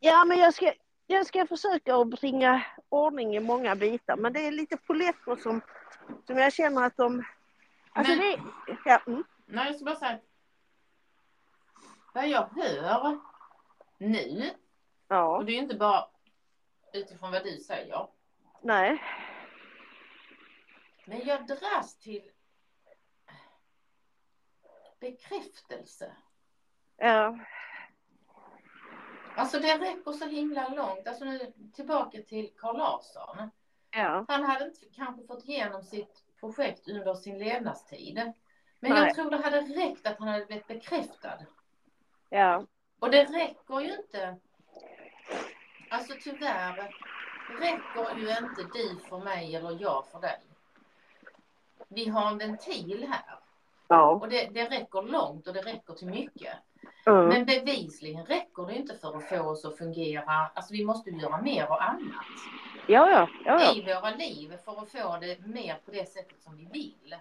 ja 0.00 0.24
men 0.24 0.38
jag 0.38 0.54
ska, 0.54 0.72
jag 1.06 1.26
ska 1.26 1.46
försöka 1.46 1.96
att 1.96 2.08
bringa 2.08 2.62
ordning 2.88 3.36
i 3.36 3.40
många 3.40 3.74
bitar. 3.76 4.16
Men 4.16 4.32
det 4.32 4.46
är 4.46 4.50
lite 4.50 4.76
poletter 4.76 5.36
som, 5.36 5.60
som 6.26 6.38
jag 6.38 6.52
känner 6.52 6.86
att 6.86 6.96
de... 6.96 7.24
Alltså 7.92 8.12
Men- 8.12 8.20
det, 8.20 8.40
ja, 8.84 9.00
mm, 9.06 9.24
Nej, 9.46 9.66
jag 9.66 9.76
ska 9.76 9.84
bara 9.84 9.96
säga. 9.96 10.20
Vad 12.14 12.28
jag 12.28 12.46
hör 12.56 13.18
nu, 13.98 14.50
ja, 15.08 15.36
och 15.36 15.44
det 15.44 15.52
är 15.52 15.54
ju 15.54 15.60
inte 15.62 15.74
bara 15.74 16.08
utifrån 16.92 17.30
vad 17.32 17.44
du 17.44 17.58
säger. 17.58 18.08
nej. 18.62 19.02
Men 21.06 21.26
jag 21.26 21.46
dras 21.46 21.98
till 21.98 22.30
bekräftelse. 25.00 26.16
Ja, 26.96 27.38
Alltså 29.36 29.58
det 29.58 29.78
räcker 29.78 30.12
så 30.12 30.26
himla 30.26 30.68
långt. 30.68 31.08
Alltså 31.08 31.24
nu 31.24 31.52
tillbaka 31.74 32.22
till 32.22 32.50
Carl 32.56 32.76
Larsson. 32.78 33.50
ja, 33.90 34.24
Han 34.28 34.42
hade 34.44 34.64
inte 34.64 34.86
kanske 34.94 35.26
fått 35.26 35.44
igenom 35.44 35.82
sitt 35.82 36.24
projekt 36.40 36.88
under 36.88 37.14
sin 37.14 37.38
levnadstid. 37.38 38.32
Men 38.84 38.92
Nej. 38.92 39.02
jag 39.02 39.14
tror 39.14 39.30
det 39.30 39.36
hade 39.36 39.60
räckt 39.60 40.06
att 40.06 40.18
han 40.18 40.28
hade 40.28 40.46
blivit 40.46 40.66
bekräftad. 40.66 41.38
Ja. 42.30 42.64
Och 42.98 43.10
det 43.10 43.24
räcker 43.24 43.80
ju 43.80 43.96
inte. 43.96 44.36
Alltså 45.90 46.14
tyvärr 46.20 46.94
räcker 47.60 48.16
ju 48.16 48.28
inte 48.28 48.78
du 48.78 48.98
för 49.08 49.18
mig 49.18 49.56
eller 49.56 49.82
jag 49.82 50.04
för 50.12 50.20
dig. 50.20 50.40
Vi 51.88 52.08
har 52.08 52.30
en 52.30 52.38
ventil 52.38 53.06
här 53.10 53.38
Ja. 53.88 54.10
och 54.10 54.28
det, 54.28 54.48
det 54.52 54.64
räcker 54.64 55.02
långt 55.02 55.46
och 55.46 55.54
det 55.54 55.62
räcker 55.62 55.94
till 55.94 56.08
mycket. 56.08 56.54
Mm. 57.06 57.28
Men 57.28 57.44
bevisligen 57.44 58.26
räcker 58.26 58.66
det 58.66 58.74
inte 58.74 58.94
för 58.94 59.16
att 59.16 59.28
få 59.28 59.40
oss 59.40 59.64
att 59.64 59.78
fungera. 59.78 60.50
Alltså 60.54 60.72
vi 60.72 60.84
måste 60.84 61.10
göra 61.10 61.42
mer 61.42 61.70
och 61.70 61.82
annat 61.82 62.26
Ja, 62.86 63.10
ja. 63.10 63.28
Ja, 63.44 63.60
ja. 63.62 63.74
i 63.74 63.82
våra 63.82 64.10
liv 64.10 64.56
för 64.64 64.82
att 64.82 64.88
få 64.88 65.18
det 65.20 65.46
mer 65.46 65.78
på 65.84 65.90
det 65.90 66.08
sättet 66.08 66.42
som 66.42 66.56
vi 66.56 66.64
vill. 66.72 67.16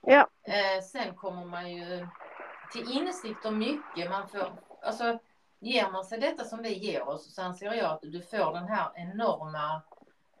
Ja. 0.00 0.28
Eh, 0.42 0.82
sen 0.82 1.14
kommer 1.14 1.44
man 1.44 1.72
ju 1.72 2.06
till 2.72 2.90
insikt 2.90 3.44
om 3.44 3.58
mycket. 3.58 4.10
Man 4.10 4.28
får, 4.28 4.52
alltså, 4.82 5.18
ger 5.58 5.90
man 5.90 6.04
sig 6.04 6.18
detta 6.18 6.44
som 6.44 6.62
vi 6.62 6.78
ger 6.78 7.08
oss 7.08 7.34
så 7.34 7.42
anser 7.42 7.72
jag 7.72 7.84
att 7.84 8.02
du 8.02 8.22
får 8.22 8.52
den 8.52 8.68
här 8.68 8.90
enorma 8.94 9.82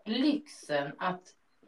lyxen 0.04 0.92
att 0.98 1.22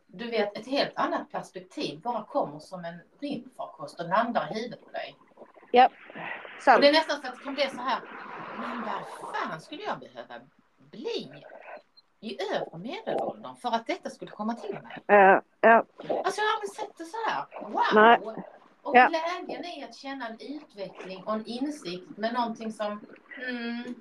du 0.07 0.31
vet 0.31 0.59
ett 0.59 0.67
helt 0.67 0.97
annat 0.97 1.31
perspektiv 1.31 2.01
bara 2.01 2.25
kommer 2.25 2.59
som 2.59 2.85
en 2.85 3.01
rymdfarkost 3.21 4.01
och 4.01 4.09
landar 4.09 4.51
i 4.51 4.55
huvudet 4.55 4.85
på 4.85 4.91
dig. 4.91 5.17
Och 5.35 5.49
Sant. 6.61 6.81
det 6.81 6.89
är 6.89 6.93
nästan 6.93 7.21
så 7.21 7.29
att 7.29 7.39
det 7.39 7.45
kan 7.45 7.55
bli 7.55 7.69
så 7.69 7.81
här. 7.81 8.01
Men 8.59 8.81
vad 8.81 9.33
fan 9.35 9.61
skulle 9.61 9.83
jag 9.83 9.99
behöva 9.99 10.35
bli 10.79 11.45
i 12.21 12.39
övre 12.55 12.79
medelåldern 12.79 13.57
för 13.57 13.69
att 13.69 13.87
detta 13.87 14.11
skulle 14.11 14.31
komma 14.31 14.55
till 14.55 14.73
mig? 14.75 14.99
Ja, 15.07 15.43
ja. 15.61 15.85
Alltså 16.25 16.41
jag 16.41 16.47
har 16.49 16.55
aldrig 16.55 16.71
sett 16.77 16.99
det 16.99 17.05
så 17.05 17.17
här. 17.29 17.45
Wow! 17.63 17.83
Nej. 17.95 18.19
Och 18.83 18.97
Ja. 18.97 19.09
glädjen 19.09 19.65
är 19.65 19.85
att 19.89 19.95
känna 19.95 20.29
en 20.29 20.39
utveckling 20.41 21.25
och 21.25 21.33
en 21.35 21.47
insikt 21.47 22.17
med 22.17 22.35
någonting 22.35 22.73
som 22.73 23.07
mm, 23.49 23.95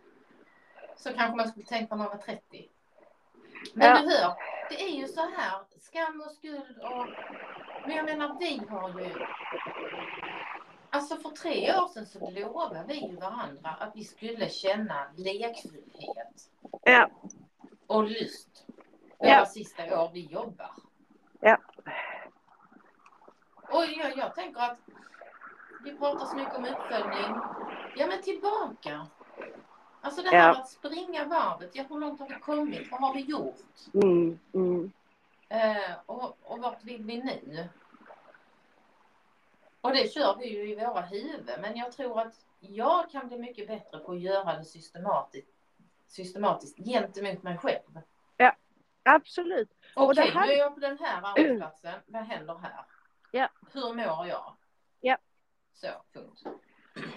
så 0.98 1.14
kanske 1.14 1.36
man 1.38 1.48
skulle 1.50 1.66
tänkt 1.66 1.90
när 1.90 1.98
man 1.98 2.08
var 2.08 2.18
30. 2.18 2.70
Men 3.74 3.88
Ja. 3.88 4.02
du 4.02 4.10
hör, 4.10 4.34
det 4.70 4.82
är 4.84 4.90
ju 4.96 5.08
så 5.08 5.22
här 5.22 5.60
skam 5.80 6.22
och 6.26 6.32
skuld 6.32 6.80
och 6.84 7.08
men 7.88 7.96
jag 7.96 8.06
menar 8.06 8.36
vi 8.40 8.62
har 8.70 8.90
ju 9.02 9.26
Alltså 10.92 11.16
för 11.16 11.30
tre 11.30 11.76
år 11.76 11.88
sedan 11.88 12.06
så 12.06 12.30
lovade 12.30 12.84
vi 12.88 13.08
ju 13.08 13.16
varandra 13.16 13.70
att 13.80 13.96
vi 13.96 14.04
skulle 14.04 14.50
känna 14.50 15.08
lekfullhet 15.18 16.50
Ja. 16.84 17.10
Och 17.90 18.04
lust 18.04 18.66
våra 19.18 19.30
Ja. 19.30 19.46
sista 19.46 20.02
år 20.04 20.10
vi 20.14 20.26
jobbar. 20.26 20.72
Ja. 21.40 21.58
Och 23.70 23.86
jag, 23.86 24.18
jag 24.18 24.36
tänker 24.36 24.62
att 24.62 24.78
vi 25.84 25.98
pratar 25.98 26.26
så 26.26 26.36
mycket 26.36 26.56
om 26.58 26.66
uppföljning. 26.66 27.36
Ja 27.96 28.08
men 28.08 28.22
tillbaka. 28.22 29.08
Alltså 30.02 30.22
det 30.22 30.30
här 30.30 30.38
Ja. 30.54 30.60
att 30.60 30.70
springa 30.70 31.26
varvet. 31.26 31.76
Ja, 31.76 31.84
hur 31.90 32.00
långt 32.00 32.20
har 32.20 32.28
vi 32.30 32.36
kommit? 32.36 32.92
Vad 32.92 33.02
har 33.02 33.14
vi 33.14 33.22
gjort? 33.22 33.58
Mm, 33.94 34.40
mm. 34.54 34.92
Eh, 35.50 35.92
och, 36.06 36.38
och 36.44 36.60
vart 36.60 36.84
vill 36.84 37.04
vi 37.04 37.18
nu? 37.24 37.70
Och 39.82 39.92
det 39.92 40.14
kör 40.14 40.36
vi 40.40 40.46
ju 40.50 40.72
i 40.72 40.76
våra 40.76 41.02
huvuden. 41.02 41.62
Men 41.62 41.78
jag 41.78 41.92
tror 41.92 42.20
att 42.20 42.34
jag 42.60 43.10
kan 43.10 43.28
bli 43.28 43.38
mycket 43.38 43.68
bättre 43.68 44.00
på 44.00 44.12
att 44.12 44.20
göra 44.22 44.58
det 44.58 44.66
systematiskt, 44.66 45.52
systematiskt 46.10 46.78
gentemot 46.78 47.44
mig 47.44 47.58
själv. 47.58 48.00
Absolut. 49.04 49.70
Och 49.96 50.16
det 50.16 50.22
Okej, 50.22 50.34
här- 50.34 50.48
nu 50.48 50.54
är 50.54 50.58
jag 50.58 50.74
på 50.74 50.80
den 50.80 50.98
här 50.98 51.22
arbetsplatsen. 51.24 52.00
Vad 52.08 52.24
händer 52.24 52.58
här? 52.58 52.86
Ja. 53.32 53.50
Hur 53.74 53.94
mår 53.94 54.28
jag? 54.28 54.56
Ja. 55.02 55.18
Så, 55.74 55.88
punkt. 56.14 56.44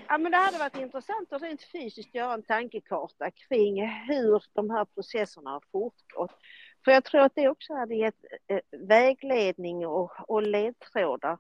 Ja, 0.09 0.18
men 0.18 0.33
det 0.33 0.38
hade 0.38 0.59
varit 0.59 0.76
intressant 0.76 1.33
att 1.33 1.42
rent 1.42 1.62
fysiskt 1.62 2.14
göra 2.14 2.35
en 2.35 2.42
tankekarta 2.42 3.31
kring 3.31 3.88
hur 3.88 4.44
de 4.52 4.70
här 4.70 4.85
processerna 4.85 5.50
har 5.50 5.62
fortgått. 5.72 6.38
För 6.85 6.92
jag 6.92 7.05
tror 7.05 7.20
att 7.20 7.35
det 7.35 7.48
också 7.48 7.74
hade 7.74 7.94
gett 7.94 8.24
eh, 8.48 8.61
vägledning 8.70 9.87
och, 9.87 10.31
och 10.31 10.42
ledtrådar. 10.42 11.38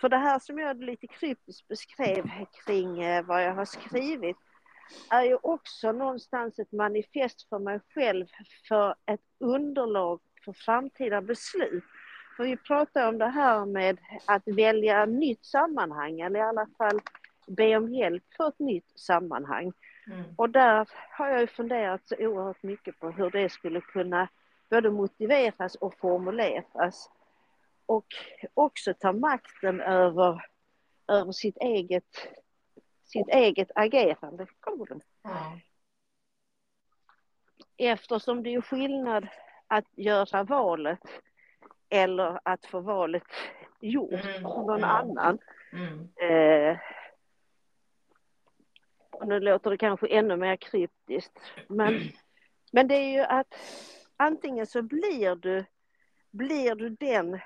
För 0.00 0.08
det 0.08 0.16
här 0.16 0.38
som 0.38 0.58
jag 0.58 0.82
lite 0.82 1.06
kryptiskt 1.06 1.68
beskrev 1.68 2.30
kring 2.66 3.02
eh, 3.02 3.24
vad 3.24 3.44
jag 3.44 3.54
har 3.54 3.64
skrivit 3.64 4.36
är 5.10 5.22
ju 5.22 5.38
också 5.42 5.92
någonstans 5.92 6.58
ett 6.58 6.72
manifest 6.72 7.48
för 7.48 7.58
mig 7.58 7.80
själv 7.94 8.26
för 8.68 8.94
ett 9.06 9.20
underlag 9.38 10.20
för 10.44 10.52
framtida 10.52 11.20
beslut. 11.20 11.84
För 12.36 12.44
vi 12.44 12.56
pratar 12.56 13.08
om 13.08 13.18
det 13.18 13.28
här 13.28 13.66
med 13.66 13.98
att 14.26 14.42
välja 14.46 15.06
nytt 15.06 15.44
sammanhang 15.44 16.20
eller 16.20 16.38
i 16.38 16.42
alla 16.42 16.66
fall 16.78 17.00
be 17.46 17.76
om 17.76 17.94
hjälp 17.94 18.24
för 18.36 18.48
ett 18.48 18.58
nytt 18.58 18.98
sammanhang. 18.98 19.72
Mm. 20.06 20.24
Och 20.36 20.50
där 20.50 20.88
har 21.10 21.28
jag 21.28 21.40
ju 21.40 21.46
funderat 21.46 22.00
så 22.04 22.16
oerhört 22.18 22.62
mycket 22.62 23.00
på 23.00 23.10
hur 23.10 23.30
det 23.30 23.48
skulle 23.48 23.80
kunna 23.80 24.28
både 24.70 24.90
motiveras 24.90 25.74
och 25.74 25.98
formuleras. 25.98 27.10
Och 27.86 28.06
också 28.54 28.94
ta 28.94 29.12
makten 29.12 29.80
över, 29.80 30.46
över 31.08 31.32
sitt, 31.32 31.56
eget, 31.56 32.28
sitt 33.04 33.28
eget 33.28 33.70
agerande. 33.74 34.46
Kommer 34.60 34.86
den? 34.86 35.00
Ja. 35.22 35.58
Eftersom 37.76 38.42
det 38.42 38.54
är 38.54 38.60
skillnad 38.60 39.28
att 39.66 39.84
göra 39.96 40.42
valet 40.44 41.00
eller 41.88 42.40
att 42.42 42.66
få 42.66 42.80
valet 42.80 43.22
gjort 43.80 44.12
Mm, 44.12 44.46
av 44.46 44.66
någon 44.66 44.84
mm. 44.84 44.90
annan. 44.90 45.38
Mm. 45.72 46.08
Eh, 46.16 46.78
och 49.10 49.28
nu 49.28 49.40
låter 49.40 49.70
det 49.70 49.76
kanske 49.76 50.06
ännu 50.06 50.36
mer 50.36 50.56
kryptiskt. 50.56 51.38
Men, 51.68 52.00
men 52.72 52.88
det 52.88 52.94
är 52.94 53.12
ju 53.12 53.20
att 53.20 53.54
antingen 54.16 54.66
så 54.66 54.82
blir 54.82 55.34
du, 55.36 55.64
blir 56.30 56.74
du 56.74 56.88
den 56.88 57.40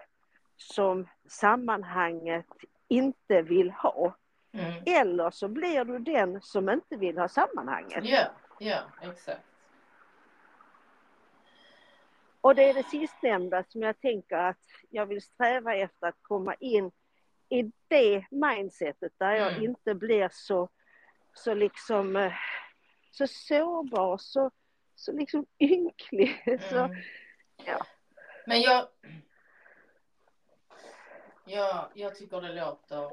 som 0.57 1.09
sammanhanget 1.29 2.47
inte 2.89 3.43
vill 3.43 3.71
ha. 3.71 4.17
Mm. 4.53 4.83
Eller 4.87 5.31
så 5.31 5.49
blir 5.49 5.85
du 5.85 5.99
den 5.99 6.41
som 6.43 6.69
inte 6.69 6.97
vill 6.97 7.19
ha 7.19 7.29
sammanhanget. 7.29 8.05
Ja, 8.05 8.27
ja, 8.59 8.81
exakt. 9.03 9.43
Och 12.41 12.55
det 12.55 12.71
är 12.71 12.75
det 12.75 12.83
sistnämnda 12.89 13.65
som 13.69 13.83
jag 13.83 14.01
tänker 14.01 14.37
att 14.37 14.61
jag 14.91 15.07
vill 15.07 15.23
sträva 15.23 15.75
efter 15.75 16.07
att 16.07 16.19
komma 16.23 16.55
in 16.55 16.91
i 17.49 17.73
det 17.89 18.25
mindsetet 18.31 19.13
där 19.19 19.33
jag 19.33 19.53
Mm. 19.53 19.65
inte 19.65 19.95
blir 19.95 20.29
så, 20.33 20.69
så 21.35 21.55
liksom 21.55 22.17
eh, 22.17 22.33
så 23.11 23.27
sårbar, 23.27 24.19
så, 24.19 24.51
så 24.95 25.13
liksom 25.13 25.47
ynklig. 25.59 26.43
Så, 26.71 26.77
Mm. 26.79 26.97
ja. 27.65 27.87
Men 28.47 28.61
jag, 28.61 28.89
jag, 31.45 31.89
jag 31.95 32.15
tycker 32.17 32.41
det 32.41 32.53
låter 32.53 33.13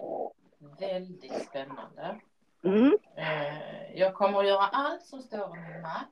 väldigt 0.60 1.42
spännande. 1.50 2.20
mm, 2.64 2.98
Eh, 3.18 4.00
jag 4.00 4.14
kommer 4.14 4.40
att 4.40 4.48
göra 4.48 4.68
allt 4.68 5.06
som 5.06 5.22
står 5.22 5.58
i 5.58 5.60
min 5.62 5.82
makt 5.82 6.12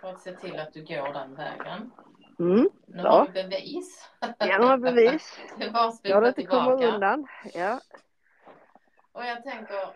för 0.00 0.08
att 0.08 0.20
se 0.20 0.36
till 0.36 0.58
att 0.60 0.72
du 0.72 0.84
går 0.84 1.12
den 1.12 1.34
vägen. 1.34 1.90
mm, 2.38 2.68
Nu 2.86 3.02
Ja. 3.02 3.10
har 3.10 3.26
vi 3.26 3.32
bevis. 3.32 4.08
genom 4.40 4.70
att 4.70 4.80
bevis. 4.82 5.38
Det 5.58 5.70
bara 5.70 5.88
att 5.88 6.00
Jag 6.02 6.16
har 6.20 6.28
inte 6.28 6.40
tillbaka. 6.40 6.86
undan. 6.94 7.26
Ja, 7.54 7.80
Och 9.12 9.24
jag 9.24 9.42
tänker, 9.42 9.88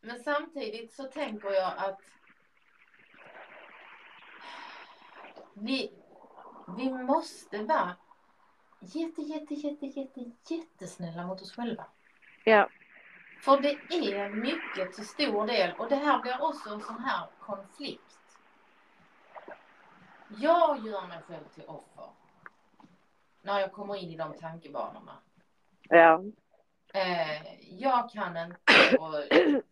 men 0.00 0.18
samtidigt 0.22 0.92
så 0.92 1.02
tänker 1.04 1.50
jag 1.50 1.72
att 1.76 2.00
vi, 5.54 5.92
vi 6.76 6.92
måste 6.92 7.58
vara 7.62 7.96
jätte, 8.82 9.22
jätte, 9.22 9.54
jätte, 9.54 9.86
jätte, 9.86 10.30
jättesnälla 10.48 11.26
mot 11.26 11.42
oss 11.42 11.52
själva. 11.52 11.84
ja, 12.44 12.68
För 13.40 13.60
det 13.60 13.78
är 13.90 14.28
mycket 14.28 14.92
till 14.92 15.06
stor 15.06 15.46
del 15.46 15.72
och 15.78 15.88
det 15.88 15.96
här 15.96 16.22
blir 16.22 16.42
också 16.42 16.70
en 16.70 16.80
sån 16.80 16.98
här 17.04 17.26
konflikt. 17.40 18.18
Jag 20.28 20.86
gör 20.86 21.06
mig 21.06 21.22
själv 21.28 21.44
till 21.54 21.64
offer. 21.66 22.10
När 23.42 23.60
jag 23.60 23.72
kommer 23.72 23.96
in 23.96 24.10
i 24.10 24.16
de 24.16 24.38
tankebanorna. 24.38 25.18
ja, 25.88 26.22
Eh, 26.94 27.60
jag 27.80 28.10
kan 28.10 28.36
inte. 28.36 28.96
Och, 28.98 29.14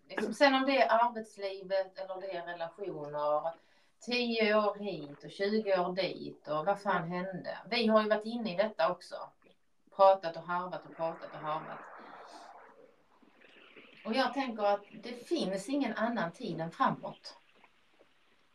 liksom, 0.08 0.34
sen 0.34 0.54
om 0.54 0.66
det 0.66 0.82
är 0.82 1.04
arbetslivet 1.06 1.98
eller 1.98 2.20
det 2.20 2.36
är 2.36 2.46
relationer. 2.46 3.52
10 4.00 4.54
år 4.54 4.78
hit 4.78 5.24
och 5.24 5.30
20 5.30 5.78
år 5.80 5.92
dit 5.94 6.48
och 6.48 6.66
vad 6.66 6.82
fan 6.82 7.08
hände? 7.08 7.58
Vi 7.70 7.86
har 7.86 8.02
ju 8.02 8.08
varit 8.08 8.24
inne 8.24 8.54
i 8.54 8.56
detta 8.56 8.92
också. 8.92 9.16
Pratat 9.96 10.36
och 10.36 10.42
harvat 10.42 10.86
och 10.86 10.96
pratat 10.96 11.30
och 11.32 11.40
harvat. 11.40 11.78
Och 14.04 14.14
jag 14.14 14.34
tänker 14.34 14.62
att 14.62 14.84
det 15.02 15.28
finns 15.28 15.68
ingen 15.68 15.94
annan 15.94 16.32
tid 16.32 16.60
än 16.60 16.70
framåt. 16.70 17.36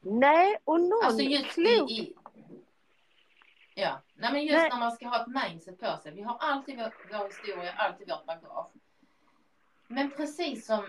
Nej, 0.01 0.58
och 0.63 0.81
någon 0.81 1.05
Alltså 1.05 1.21
just 1.21 1.58
i, 1.58 1.77
klok 1.77 1.91
i 1.91 2.15
Ja, 3.77 4.01
nej 4.13 4.34
men 4.34 4.45
just 4.45 4.58
Nej. 4.58 4.69
när 4.69 4.79
man 4.79 4.91
ska 4.91 5.08
ha 5.08 5.21
ett 5.21 5.49
mindset 5.49 5.79
på 5.79 5.97
sig. 6.03 6.12
Vi 6.12 6.21
har 6.21 6.38
alltid 6.39 6.77
vår, 6.77 6.93
vår 7.12 7.25
historia, 7.25 7.73
alltid 7.73 8.10
vårt 8.10 8.25
bagage. 8.25 8.71
Men 9.88 10.12
precis 10.12 10.65
som, 10.65 10.86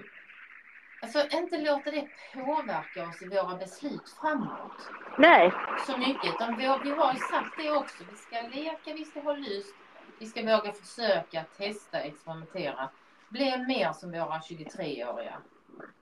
alltså 1.06 1.36
inte 1.36 1.58
låta 1.58 1.90
det 1.90 2.08
påverka 2.34 3.08
oss 3.08 3.22
i 3.22 3.28
våra 3.28 3.56
beslut 3.56 4.08
framåt 4.20 4.90
Nej, 5.18 5.52
så 5.86 5.98
mycket. 5.98 6.34
Utan 6.34 6.56
vi, 6.56 6.64
har- 6.66 6.78
vi 6.78 6.90
har 6.90 7.12
ju 7.12 7.18
sagt 7.18 7.56
det 7.58 7.70
också. 7.72 8.04
Vi 8.10 8.16
ska 8.16 8.40
leka, 8.60 8.92
vi 8.94 9.04
ska 9.04 9.20
ha 9.20 9.32
lust, 9.32 9.74
vi 10.18 10.26
ska 10.26 10.42
våga 10.42 10.72
försöka, 10.72 11.44
testa, 11.56 12.00
experimentera. 12.00 12.90
Bli 13.30 13.58
mer 13.68 13.92
som 13.92 14.12
våra 14.12 14.38
23-åriga 14.38 15.34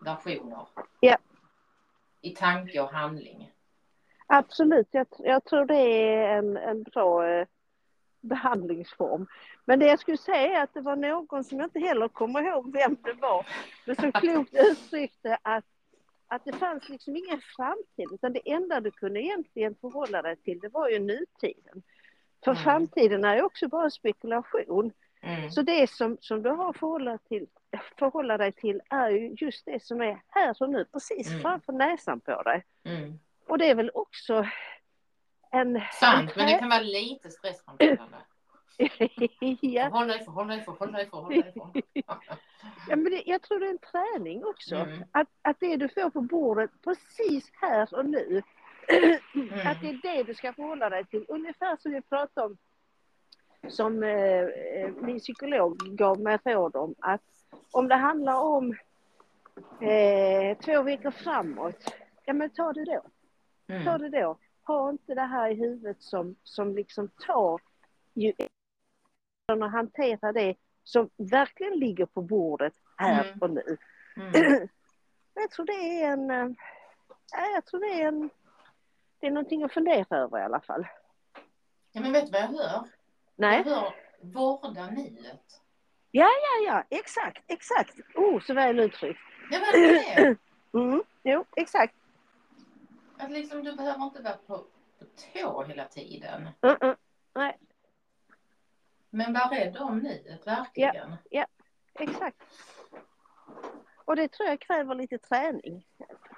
versioner. 0.04 0.66
Ja. 1.00 1.16
I 2.20 2.30
tanke 2.30 2.80
och 2.80 2.92
handling. 2.92 3.52
absolut. 4.26 4.88
Jag, 4.90 5.06
jag 5.18 5.44
tror 5.44 5.64
det 5.64 5.74
är 6.14 6.38
en, 6.38 6.56
en 6.56 6.82
bra 6.82 7.28
eh, 7.28 7.46
behandlingsform. 8.24 9.26
Men 9.64 9.78
det 9.78 9.86
jag 9.86 9.98
skulle 10.00 10.16
säga 10.16 10.58
är 10.58 10.62
att 10.62 10.74
det 10.74 10.80
var 10.80 10.96
någon 10.96 11.44
som 11.44 11.58
jag 11.58 11.66
inte 11.66 11.80
heller 11.80 12.08
kommer 12.08 12.42
ihåg 12.42 12.72
vem 12.72 12.96
det 13.02 13.12
var, 13.12 13.46
men 13.86 13.96
som 13.96 14.12
klokt 14.12 14.54
uttryckte 14.54 15.38
att, 15.42 15.64
att 16.28 16.44
det 16.44 16.52
fanns 16.52 16.88
liksom 16.88 17.16
ingen 17.16 17.40
framtid, 17.56 18.08
utan 18.12 18.32
det 18.32 18.50
enda 18.52 18.80
du 18.80 18.90
kunde 18.90 19.22
egentligen 19.22 19.74
förhålla 19.80 20.22
dig 20.22 20.36
till, 20.36 20.58
det 20.60 20.68
var 20.68 20.88
ju 20.88 20.98
nutiden. 20.98 21.82
För 22.44 22.50
Mm. 22.50 22.62
framtiden 22.62 23.24
är 23.24 23.36
ju 23.36 23.42
också 23.42 23.68
bara 23.68 23.90
spekulation. 23.90 24.92
Mm. 25.20 25.50
Så 25.50 25.62
det 25.62 25.90
som, 25.90 26.16
som 26.20 26.42
du 26.42 26.50
har 26.50 26.70
att 26.70 26.76
förhålla, 26.78 27.18
till, 27.18 27.46
förhålla 27.98 28.38
dig 28.38 28.52
till 28.52 28.80
är 28.90 29.10
ju 29.10 29.34
just 29.38 29.64
det 29.66 29.82
som 29.82 30.00
är 30.00 30.22
här 30.28 30.56
och 30.62 30.70
nu, 30.70 30.84
precis 30.84 31.28
Mm. 31.30 31.40
framför 31.42 31.72
näsan 31.72 32.20
på 32.20 32.42
dig. 32.42 32.64
Mm. 32.84 33.18
Och 33.46 33.58
det 33.58 33.70
är 33.70 33.74
väl 33.74 33.90
också 33.94 34.46
en... 35.54 35.80
Sant, 35.92 36.30
en 36.30 36.36
men 36.36 36.46
det 36.46 36.58
kan 36.58 36.68
vara 36.68 36.80
lite 36.80 37.30
stressframkallande. 37.30 38.16
ja, 39.60 39.88
Håll 39.88 40.08
dig 40.08 40.24
för, 40.24 40.32
håll 40.32 40.48
dig 40.48 40.64
för, 40.64 40.72
håll 40.72 40.92
dig 40.92 41.10
för, 41.10 41.16
håll 41.16 41.32
dig 41.32 41.52
för. 41.52 41.82
ja, 42.88 42.96
men 42.96 43.04
det, 43.04 43.22
jag 43.26 43.42
tror 43.42 43.60
det 43.60 43.66
är 43.66 43.70
en 43.70 43.78
träning 43.78 44.44
också. 44.44 44.76
Mm. 44.76 45.04
Att, 45.12 45.28
att 45.42 45.56
det 45.60 45.76
du 45.76 45.88
får 45.88 46.10
på 46.10 46.20
bordet 46.20 46.70
precis 46.84 47.50
här 47.60 47.94
och 47.94 48.06
nu, 48.06 48.42
Mm. 48.88 49.18
att 49.66 49.80
det 49.80 49.88
är 49.88 50.00
det 50.02 50.22
du 50.22 50.34
ska 50.34 50.52
förhålla 50.52 50.90
dig 50.90 51.04
till. 51.04 51.24
Ungefär 51.28 51.76
som 51.76 51.92
vi 51.92 52.00
pratade 52.02 52.46
om, 52.46 52.56
som 53.68 54.02
eh, 54.02 54.40
eh, 54.40 54.90
min 55.00 55.18
psykolog 55.18 55.76
gav 55.78 56.20
mig 56.20 56.38
råd 56.44 56.76
om, 56.76 56.94
att 56.98 57.22
om 57.70 57.88
det 57.88 57.94
handlar 57.94 58.40
om 58.40 58.76
eh, 59.80 60.58
två 60.58 60.82
veckor 60.82 61.10
framåt, 61.10 61.94
ja 62.24 62.32
men 62.32 62.50
ta 62.50 62.72
det 62.72 62.84
då. 62.84 63.02
Ta 63.66 63.94
Mm. 63.94 64.02
det 64.10 64.20
då. 64.20 64.38
Ha 64.66 64.90
inte 64.90 65.14
det 65.14 65.22
här 65.22 65.50
i 65.50 65.54
huvudet 65.54 66.02
som, 66.02 66.36
som 66.42 66.74
liksom 66.74 67.08
tar 67.08 67.60
ju 68.14 68.32
och 69.52 69.70
hantera 69.70 70.32
det 70.32 70.54
som 70.84 71.10
verkligen 71.16 71.78
ligger 71.78 72.06
på 72.06 72.22
bordet 72.22 72.72
här 72.96 73.24
Mm. 73.24 73.38
och 73.40 73.50
nu. 73.50 73.76
Mm. 74.16 74.32
Jag 75.34 75.50
tror 75.50 75.66
det 75.66 76.02
är 76.02 76.12
en... 76.12 76.30
eh, 76.30 76.48
ja, 77.32 77.46
Jag 77.54 77.64
tror 77.66 77.80
det 77.80 78.02
är 78.02 78.08
en... 78.08 78.30
Det 79.20 79.26
är 79.26 79.30
någonting 79.30 79.62
att 79.62 79.72
fundera 79.72 80.16
över 80.18 80.38
i 80.38 80.42
alla 80.42 80.60
fall. 80.60 80.86
Ja, 81.92 82.00
men 82.00 82.12
vet 82.12 82.26
du 82.26 82.32
vad 82.32 82.40
jag 82.40 82.46
hör? 82.48 82.82
Nej? 83.36 83.62
Jag 83.66 83.74
hör 83.74 83.94
vårda 84.20 84.86
nuet. 84.90 85.60
Ja, 86.10 86.28
ja, 86.66 86.84
exakt, 86.90 87.42
exakt. 87.46 87.94
Oh, 88.14 88.40
så 88.40 88.54
väl 88.54 88.78
uttryckt. 88.78 89.20
Ja, 89.50 89.58
men 89.60 89.82
det 89.82 90.12
är. 90.12 90.36
Mm, 90.74 91.02
jo, 91.22 91.44
exakt. 91.56 91.94
Att 93.18 93.30
liksom, 93.30 93.64
du 93.64 93.76
behöver 93.76 94.04
inte 94.04 94.22
vara 94.22 94.36
på, 94.36 94.58
på 94.98 95.04
tå 95.32 95.64
hela 95.64 95.84
tiden. 95.84 96.48
Mm, 96.62 96.76
mm. 96.80 96.96
Nej, 97.34 97.58
Men 99.10 99.32
var 99.32 99.48
rädd 99.48 99.76
om 99.76 99.98
nuet, 99.98 100.46
verkligen. 100.46 101.16
exakt. 101.94 102.36
Och 104.04 104.16
det 104.16 104.28
tror 104.28 104.48
jag 104.48 104.60
kräver 104.60 104.94
lite 104.94 105.18
träning. 105.18 105.86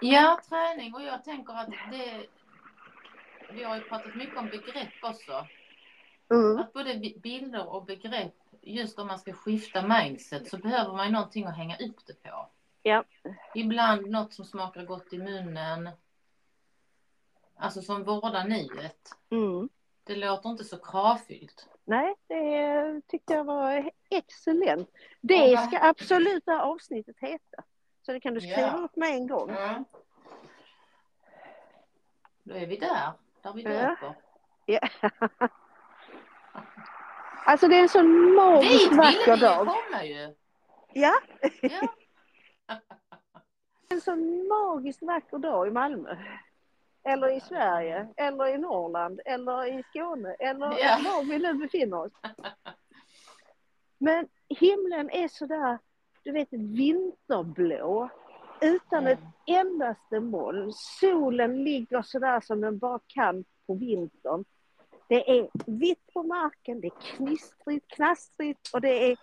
Ja, 0.00 0.40
träning. 0.48 0.94
Och 0.94 1.02
jag 1.02 1.24
tänker 1.24 1.52
att 1.54 1.70
det... 1.90 2.26
Vi 3.50 3.64
har 3.64 3.76
ju 3.76 3.82
pratat 3.82 4.14
mycket 4.14 4.36
om 4.38 4.46
begrepp 4.46 4.92
också. 5.02 5.46
Mm, 6.30 6.58
Att 6.58 6.72
både 6.72 6.94
bi- 6.94 7.18
bilder 7.22 7.68
och 7.68 7.84
begrepp, 7.84 8.34
just 8.62 8.98
om 8.98 9.06
man 9.06 9.18
ska 9.18 9.32
skifta 9.32 9.82
mindset 9.82 10.48
så 10.48 10.58
behöver 10.58 10.92
man 10.94 11.06
ju 11.06 11.12
någonting 11.12 11.44
att 11.44 11.56
hänga 11.56 11.76
upp 11.76 12.06
det 12.06 12.22
på. 12.22 12.48
Ja. 12.82 13.04
Ibland 13.54 14.06
något 14.10 14.32
som 14.32 14.44
smakar 14.44 14.84
gott 14.84 15.12
i 15.12 15.18
munnen. 15.18 15.90
Alltså 17.58 17.82
som 17.82 18.04
vårdar 18.04 18.44
nuet. 18.44 19.10
mm. 19.30 19.68
Det 20.04 20.16
låter 20.16 20.48
inte 20.50 20.64
så 20.64 20.78
kravfyllt. 20.78 21.68
Nej, 21.84 22.14
det 22.26 23.00
tyckte 23.06 23.34
jag 23.34 23.44
var 23.44 23.90
excellent. 24.10 24.90
Det 25.20 25.56
ska 25.58 25.78
absolut 25.82 26.44
det 26.46 26.52
här 26.52 26.60
avsnittet 26.60 27.16
heta. 27.18 27.62
Så 28.02 28.12
det 28.12 28.20
kan 28.20 28.34
du 28.34 28.40
skriva 28.40 28.60
Ja. 28.60 28.76
upp 28.84 28.96
med 28.96 29.08
en 29.10 29.26
gång. 29.26 29.50
Mm. 29.50 29.84
Då 32.42 32.54
är 32.54 32.66
vi 32.66 32.76
där, 32.76 33.12
där 33.42 33.52
vi 33.52 33.62
Ja. 33.62 33.70
döper. 33.70 34.14
Ja. 34.66 34.80
Alltså 37.46 37.68
det 37.68 37.76
är 37.76 37.82
en 37.82 37.88
sån 37.88 38.34
magiskt 38.34 38.72
Dit 38.82 38.90
ville 38.90 39.02
vacker 39.02 39.24
vi 39.26 39.30
ju 39.32 39.36
dag. 39.36 39.66
komma 39.66 40.04
ju. 40.04 40.34
Ja, 40.92 41.14
Ja. 41.62 41.88
en 43.88 44.00
sån 44.00 44.48
magiskt 44.48 45.02
vacker 45.02 45.38
dag 45.38 45.68
i 45.68 45.70
Malmö. 45.70 46.16
Eller 47.06 47.36
i 47.36 47.40
Sverige, 47.40 48.08
eller 48.16 48.46
i 48.46 48.58
Norrland, 48.58 49.20
eller 49.24 49.78
i 49.78 49.82
Skåne, 49.82 50.34
eller 50.34 50.66
Ja. 50.66 50.98
var 51.04 51.24
vi 51.24 51.38
nu 51.38 51.54
befinner 51.54 51.96
oss. 52.00 52.12
Men 53.98 54.28
himlen 54.48 55.10
är 55.10 55.28
sådär, 55.28 55.78
du 56.24 56.32
vet 56.32 56.48
vinterblå. 56.52 58.08
Utan 58.60 59.06
ett 59.06 59.18
Mm. 59.48 59.66
endaste 59.66 60.20
moln. 60.20 60.72
Solen 60.72 61.64
ligger 61.64 62.02
sådär 62.02 62.40
som 62.40 62.60
den 62.60 62.78
bara 62.78 63.00
kan 63.06 63.44
på 63.66 63.74
vintern. 63.74 64.44
Det 65.08 65.38
är 65.38 65.48
vitt 65.66 66.12
på 66.12 66.22
marken, 66.22 66.80
det 66.80 66.86
är 66.86 67.16
knistrigt, 67.16 67.88
knastrigt 67.88 68.70
och 68.74 68.80
det 68.80 69.10
är, 69.12 69.16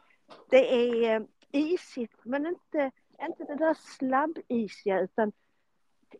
det 0.50 0.74
är 0.74 1.15
eh, 1.19 1.22
isigt 1.52 2.19
men 2.26 2.46
inte, 2.46 2.91
inte 3.22 3.43
det 3.43 3.56
där 3.56 3.74
slabbisiga 3.74 5.00
utan 5.00 5.32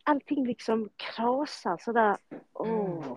allting 0.04 0.46
liksom 0.46 0.88
krasar 0.96 1.76
sådär. 1.80 2.16
Åh. 2.52 2.68
Mm. 2.68 3.16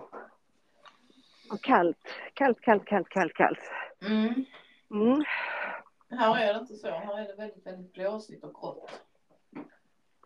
Och 1.50 1.62
kallt, 1.62 1.98
kallt, 2.34 2.60
kallt, 2.60 2.84
kallt, 2.84 3.08
kallt, 3.08 3.34
kallt. 3.34 3.70
Mm. 4.00 4.44
Mm. 4.90 5.24
Här 6.10 6.38
är 6.38 6.54
det 6.54 6.60
inte 6.60 6.74
så. 6.74 6.90
Här 6.90 7.18
är 7.18 7.26
det 7.26 7.34
väldigt, 7.34 7.66
väldigt 7.66 7.92
blåsigt 7.92 8.44
och 8.44 8.54
grått. 8.54 9.02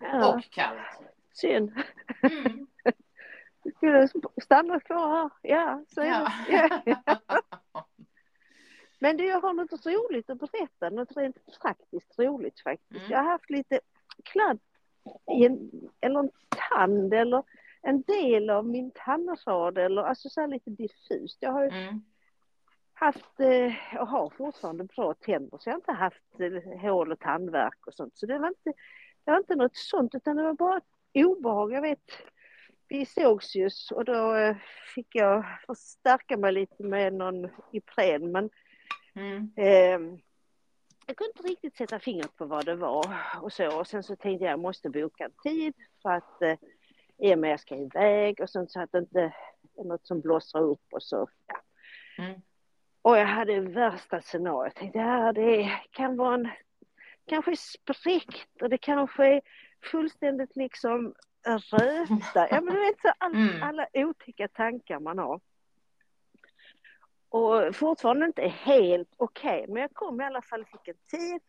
Ja, 0.00 0.34
Och 0.34 0.42
kallt. 0.50 1.02
synd. 1.32 1.72
Mm. 2.22 2.66
Du 3.64 3.70
skulle 3.72 4.08
stanna 4.42 4.80
kvar 4.80 5.08
här. 5.08 5.30
Ja, 5.42 5.84
så 5.88 6.00
Ja. 6.04 6.32
det. 6.46 6.96
Ja. 7.06 7.18
Men 8.98 9.16
du, 9.16 9.26
jag 9.26 9.40
har 9.40 9.52
något 9.52 9.86
roligt 9.86 10.30
att 10.30 10.38
berätta, 10.38 10.90
något 10.90 11.16
rent 11.16 11.60
praktiskt 11.62 12.18
roligt 12.18 12.60
faktiskt. 12.60 12.90
Mm. 13.00 13.10
Jag 13.10 13.18
har 13.18 13.30
haft 13.30 13.50
lite 13.50 13.80
kladd 14.24 14.58
eller 16.00 16.20
en 16.20 16.30
tand 16.70 17.14
eller 17.14 17.42
en 17.82 18.02
del 18.02 18.50
av 18.50 18.66
min 18.66 18.90
tandrad 18.94 19.78
eller 19.78 20.02
alltså 20.02 20.28
så 20.28 20.46
lite 20.46 20.70
diffust. 20.70 21.36
Jag 21.40 21.52
har 21.52 21.62
ju 21.64 21.68
Mm. 21.70 22.02
haft 22.94 23.40
eh, 23.40 24.00
och 24.00 24.08
har 24.08 24.30
fortfarande 24.30 24.84
bra 24.84 25.14
tänder 25.14 25.58
så 25.58 25.68
jag 25.68 25.74
har 25.74 25.78
inte 25.78 25.92
haft 25.92 26.40
eh, 26.40 26.80
hål 26.80 27.12
och 27.12 27.18
tandvärk 27.20 27.86
och 27.86 27.94
sånt. 27.94 28.16
Så 28.16 28.26
det 28.26 28.38
var 28.38 28.48
inte, 28.48 28.72
det 29.24 29.30
var 29.30 29.38
inte 29.38 29.54
något 29.56 29.76
sånt 29.76 30.14
utan 30.14 30.36
det 30.36 30.42
var 30.42 30.54
bara 30.54 30.76
ett 30.76 30.84
obehag. 31.26 31.72
Jag 31.72 31.82
vet, 31.82 32.12
vi 32.88 33.06
sågs 33.06 33.54
just 33.54 33.92
och 33.92 34.04
då 34.04 34.34
eh, 34.34 34.56
fick 34.94 35.14
jag 35.14 35.44
förstärka 35.66 36.36
mig 36.36 36.52
lite 36.52 36.82
med 36.82 37.12
någon 37.14 37.48
Ipren 37.72 38.32
men 38.32 38.50
Mm. 39.14 39.50
eh, 39.56 40.18
jag 41.06 41.16
kunde 41.16 41.30
inte 41.36 41.42
riktigt 41.48 41.76
sätta 41.76 41.98
fingret 41.98 42.36
på 42.36 42.44
vad 42.46 42.64
det 42.66 42.74
var 42.74 43.16
och 43.42 43.52
så. 43.52 43.78
Och 43.78 43.86
sen 43.86 44.02
så 44.02 44.16
tänkte 44.16 44.44
jag 44.44 44.52
jag 44.52 44.60
måste 44.60 44.90
boka 44.90 45.24
en 45.24 45.32
tid 45.42 45.74
för 46.02 46.10
att 46.10 46.42
eh, 46.42 46.56
i 47.18 47.34
och 47.34 47.38
med 47.38 47.50
jag 47.50 47.60
ska 47.60 47.76
iväg 47.76 48.40
och 48.40 48.50
sånt 48.50 48.70
så 48.70 48.80
att 48.80 48.92
det 48.92 48.98
inte 48.98 49.20
är 49.78 49.84
något 49.84 50.06
som 50.06 50.20
blåser 50.20 50.58
upp 50.58 50.86
och 50.92 51.02
så. 51.02 51.28
Ja. 51.46 51.60
Mm. 52.24 52.40
Och 53.02 53.18
jag 53.18 53.26
hade 53.26 53.60
värsta 53.60 54.20
scenariot. 54.20 54.74
Tänkte 54.74 54.98
ja, 54.98 55.32
det 55.32 55.70
kan 55.90 56.16
vara 56.16 56.34
en 56.34 56.48
kanske 57.26 57.56
spräckt 57.56 58.62
och 58.62 58.68
det 58.68 58.78
kanske 58.78 59.26
är 59.26 59.40
fullständigt 59.90 60.56
liksom 60.56 61.14
röta. 61.46 62.48
Ja 62.50 62.60
men 62.60 62.74
du 62.74 62.80
vet 62.80 63.00
så 63.00 63.12
all, 63.18 63.34
Mm. 63.34 63.62
alla 63.62 63.86
otäcka 63.92 64.48
tankar 64.48 65.00
man 65.00 65.18
har. 65.18 65.40
Och 67.32 67.76
fortfarande 67.76 68.26
inte 68.26 68.48
helt 68.48 69.14
okej 69.16 69.64
men 69.68 69.82
jag 69.82 69.94
kom 69.94 70.20
i 70.20 70.24
alla 70.24 70.42
fall, 70.42 70.64
fick 70.64 70.88
en 70.88 70.94
tid 71.10 71.40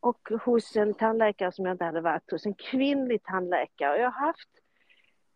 och 0.00 0.28
hos 0.44 0.76
en 0.76 0.94
tandläkare 0.94 1.52
som 1.52 1.64
jag 1.64 1.74
inte 1.74 1.84
hade 1.84 2.00
varit 2.00 2.30
hos, 2.30 2.46
en 2.46 2.54
kvinnlig 2.54 3.22
tandläkare. 3.24 3.92
Och 3.92 3.98
jag 3.98 4.10
har 4.10 4.26
haft 4.26 4.48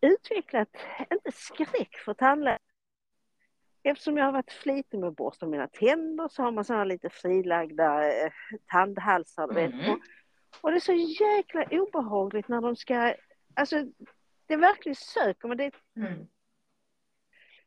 utvecklat, 0.00 0.68
inte 1.10 1.32
skräck 1.32 1.96
för 2.04 2.14
tandläkare 2.14 2.58
eftersom 3.82 4.16
jag 4.16 4.24
har 4.24 4.32
varit 4.32 4.52
flitig 4.52 4.98
med 4.98 5.08
att 5.08 5.16
borsta 5.16 5.46
mina 5.46 5.68
tänder 5.68 6.28
så 6.28 6.42
har 6.42 6.52
man 6.52 6.64
sådana 6.64 6.84
lite 6.84 7.10
frilagda 7.10 8.12
eh, 8.12 8.32
tandhalsar. 8.66 9.48
Du 9.48 9.54
vet. 9.54 9.72
Mm. 9.72 9.90
Och, 9.90 9.98
och 10.60 10.70
det 10.70 10.76
är 10.76 10.80
så 10.80 10.92
jäkla 11.24 11.64
obehagligt 11.70 12.48
när 12.48 12.60
de 12.60 12.76
ska, 12.76 13.14
alltså 13.54 13.76
det 14.46 14.54
är 14.54 14.58
verkligen 14.58 14.96
söker 14.96 15.48
men 15.48 15.56
det 15.56 15.64
är, 15.64 15.72
Mm 15.96 16.26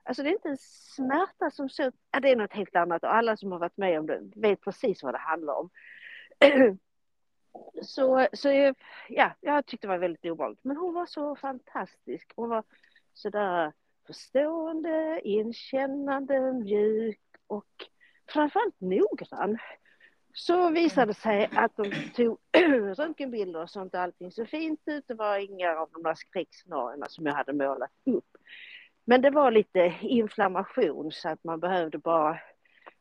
alltså 0.06 0.24
det 0.24 0.30
är 0.30 0.34
inte 0.34 0.50
en 0.50 0.58
smärta 0.58 1.52
som 1.52 1.70
så, 1.70 1.91
ja, 2.12 2.20
det 2.20 2.32
är 2.32 2.36
något 2.36 2.54
helt 2.54 2.76
annat 2.76 3.04
och 3.04 3.15
alla 3.15 3.38
som 3.38 3.52
har 3.52 3.60
varit 3.60 3.78
med 3.78 4.00
om 4.00 4.06
det 4.06 4.22
vet 4.36 4.62
precis 4.62 5.04
vad 5.04 5.13
det 5.13 5.18
handlar 5.18 5.54
om. 5.54 5.70
så, 7.82 8.28
så 8.34 8.74
ja, 9.10 9.32
jag 9.39 9.65
tyckte 9.65 9.88
det 9.88 9.91
var 9.91 9.98
väldigt 9.98 10.26
obehagligt. 10.26 10.63
Men 10.63 10.78
hon 10.78 10.94
var 10.94 11.06
så 11.06 11.36
fantastisk. 11.36 12.32
Hon 12.36 12.50
var 12.50 12.63
sådär 13.13 13.74
förstående, 14.08 15.22
inkännande, 15.24 16.54
mjuk 16.54 17.20
och 17.48 17.88
framförallt 18.30 18.82
noggrann. 18.82 19.58
Så 20.34 20.70
visade 20.70 21.06
det 21.06 21.13
sig 21.13 21.50
att 21.56 21.76
de 21.76 21.91
tog 22.15 22.38
röntgenbilder 22.98 23.62
och 23.62 23.70
sånt 23.70 23.94
och 23.94 24.00
allting 24.00 24.32
så 24.32 24.46
fint 24.46 24.82
ut. 24.86 25.08
Det 25.08 25.13
var 25.13 25.38
inga 25.38 25.72
av 25.72 25.89
de 25.91 26.04
där 26.04 26.15
skräckscenarierna 26.15 27.06
som 27.10 27.26
jag 27.26 27.34
hade 27.34 27.54
målat 27.54 27.91
upp. 28.06 28.38
Men 29.06 29.22
det 29.22 29.30
var 29.30 29.52
lite 29.52 29.94
inflammation 30.02 31.12
så 31.12 31.30
att 31.30 31.44
man 31.44 31.60
behövde 31.60 31.98
bara 31.98 32.39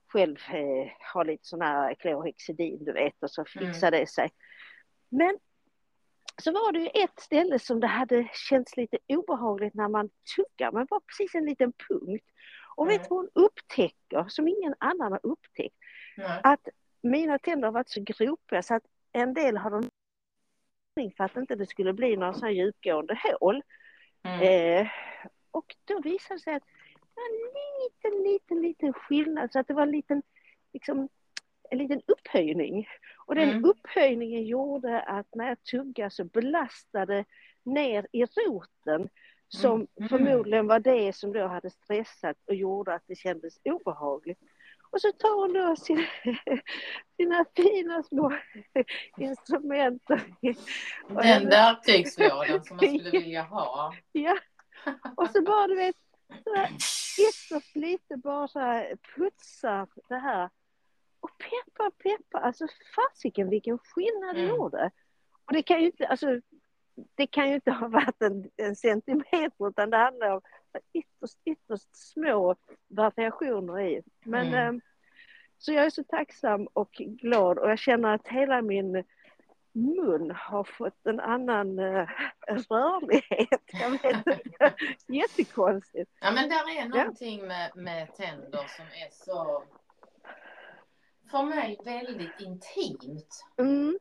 själv 0.06 0.36
eh, 0.52 0.92
ha 1.14 1.22
lite 1.22 1.44
sån 1.46 1.60
här 1.60 1.94
klorhexidin 1.94 2.84
du 2.84 2.92
vet 2.92 3.22
och 3.22 3.30
så 3.30 3.44
fixade 3.44 3.98
det 3.98 4.06
sig. 4.06 4.30
Men 5.08 5.38
så 6.42 6.52
var 6.52 6.72
det 6.72 6.78
ju 6.78 6.86
ett 7.04 7.20
ställe 7.20 7.58
som 7.58 7.80
det 7.80 7.86
hade 7.86 8.28
känts 8.48 8.76
lite 8.76 8.98
obehagligt 9.08 9.74
när 9.74 9.88
man 9.88 10.10
tuggar, 10.36 10.72
men 10.72 10.86
var 10.90 11.00
precis 11.00 11.34
en 11.34 11.44
liten 11.44 11.72
punkt. 11.88 12.24
Och 12.76 12.88
vet 12.88 12.94
Mm. 12.96 13.02
du 13.02 13.08
vad 13.08 13.18
hon 13.18 13.30
upptäcker, 13.44 14.24
som 14.28 14.48
ingen 14.48 14.74
annan 14.78 15.12
har 15.12 15.20
upptäckt, 15.22 15.76
Nej. 16.16 16.40
att 16.42 16.68
mina 17.02 17.38
tänder 17.38 17.66
har 17.68 17.72
varit 17.72 17.88
så 17.88 18.00
gropiga 18.00 18.62
så 18.62 18.74
att 18.74 18.82
en 19.12 19.34
del 19.34 19.56
har 19.56 19.70
de 19.70 19.90
för 21.16 21.24
att 21.24 21.36
inte 21.36 21.54
det 21.54 21.66
skulle 21.66 21.92
bli 21.92 22.16
några 22.16 22.34
så 22.34 22.48
djupgående 22.48 23.18
hål. 23.40 23.62
Mm. 24.22 24.40
Eh, 24.40 24.88
och 25.54 25.76
då 25.84 26.00
visade 26.00 26.34
det 26.34 26.42
sig 26.42 26.54
att 26.54 26.62
det 26.96 27.20
var 27.20 27.24
en 27.28 27.38
liten, 27.84 28.32
liten, 28.32 28.62
liten 28.62 28.92
skillnad 28.92 29.52
så 29.52 29.58
att 29.58 29.68
det 29.68 29.74
var 29.74 29.82
en 29.82 29.90
liten, 29.90 30.22
liksom, 30.72 31.08
en 31.70 31.78
liten 31.78 32.02
upphöjning. 32.06 32.88
Och 33.26 33.34
den 33.34 33.48
Mm. 33.48 33.64
upphöjningen 33.64 34.44
gjorde 34.44 35.00
att 35.02 35.26
när 35.34 35.48
jag 35.48 35.64
tuggade 35.64 36.10
så 36.10 36.24
belastade 36.24 37.24
ner 37.64 38.06
i 38.12 38.24
roten 38.24 39.08
som 39.48 39.86
Mm. 39.96 40.08
förmodligen 40.08 40.66
var 40.66 40.78
det 40.80 41.12
som 41.16 41.32
då 41.32 41.46
hade 41.46 41.70
stressat 41.70 42.36
och 42.46 42.54
gjorde 42.54 42.94
att 42.94 43.02
det 43.06 43.14
kändes 43.16 43.58
obehagligt. 43.64 44.38
Och 44.90 45.00
så 45.00 45.12
tar 45.12 45.40
hon 45.40 45.52
då 45.52 45.76
sina, 45.76 46.04
sina 47.16 47.44
fina 47.56 48.02
små 48.02 48.32
instrument. 49.18 50.02
Den 51.08 51.48
verktygslådan 51.48 52.64
som 52.64 52.76
man 52.76 52.86
skulle 52.88 53.10
vilja 53.20 53.42
ha. 53.42 53.94
Ja. 54.12 54.36
Och 55.16 55.30
så 55.30 55.42
bara 55.42 55.66
du 55.66 55.74
vet, 55.76 55.96
så 56.44 56.54
här, 56.54 56.68
ytterst 57.28 57.76
lite 57.76 58.16
bara 58.16 58.48
så 58.48 58.58
här 58.58 58.96
putsar 59.16 59.88
det 60.08 60.18
här. 60.18 60.50
Och 61.20 61.30
peppar, 61.38 61.90
peppar, 61.90 62.40
alltså 62.40 62.66
fasiken 62.96 63.48
vilken 63.50 63.78
skillnad 63.78 64.36
det 64.36 64.40
Mm. 64.42 64.54
gjorde. 64.56 64.90
Och 65.46 65.52
det 65.52 65.62
kan 65.62 65.80
ju 65.80 65.86
inte, 65.86 66.06
alltså 66.06 66.40
det 67.14 67.26
kan 67.26 67.48
ju 67.48 67.54
inte 67.54 67.70
ha 67.70 67.88
varit 67.88 68.22
en, 68.22 68.50
en 68.56 68.76
centimeter 68.76 69.68
utan 69.68 69.90
det 69.90 69.96
handlar 69.96 70.30
om 70.30 70.40
ytterst, 70.92 71.38
ytterst 71.44 71.96
små 71.96 72.56
variationer 72.88 73.80
i. 73.80 74.02
Men 74.24 74.46
Mm. 74.48 74.76
eh, 74.76 74.80
så 75.58 75.72
jag 75.72 75.84
är 75.86 75.90
så 75.90 76.04
tacksam 76.04 76.68
och 76.72 76.92
glad 76.92 77.58
och 77.58 77.70
jag 77.70 77.78
känner 77.78 78.14
att 78.14 78.28
hela 78.28 78.62
min 78.62 79.04
mun 79.74 80.30
har 80.30 80.64
fått 80.64 81.06
en 81.06 81.20
annan 81.20 81.78
eh, 81.78 82.08
rörlighet. 82.46 83.60
Jag 83.72 83.90
vet 83.90 84.04
inte. 84.04 84.40
Jättekonstigt. 85.06 86.10
Ja 86.20 86.30
men 86.30 86.48
där 86.48 86.78
är 86.78 86.88
någonting 86.88 87.46
med, 87.46 87.76
med 87.76 88.14
tänder 88.14 88.66
som 88.76 88.84
är 88.84 89.10
så 89.10 89.64
för 91.30 91.42
mig 91.42 91.78
väldigt 91.84 92.40
intimt. 92.40 93.44
Mm. 93.58 93.98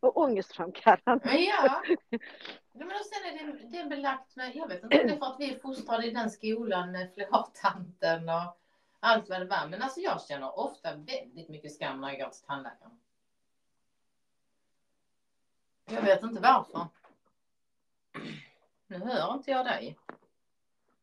Och 0.00 0.16
ångestframkallande. 0.16 1.20
Men 1.24 1.44
ja. 1.44 1.82
ja 2.10 2.18
men 2.72 2.88
och 2.88 3.06
sen 3.06 3.24
är 3.26 3.46
det, 3.46 3.68
det 3.68 3.78
är 3.78 3.88
belagt 3.88 4.36
med, 4.36 4.56
jag 4.56 4.68
vet 4.68 4.82
inte 4.82 5.00
om 5.00 5.06
det 5.06 5.14
är 5.14 5.18
för 5.18 5.26
att 5.26 5.36
vi 5.40 5.54
är 5.54 5.58
fostrade 5.58 6.06
i 6.06 6.10
den 6.10 6.30
skolan 6.30 6.92
med 6.92 7.14
fluortanten 7.14 8.28
och 8.28 8.58
allt 9.00 9.28
vad 9.28 9.40
det 9.40 9.46
var. 9.46 9.68
Men 9.70 9.82
alltså 9.82 10.00
jag 10.00 10.22
känner 10.22 10.58
ofta 10.58 10.94
väldigt 10.94 11.48
mycket 11.48 11.72
skam 11.72 12.00
när 12.00 12.08
jag 12.08 12.18
går 12.18 12.28
till 12.28 12.46
tandläkaren. 12.46 12.92
Jag 15.88 16.02
vet 16.02 16.22
inte 16.22 16.40
varför. 16.40 16.86
Nu 18.86 18.98
hör 18.98 19.32
inte 19.34 19.50
jag 19.50 19.66
dig. 19.66 19.98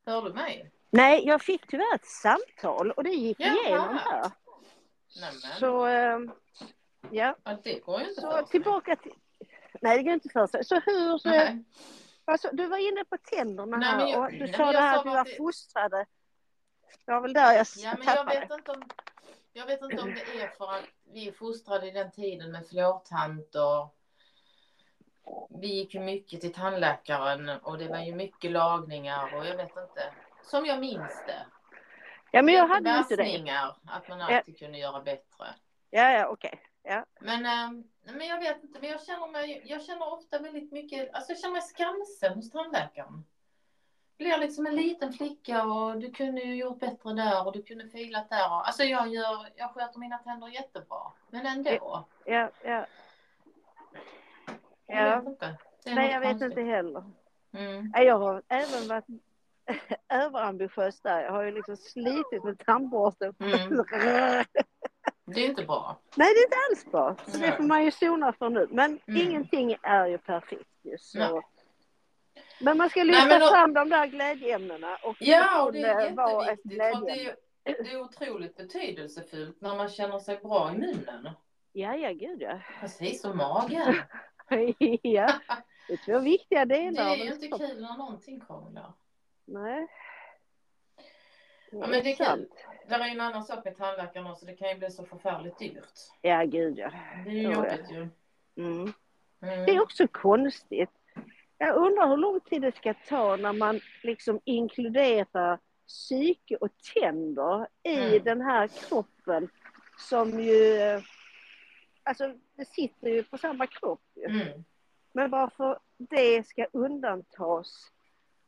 Hör 0.06 0.22
du 0.22 0.34
mig? 0.34 0.72
Nej, 0.90 1.28
jag 1.28 1.42
fick 1.42 1.68
tyvärr 1.68 1.96
ett 1.96 2.06
samtal 2.06 2.92
och 2.92 3.04
det 3.04 3.10
gick 3.10 3.40
Jaha. 3.40 3.56
igenom 3.68 3.98
här. 3.98 4.32
Nämen. 5.22 5.60
Så, 5.60 5.86
eh, 5.88 6.20
ja. 7.12 7.36
Ja, 7.44 7.58
det 7.64 7.80
går 7.80 8.02
ju 8.02 8.10
inte 8.10 8.22
Så 8.22 8.32
för 8.32 8.38
sig. 8.38 8.48
tillbaka 8.52 8.96
till... 8.96 9.12
Nej, 9.82 9.98
det 9.98 10.04
går 10.04 10.14
inte 10.14 10.30
för 10.30 10.48
sig. 10.48 10.66
Så 10.66 10.76
hur... 10.80 11.22
Nej. 11.26 11.64
Alltså, 12.26 12.50
du 12.54 12.68
var 12.68 12.78
inne 12.78 13.06
på 13.06 13.18
tänderna 13.18 13.78
Nej, 13.78 13.88
här 13.90 14.08
jag- 14.08 14.20
och 14.24 14.32
du 14.32 14.48
sa 14.54 14.66
det 14.66 14.74
jag 14.74 14.82
här 14.82 14.98
att 14.98 15.04
du 15.04 15.10
var 15.10 15.24
det- 15.26 15.36
fostrade. 15.38 16.06
Det 17.06 17.12
var 17.12 17.22
väl 17.22 17.34
där 17.34 17.54
jag 17.54 17.66
Ja, 17.78 17.94
men 17.98 18.08
jag 18.08 18.16
tappade. 18.18 18.40
vet 18.40 18.52
inte 18.52 18.72
om 18.72 18.84
jag 19.54 19.66
vet 19.66 19.82
inte 19.82 20.02
om 20.02 20.14
det 20.14 20.42
är 20.42 20.48
för 20.48 20.72
att 20.74 20.84
vi 21.14 21.28
är 21.28 21.32
fostrade 21.32 21.88
i 21.88 21.92
den 21.92 22.12
tiden 22.12 22.52
med 22.52 22.68
fluortant 22.68 23.56
och 23.56 23.96
vi 25.50 25.68
gick 25.68 25.94
ju 25.94 26.00
mycket 26.00 26.42
till 26.42 26.54
tandläkaren 26.54 27.50
och 27.50 27.78
det 27.78 27.88
var 27.88 28.00
ju 28.00 28.16
mycket 28.16 28.52
lagningar 28.52 29.36
och 29.36 29.46
jag 29.46 29.58
vet 29.58 29.78
inte. 29.78 30.14
Som 30.44 30.66
jag 30.66 30.80
minns 30.80 31.24
det. 31.28 31.46
Ja, 32.32 32.42
men 32.42 32.54
jag 32.54 32.68
hade 32.68 32.98
inte 32.98 33.16
det. 33.16 33.74
att 33.86 34.08
man 34.08 34.22
alltid 34.22 34.60
kunde 34.60 34.78
göra 34.78 35.02
bättre. 35.02 35.46
Ja, 35.90 36.12
ja, 36.12 36.28
okej. 36.28 36.62
Ja. 36.84 37.06
Men, 37.20 37.46
eh, 37.46 37.84
men 38.14 38.28
jag 38.28 38.40
vet 38.40 38.64
inte, 38.64 38.80
men 38.80 38.90
jag 38.90 39.04
känner 39.04 39.28
mig, 39.28 39.62
jag 39.66 39.84
känner 39.84 40.14
ofta 40.14 40.40
väldigt 40.40 40.72
mycket, 40.72 41.14
alltså 41.14 41.32
jag 41.32 41.40
känner 41.40 41.54
mig 41.54 41.62
skamsen 41.62 42.34
hos 42.34 42.52
tandläkaren. 42.52 43.26
Blir 44.18 44.38
liksom 44.38 44.66
en 44.66 44.76
liten 44.76 45.14
flicka 45.14 45.64
och 45.64 45.98
du 45.98 46.12
kunde 46.12 46.42
ju 46.42 46.56
gjort 46.56 46.80
bättre 46.80 47.14
där 47.14 47.48
och 47.48 47.54
du 47.54 47.64
kunde 47.64 47.90
filat 47.90 48.30
där. 48.30 48.50
Alltså 48.50 48.84
jag 48.84 49.08
gör, 49.08 49.50
jag 49.56 49.74
sköter 49.74 50.00
mina 50.00 50.18
tänder 50.18 50.48
jättebra. 50.48 51.12
Men 51.30 51.46
ändå. 51.46 52.06
Ja, 52.26 52.50
ja. 52.64 52.86
Jag 54.88 55.08
Ja. 55.08 55.16
vet 55.20 55.28
inte. 55.28 55.58
Nej, 55.86 56.12
jag 56.12 56.20
vet 56.20 56.30
konstigt. 56.30 56.50
inte 56.52 56.62
heller. 56.62 57.04
Mm. 57.54 57.92
Nej, 57.96 58.06
Jag 58.06 58.20
har 58.20 58.42
även 58.48 58.88
varit 58.88 59.06
överambitiös 60.10 61.02
där. 61.02 61.22
Jag 61.24 61.32
har 61.32 61.44
ju 61.44 61.52
liksom 61.52 61.78
slitit 61.78 62.44
med 62.44 62.60
tandborsten. 62.66 63.34
Mm. 63.40 63.84
Det 65.28 65.40
är 65.46 65.50
inte 65.50 65.64
bra. 65.66 65.98
Nej, 66.16 66.28
det 66.34 66.40
är 66.40 66.44
inte 66.46 66.58
alls 66.70 66.92
bra. 66.92 67.16
Så 67.32 67.38
det 67.38 67.48
Nej. 67.48 67.58
får 67.58 67.64
man 67.64 67.84
ju 67.86 67.92
sona 67.92 68.34
för 68.34 68.50
nu. 68.50 68.68
Men 68.72 69.00
Mm. 69.08 69.22
ingenting 69.22 69.76
är 69.82 70.06
ju 70.08 70.18
perfekt 70.18 70.70
ju. 70.84 70.98
Så. 70.98 71.20
Nej. 71.20 71.42
Men 72.62 72.78
man 72.78 72.90
ska 72.90 73.00
Nej, 73.00 73.08
lyfta 73.08 73.26
men 73.28 73.40
då- 73.40 73.48
fram 73.48 73.74
de 73.74 73.90
där 73.90 74.06
glädjeämnena. 74.08 74.96
Och 75.04 75.16
Ja, 75.20 75.64
och 75.64 75.74
det 75.74 75.80
är 75.82 76.02
jätteviktigt. 76.02 76.76
För 76.76 77.06
det, 77.06 77.26
är, 77.26 77.36
det 77.84 77.92
är 77.92 78.02
otroligt 78.02 78.58
betydelsefullt 78.58 79.62
när 79.62 79.76
man 79.76 79.90
känner 79.90 80.20
sig 80.20 80.38
bra 80.38 80.72
i 80.74 80.78
munnen. 80.78 81.30
Ja, 81.72 81.96
ja, 81.96 82.10
gud 82.12 82.42
ja. 82.42 82.60
Precis 82.80 83.22
som 83.22 83.38
magen. 83.38 83.96
ja. 85.02 85.40
Det 85.88 85.94
är 85.94 85.98
två 86.06 86.20
viktiga 86.20 86.66
Det 86.66 86.76
delar 86.76 87.06
är 87.06 87.12
av 87.12 87.18
ju 87.18 87.34
inte 87.34 87.48
kul 87.48 87.82
när 87.82 87.98
någonting 87.98 88.42
krånglar. 88.42 88.94
Nej. 89.46 89.88
Ja, 91.72 91.88
men 91.88 92.04
det 92.04 92.12
är 92.12 92.36
kul. 92.36 92.48
Det 92.88 92.96
är 92.96 93.06
ju 93.06 93.12
en 93.12 93.22
annan 93.22 93.44
sak 93.44 93.66
med 93.66 93.78
tandläkaren 93.78 94.28
också. 94.28 94.46
Det 94.46 94.56
kan 94.56 94.70
ju 94.70 94.76
bli 94.76 94.92
så 94.92 95.06
förfärligt 95.06 95.60
dyrt. 95.60 95.94
Ja, 96.22 96.44
gud 96.44 96.78
ja. 96.80 96.92
Det 97.26 97.30
är 97.30 97.34
ju 97.34 97.44
är 97.44 97.50
det. 97.50 97.54
jobbigt 97.56 97.92
ju. 97.92 98.10
Mm. 98.64 98.94
Mm. 99.42 99.66
Det 99.66 99.72
är 99.72 99.82
också 99.82 100.08
konstigt. 100.08 100.90
Jag 101.58 101.76
undrar 101.76 102.08
hur 102.08 102.18
lång 102.18 102.40
tid 102.40 102.62
det 102.62 102.76
ska 102.76 102.94
ta 102.94 103.36
när 103.36 103.54
man 103.54 103.80
liksom 104.04 104.40
inkluderar 104.44 105.60
psyke 105.88 106.56
och 106.56 106.70
tänder 106.94 107.68
i 107.84 107.98
Mm. 107.98 108.24
den 108.24 108.42
här 108.42 108.68
kroppen 108.68 109.50
som 109.98 110.40
ju... 110.40 110.78
eh, 110.82 111.02
Alltså 112.04 112.34
det 112.56 112.66
sitter 112.66 113.08
ju 113.10 113.24
på 113.24 113.38
samma 113.38 113.68
kropp. 113.68 114.02
Mm. 114.28 114.64
Men 115.12 115.30
varför 115.32 115.80
det 115.98 116.48
ska 116.48 116.66
undantas 116.72 117.92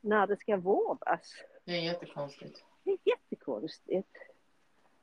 när 0.02 0.28
det 0.28 0.38
ska 0.38 0.58
vårdas? 0.58 1.34
Det 1.66 1.72
är 1.72 1.82
jättekonstigt. 1.82 2.64
Det 2.84 2.92
är 2.92 2.98
jättekonstigt. 3.04 4.18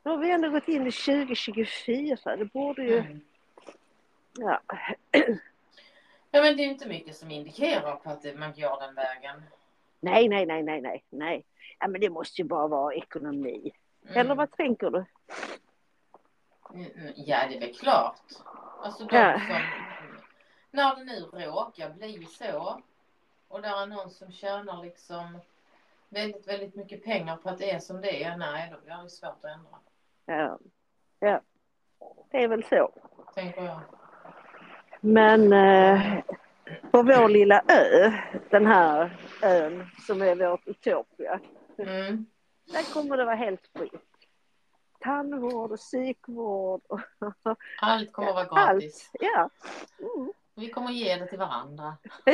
Nu 0.03 0.11
har 0.11 0.17
vi 0.17 0.31
ändå 0.31 0.49
gått 0.49 0.67
in 0.67 0.87
i 0.87 0.91
2024. 0.91 2.35
Det 2.35 2.45
borde 2.45 2.83
ju... 2.83 2.97
Mm. 2.97 3.21
Ja. 4.37 4.61
Ja, 6.31 6.41
men 6.41 6.57
det 6.57 6.63
är 6.63 6.67
inte 6.67 6.87
mycket 6.87 7.15
som 7.15 7.31
indikerar 7.31 7.95
på 7.95 8.09
att 8.09 8.23
man 8.23 8.53
går 8.53 8.79
den 8.81 8.95
vägen. 8.95 9.43
Nej, 9.99 10.27
nej, 10.27 10.45
nej, 10.45 10.63
nej, 10.63 10.81
nej, 10.81 11.03
nej. 11.09 11.45
Ja, 11.79 11.87
men 11.87 12.01
det 12.01 12.09
måste 12.09 12.41
ju 12.41 12.47
bara 12.47 12.67
vara 12.67 12.93
ekonomi. 12.93 13.71
Mm. 14.03 14.17
Eller 14.17 14.35
vad 14.35 14.51
tänker 14.51 14.89
du? 14.89 15.05
Mm, 16.73 16.91
mm, 16.95 17.13
Ja, 17.15 17.47
det 17.49 17.55
är 17.55 17.59
väl 17.59 17.73
klart. 17.75 18.21
Alltså 18.85 19.05
de 19.05 19.15
Ja. 19.17 19.39
som, 19.39 19.61
när 20.71 20.95
det 20.95 21.03
nu 21.03 21.19
råkar 21.45 21.89
bli 21.89 22.25
så 22.25 22.81
och 23.47 23.61
där 23.61 23.81
är 23.81 23.85
någon 23.87 24.09
som 24.09 24.31
tjänar 24.31 24.83
liksom 24.83 25.39
väldigt, 26.09 26.47
väldigt 26.47 26.75
mycket 26.75 27.03
pengar 27.03 27.37
på 27.37 27.49
att 27.49 27.57
det 27.57 27.71
är 27.71 27.79
som 27.79 28.01
det 28.01 28.23
är, 28.23 28.37
nej, 28.37 28.73
då 28.73 28.79
blir 28.85 29.03
det 29.03 29.09
svårt 29.09 29.29
att 29.29 29.43
ändra, 29.45 29.77
Ja. 30.25 30.59
ja. 31.19 31.41
Det 32.31 32.43
är 32.43 32.47
väl 32.47 32.63
så. 32.63 32.91
tänker 33.35 33.63
jag. 33.63 33.79
Men 35.01 35.53
eh, 35.53 36.19
på 36.91 37.03
vår 37.03 37.29
lilla 37.29 37.61
ö, 37.67 38.11
den 38.49 38.65
här 38.65 39.17
ön 39.43 39.87
som 40.07 40.21
är 40.21 40.35
vårt 40.35 40.67
Utopia, 40.67 41.39
Mm. 41.77 42.25
där 42.65 42.93
kommer 42.93 43.17
det 43.17 43.25
vara 43.25 43.35
helt 43.35 43.67
fritt. 43.77 44.14
Tandvård 45.05 45.71
och 45.71 45.77
psykvård 45.79 46.81
och 46.87 46.99
Allt 47.81 48.13
kommer 48.13 48.29
att 48.29 48.35
vara 48.35 48.45
allt. 48.61 48.81
gratis. 48.81 49.09
Ja. 49.19 49.49
Mm. 49.99 50.33
Vi 50.55 50.69
kommer 50.69 50.87
att 50.87 50.95
ge 50.95 51.15
det 51.15 51.27
till 51.27 51.39
varandra. 51.39 51.97
Det 52.25 52.31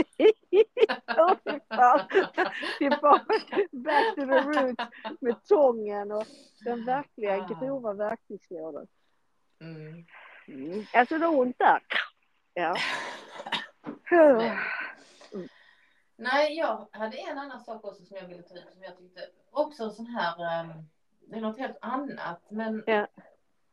är 2.86 3.02
bara 3.02 3.26
back 3.72 4.16
to 4.16 4.22
the 4.22 4.62
roots 4.62 4.84
med 5.20 5.44
tången 5.44 6.12
och 6.12 6.26
den 6.66 6.86
verkliga 6.86 7.42
Ah. 7.44 7.48
grova 7.60 7.94
verktygslådan. 7.94 8.88
Mm. 9.62 10.06
Mm. 10.48 10.86
Alltså 10.94 11.18
det 11.18 11.28
ont 11.28 11.58
där. 11.60 11.82
Ja. 12.54 12.76
Nej, 16.16 16.58
jag 16.58 16.88
hade 16.92 17.18
en 17.18 17.38
annan 17.38 17.60
sak 17.60 17.86
också 17.86 18.04
som 18.06 18.18
jag 18.18 18.28
ville 18.28 18.42
ta 18.44 18.56
upp 18.56 18.70
som 18.74 18.84
jag 18.84 18.98
tyckte 18.98 19.22
också 19.52 19.84
en 19.84 19.92
sån 19.92 20.06
här, 20.06 20.62
um, 20.64 20.90
det 21.32 21.38
är 21.38 21.42
något 21.42 21.58
helt 21.58 21.78
annat 21.82 22.42
men 22.50 22.84
Ja. 22.88 23.08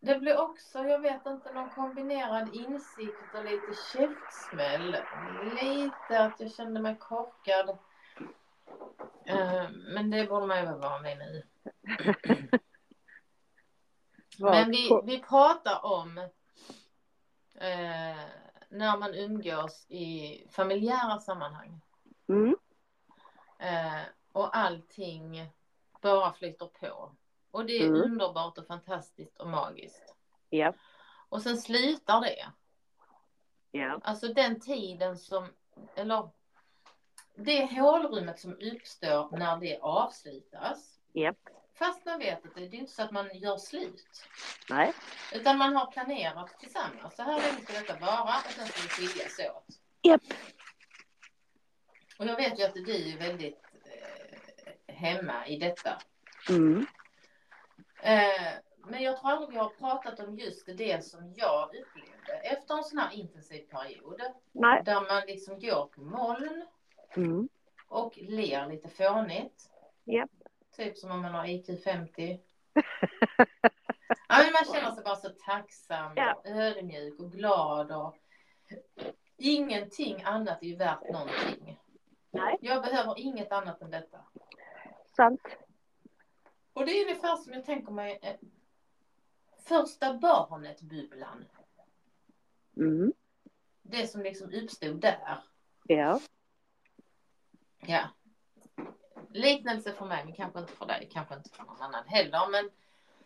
det 0.00 0.18
blev 0.18 0.36
också, 0.36 0.78
jag 0.78 1.00
vet 1.00 1.26
inte, 1.26 1.52
någon 1.52 1.70
kombinerad 1.70 2.54
insikt 2.54 3.34
och 3.34 3.44
lite 3.44 3.74
käftsmäll. 3.92 4.96
Lite 5.62 6.24
att 6.24 6.40
jag 6.40 6.52
kände 6.52 6.80
mig 6.80 6.96
korkad. 6.96 7.78
Eh, 9.24 9.70
men 9.94 10.10
det 10.10 10.26
borde 10.26 10.46
man 10.46 10.58
ju 10.58 10.66
vara 10.66 10.98
med 10.98 11.18
nu. 11.18 11.42
Men 14.40 14.70
vi, 14.70 15.00
vi 15.04 15.22
pratar 15.22 15.84
om 15.84 16.18
eh, 17.54 18.24
när 18.68 18.98
man 18.98 19.14
umgås 19.14 19.86
i 19.88 20.42
familjära 20.50 21.18
sammanhang. 21.18 21.80
Mm. 22.28 22.56
Eh, 23.58 24.02
och 24.32 24.56
allting 24.56 25.50
bara 26.00 26.32
flyter 26.32 26.66
på. 26.66 27.12
Och 27.50 27.66
det 27.66 27.78
är 27.78 27.86
Mm. 27.86 28.02
underbart 28.02 28.58
och 28.58 28.66
fantastiskt 28.66 29.40
och 29.40 29.48
magiskt. 29.48 30.14
Ja. 30.50 30.74
Och 31.28 31.42
sen 31.42 31.56
slutar 31.58 32.20
det. 32.20 32.46
Ja. 33.70 34.00
Alltså 34.04 34.28
den 34.34 34.60
tiden 34.60 35.18
som, 35.18 35.48
eller 35.94 36.30
det 37.34 37.80
hålrummet 37.80 38.38
som 38.40 38.52
uppstår 38.60 39.36
när 39.36 39.56
det 39.56 39.78
avslutas. 39.80 40.98
Ja. 41.12 41.34
Fast 41.74 42.04
man 42.04 42.18
vet 42.18 42.46
att 42.46 42.54
det, 42.54 42.68
det 42.68 42.76
är 42.76 42.80
inte 42.80 42.92
så 42.92 43.02
att 43.02 43.10
man 43.10 43.38
gör 43.38 43.56
slut. 43.56 44.24
Nej. 44.70 44.92
Utan 45.32 45.58
man 45.58 45.76
har 45.76 45.86
planerat 45.86 46.58
tillsammans. 46.60 47.16
Så 47.16 47.22
här 47.22 47.40
länge 47.40 47.64
ska 47.64 47.72
detta 47.72 47.98
vara 48.06 48.36
och 48.36 48.50
sen 48.52 48.66
ska 48.66 48.82
vi 48.82 48.88
skiljas 48.88 49.38
åt. 49.56 49.80
Japp. 50.02 50.22
Och 52.18 52.26
jag 52.26 52.36
vet 52.36 52.58
ju 52.60 52.64
att 52.64 52.74
du 52.74 53.12
är 53.12 53.18
väldigt 53.18 53.62
eh, 53.84 54.94
hemma 54.94 55.46
i 55.46 55.56
detta. 55.58 55.98
Mm. 56.48 56.86
Eh, 58.02 58.52
men 58.84 59.02
jag 59.02 59.16
tror 59.20 59.30
aldrig 59.30 59.50
vi 59.50 59.56
har 59.56 59.68
pratat 59.68 60.20
om 60.20 60.38
just 60.38 60.66
det 60.76 61.04
som 61.04 61.32
jag 61.36 61.64
upplevde 61.68 62.32
efter 62.42 62.74
en 62.76 62.84
sån 62.84 62.98
här 62.98 63.12
intensiv 63.14 63.60
period. 63.60 64.22
Nej. 64.52 64.82
Där 64.84 65.00
man 65.00 65.22
liksom 65.26 65.58
går 65.60 65.86
på 65.86 66.00
moln 66.00 66.66
Mm. 67.16 67.48
och 67.88 68.12
ler 68.18 68.66
lite 68.66 68.88
fånigt. 68.88 69.70
Japp. 70.04 70.30
Typ 70.76 70.98
som 70.98 71.10
om 71.10 71.20
man 71.22 71.34
har 71.34 71.46
IQ 71.46 71.84
50. 71.84 72.40
ja, 74.28 74.36
men 74.44 74.52
man 74.52 74.74
känner 74.74 74.90
sig 74.90 75.04
bara 75.04 75.16
så 75.16 75.28
tacksam 75.28 76.12
Ja. 76.16 76.34
och 76.34 76.46
ödmjuk 76.46 77.20
och 77.20 77.32
glad. 77.32 77.92
Och... 77.92 78.16
Ingenting 79.36 80.22
annat 80.22 80.62
är 80.62 80.66
ju 80.66 80.76
värt 80.76 81.10
någonting. 81.12 81.78
Nej. 82.30 82.56
Jag 82.60 82.82
behöver 82.82 83.18
inget 83.18 83.52
annat 83.52 83.82
än 83.82 83.90
detta. 83.90 84.18
Sant. 85.16 85.40
Och 86.78 86.86
det 86.86 86.92
är 86.92 87.04
ungefär 87.04 87.36
som 87.36 87.52
jag 87.52 87.64
tänker 87.64 87.92
mig 87.92 88.18
eh, 88.22 88.36
första 89.58 90.14
barnet-bubblan. 90.14 91.44
Mm. 92.76 93.12
Det 93.82 94.06
som 94.06 94.22
liksom 94.22 94.52
uppstod 94.52 95.00
där. 95.00 95.38
Ja. 95.86 96.20
Ja. 97.86 98.08
Liknelse 99.30 99.92
för 99.92 100.06
mig, 100.06 100.24
men 100.24 100.34
kanske 100.34 100.58
inte 100.58 100.72
för 100.72 100.86
dig, 100.86 101.08
kanske 101.12 101.34
inte 101.34 101.50
för 101.50 101.64
någon 101.64 101.82
annan 101.82 102.04
heller. 102.06 102.50
Men, 102.50 102.70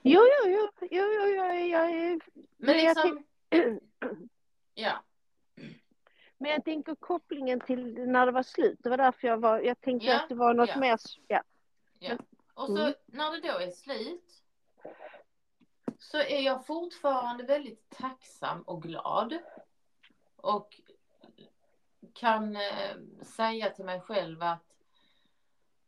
Jo, 0.02 0.20
jo, 0.20 0.50
jo, 0.50 0.68
jo, 0.80 0.88
jo, 0.90 1.26
jo, 1.26 1.42
är 1.42 2.10
men 2.10 2.20
Men 2.56 2.84
jag 2.84 2.96
liksom, 2.96 3.24
ja. 4.74 5.04
Men 6.38 6.50
jag 6.50 6.64
tänker 6.64 6.94
kopplingen 6.94 7.60
till 7.60 7.94
när 7.94 8.26
det 8.26 8.32
var 8.32 8.42
slut. 8.42 8.78
Det 8.82 8.90
var 8.90 8.96
därför 8.96 9.28
jag 9.28 9.38
var, 9.38 9.60
jag 9.60 9.80
tänkte 9.80 10.06
Ja, 10.06 10.20
att 10.20 10.28
det 10.28 10.34
var 10.34 10.54
något 10.54 10.68
ja. 10.68 10.78
mer, 10.80 10.98
ja. 11.28 11.42
Och 12.54 12.66
så 12.66 12.76
Mm. 12.78 12.94
när 13.06 13.30
det 13.32 13.48
då 13.52 13.58
är 13.58 13.70
slut 13.70 14.42
så 15.98 16.18
är 16.18 16.40
jag 16.40 16.66
fortfarande 16.66 17.44
väldigt 17.44 17.90
tacksam 17.90 18.62
och 18.62 18.82
glad. 18.82 19.38
Och 20.36 20.80
kan 22.12 22.56
eh, 22.56 22.96
säga 23.22 23.70
till 23.70 23.84
mig 23.84 24.00
själv 24.00 24.42
att 24.42 24.64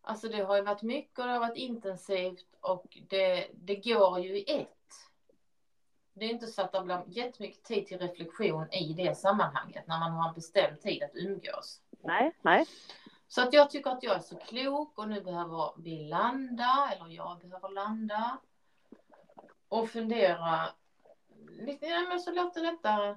alltså 0.03 0.29
det 0.29 0.43
har 0.45 0.57
ju 0.57 0.63
varit 0.63 0.83
mycket 0.83 1.19
och 1.19 1.25
det 1.27 1.33
har 1.33 1.41
varit 1.41 1.57
intensivt 1.57 2.47
och 2.61 2.99
det, 3.09 3.49
det 3.55 3.77
går 3.77 4.21
ju 4.21 4.39
i 4.39 4.61
ett. 4.61 4.69
Det 6.13 6.25
är 6.25 6.31
inte 6.31 6.47
så 6.47 6.63
att 6.63 6.73
det 6.73 6.81
blir 6.81 7.03
jättemycket 7.07 7.65
tid 7.65 7.87
till 7.87 7.99
reflektion 7.99 8.73
i 8.73 8.93
det 8.93 9.15
sammanhanget 9.19 9.87
när 9.87 9.99
man 9.99 10.13
har 10.13 10.29
en 10.29 10.35
bestämd 10.35 10.81
tid 10.81 11.03
att 11.03 11.15
umgås. 11.15 11.81
Nej, 12.01 12.33
nej. 12.43 12.67
Så 13.35 13.41
att 13.43 13.53
jag 13.53 13.71
tycker 13.71 13.91
att 13.91 14.03
jag 14.03 14.17
är 14.17 14.21
så 14.21 14.37
klok 14.37 14.99
och 14.99 15.09
nu 15.09 15.21
behöver 15.21 15.73
vi 15.77 16.09
landa, 16.09 16.91
eller 16.93 17.09
jag 17.09 17.39
behöver 17.39 17.69
landa. 17.69 18.39
Och 19.69 19.91
fundera 19.91 20.69
lite, 21.49 21.87
ja, 21.87 22.01
men 22.01 22.21
så 22.21 22.33
låter 22.33 22.63
detta 22.63 23.17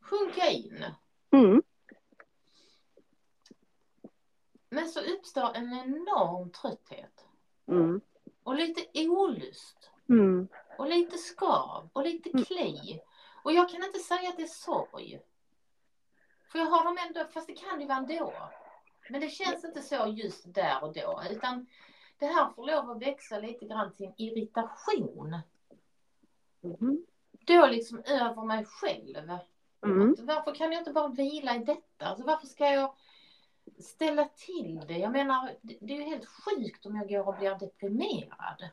sjunka 0.00 0.50
in. 0.50 0.84
Mm. 1.30 1.62
Men 4.68 4.88
så 4.88 5.00
uppstår 5.00 5.56
en 5.56 5.72
enorm 5.72 6.50
trötthet. 6.50 7.26
Mm. 7.66 8.00
Och 8.42 8.54
lite 8.54 9.08
olust. 9.08 9.90
Mm. 10.08 10.48
Och 10.78 10.88
lite 10.88 11.18
skav. 11.18 11.88
Och 11.92 12.02
lite 12.02 12.30
Mm. 12.30 12.44
kli. 12.44 13.00
Och 13.42 13.52
jag 13.52 13.70
kan 13.70 13.84
inte 13.84 13.98
säga 13.98 14.28
att 14.28 14.36
det 14.36 14.42
är 14.42 14.46
sorg. 14.46 15.20
För 16.48 16.58
jag 16.58 16.66
har 16.66 16.84
dem 16.84 16.98
ändå, 17.06 17.24
fast 17.32 17.46
det 17.46 17.54
kan 17.54 17.80
ju 17.80 17.86
vara 17.86 17.98
ändå. 17.98 18.32
Men 19.12 19.20
det 19.20 19.28
känns 19.28 19.64
inte 19.64 19.82
så 19.82 20.06
just 20.16 20.54
där 20.54 20.84
och 20.84 20.92
då. 20.94 21.22
Utan 21.30 21.66
det 22.18 22.26
här 22.26 22.50
får 22.52 22.66
lov 22.66 22.90
att 22.90 23.02
växa 23.02 23.38
lite 23.38 23.66
grann 23.66 23.92
till 23.92 24.06
en 24.06 24.14
irritation. 24.16 25.36
Mm. 26.64 27.06
Då 27.30 27.66
liksom 27.66 28.02
över 28.06 28.44
mig 28.44 28.64
själv. 28.64 29.38
Mm. 29.84 30.16
Varför 30.18 30.54
kan 30.54 30.72
jag 30.72 30.80
inte 30.80 30.92
bara 30.92 31.08
vila 31.08 31.56
i 31.56 31.58
detta? 31.58 32.06
Alltså 32.06 32.26
varför 32.26 32.46
ska 32.46 32.66
jag 32.66 32.94
ställa 33.78 34.28
till 34.28 34.80
det? 34.88 34.98
Jag 34.98 35.12
menar, 35.12 35.56
det 35.62 35.94
är 35.94 35.98
ju 35.98 36.04
helt 36.04 36.26
sjukt 36.26 36.86
om 36.86 36.96
jag 36.96 37.08
går 37.08 37.28
och 37.28 37.38
blir 37.38 37.58
deprimerad. 37.58 38.68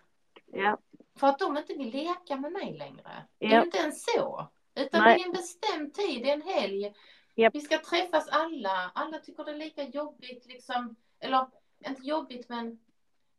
Ja. 0.45 0.77
För 1.15 1.27
att 1.27 1.39
de 1.39 1.57
inte 1.57 1.73
vill 1.73 1.91
leka 1.91 2.35
med 2.35 2.51
mig 2.51 2.77
längre. 2.77 3.27
Det 3.37 3.45
är 3.45 3.49
Ja. 3.49 3.57
ju 3.57 3.65
inte 3.65 3.77
ens 3.77 4.05
så. 4.15 4.47
Utan 4.75 5.03
Nej. 5.03 5.15
det 5.15 5.21
är 5.23 5.25
en 5.25 5.31
bestämd 5.31 5.93
tid, 5.93 6.23
det 6.23 6.29
är 6.29 6.33
en 6.33 6.41
helg. 6.41 6.93
Japp. 7.39 7.55
Vi 7.55 7.61
ska 7.61 7.77
träffas 7.77 8.29
alla. 8.29 8.91
Alla 8.95 9.19
tycker 9.19 9.43
det 9.43 9.51
är 9.51 9.55
lika 9.55 9.83
jobbigt 9.83 10.45
liksom. 10.45 10.95
Eller 11.19 11.47
inte 11.87 12.01
jobbigt 12.01 12.49
men 12.49 12.79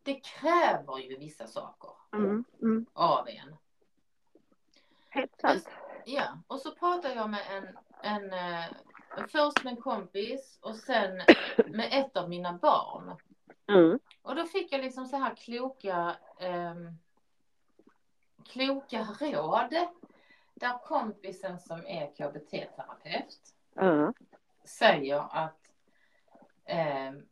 det 0.02 0.14
kräver 0.14 0.98
ju 0.98 1.16
vissa 1.18 1.46
saker 1.46 1.90
Mm. 2.12 2.44
Mm. 2.62 2.86
av 2.92 3.28
en. 3.28 3.56
Helt 5.08 5.40
sant. 5.40 5.68
Ja, 6.04 6.38
och 6.46 6.60
så 6.60 6.74
pratar 6.74 7.08
jag 7.10 7.30
med 7.30 7.40
en, 7.50 7.78
en 8.02 8.32
eh, 8.32 8.64
först 9.28 9.64
med 9.64 9.70
en 9.70 9.80
kompis 9.82 10.58
och 10.62 10.76
sen 10.76 11.16
med 11.66 11.88
ett 11.92 12.16
av 12.16 12.28
mina 12.28 12.52
barn. 12.52 13.16
Mm. 13.68 13.98
Och 14.22 14.36
då 14.36 14.44
fick 14.44 14.72
jag 14.72 14.80
liksom 14.80 15.06
så 15.06 15.16
här 15.16 15.34
kloka, 15.34 16.16
ehm, 16.40 16.98
kloka 18.44 19.06
råd. 19.20 19.74
Där 20.54 20.78
kompisen 20.78 21.58
som 21.60 21.86
är 21.86 22.06
KBT-terapeut 22.16 23.54
Mm. 23.80 24.14
säger 24.64 25.36
att 25.36 25.58
ehm, 26.64 27.26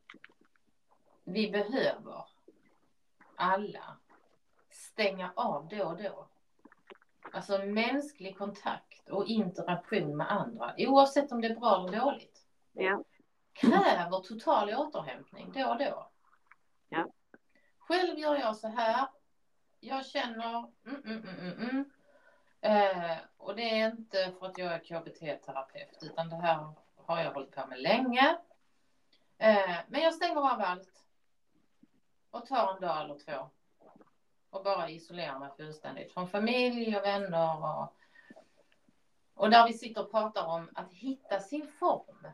vi 1.24 1.50
behöver 1.50 2.24
alla 3.36 3.96
stänga 4.70 5.32
av 5.36 5.68
då 5.68 5.84
och 5.84 6.02
då. 6.02 6.28
Alltså 7.32 7.58
mänsklig 7.58 8.38
kontakt 8.38 9.08
och 9.08 9.26
interaktion 9.26 10.16
med 10.16 10.32
andra, 10.32 10.74
oavsett 10.78 11.32
om 11.32 11.40
det 11.40 11.48
är 11.48 11.56
bra 11.56 11.76
eller 11.88 11.98
dåligt, 12.00 12.46
Ja. 12.72 13.04
kräver 13.52 14.20
total 14.22 14.74
återhämtning 14.74 15.52
då 15.52 15.66
och 15.66 15.78
då. 15.78 16.10
Ja. 16.88 17.06
Själv 17.78 18.18
gör 18.18 18.36
jag 18.36 18.56
så 18.56 18.68
här. 18.68 19.08
Jag 19.80 20.06
känner 20.06 20.58
mm, 20.86 21.02
mm, 21.04 21.18
mm, 21.18 21.38
mm, 21.38 21.68
mm. 21.70 21.90
Eh, 22.60 23.16
och 23.36 23.56
det 23.56 23.80
är 23.80 23.90
inte 23.90 24.32
för 24.38 24.46
att 24.46 24.58
jag 24.58 24.72
är 24.72 24.78
KBT-terapeut 24.78 25.98
utan 26.02 26.28
det 26.28 26.36
här 26.36 26.72
har 26.96 27.22
jag 27.22 27.32
hållit 27.32 27.50
på 27.54 27.66
med 27.66 27.80
länge. 27.80 28.38
Eh, 29.38 29.76
men 29.88 30.00
jag 30.00 30.14
stänger 30.14 30.40
av 30.40 30.60
allt 30.60 31.04
och 32.30 32.46
tar 32.46 32.74
en 32.74 32.80
dag 32.80 33.04
eller 33.04 33.18
två 33.18 33.50
och 34.50 34.64
bara 34.64 34.90
isolerar 34.90 35.38
mig 35.38 35.50
fullständigt 35.56 36.12
från 36.12 36.28
familj 36.28 36.96
och 36.96 37.04
vänner 37.04 37.64
och, 37.64 37.94
och 39.34 39.50
där 39.50 39.66
vi 39.66 39.72
sitter 39.72 40.04
och 40.04 40.10
pratar 40.10 40.46
om 40.46 40.70
att 40.74 40.92
hitta 40.92 41.40
sin 41.40 41.66
form 41.66 42.26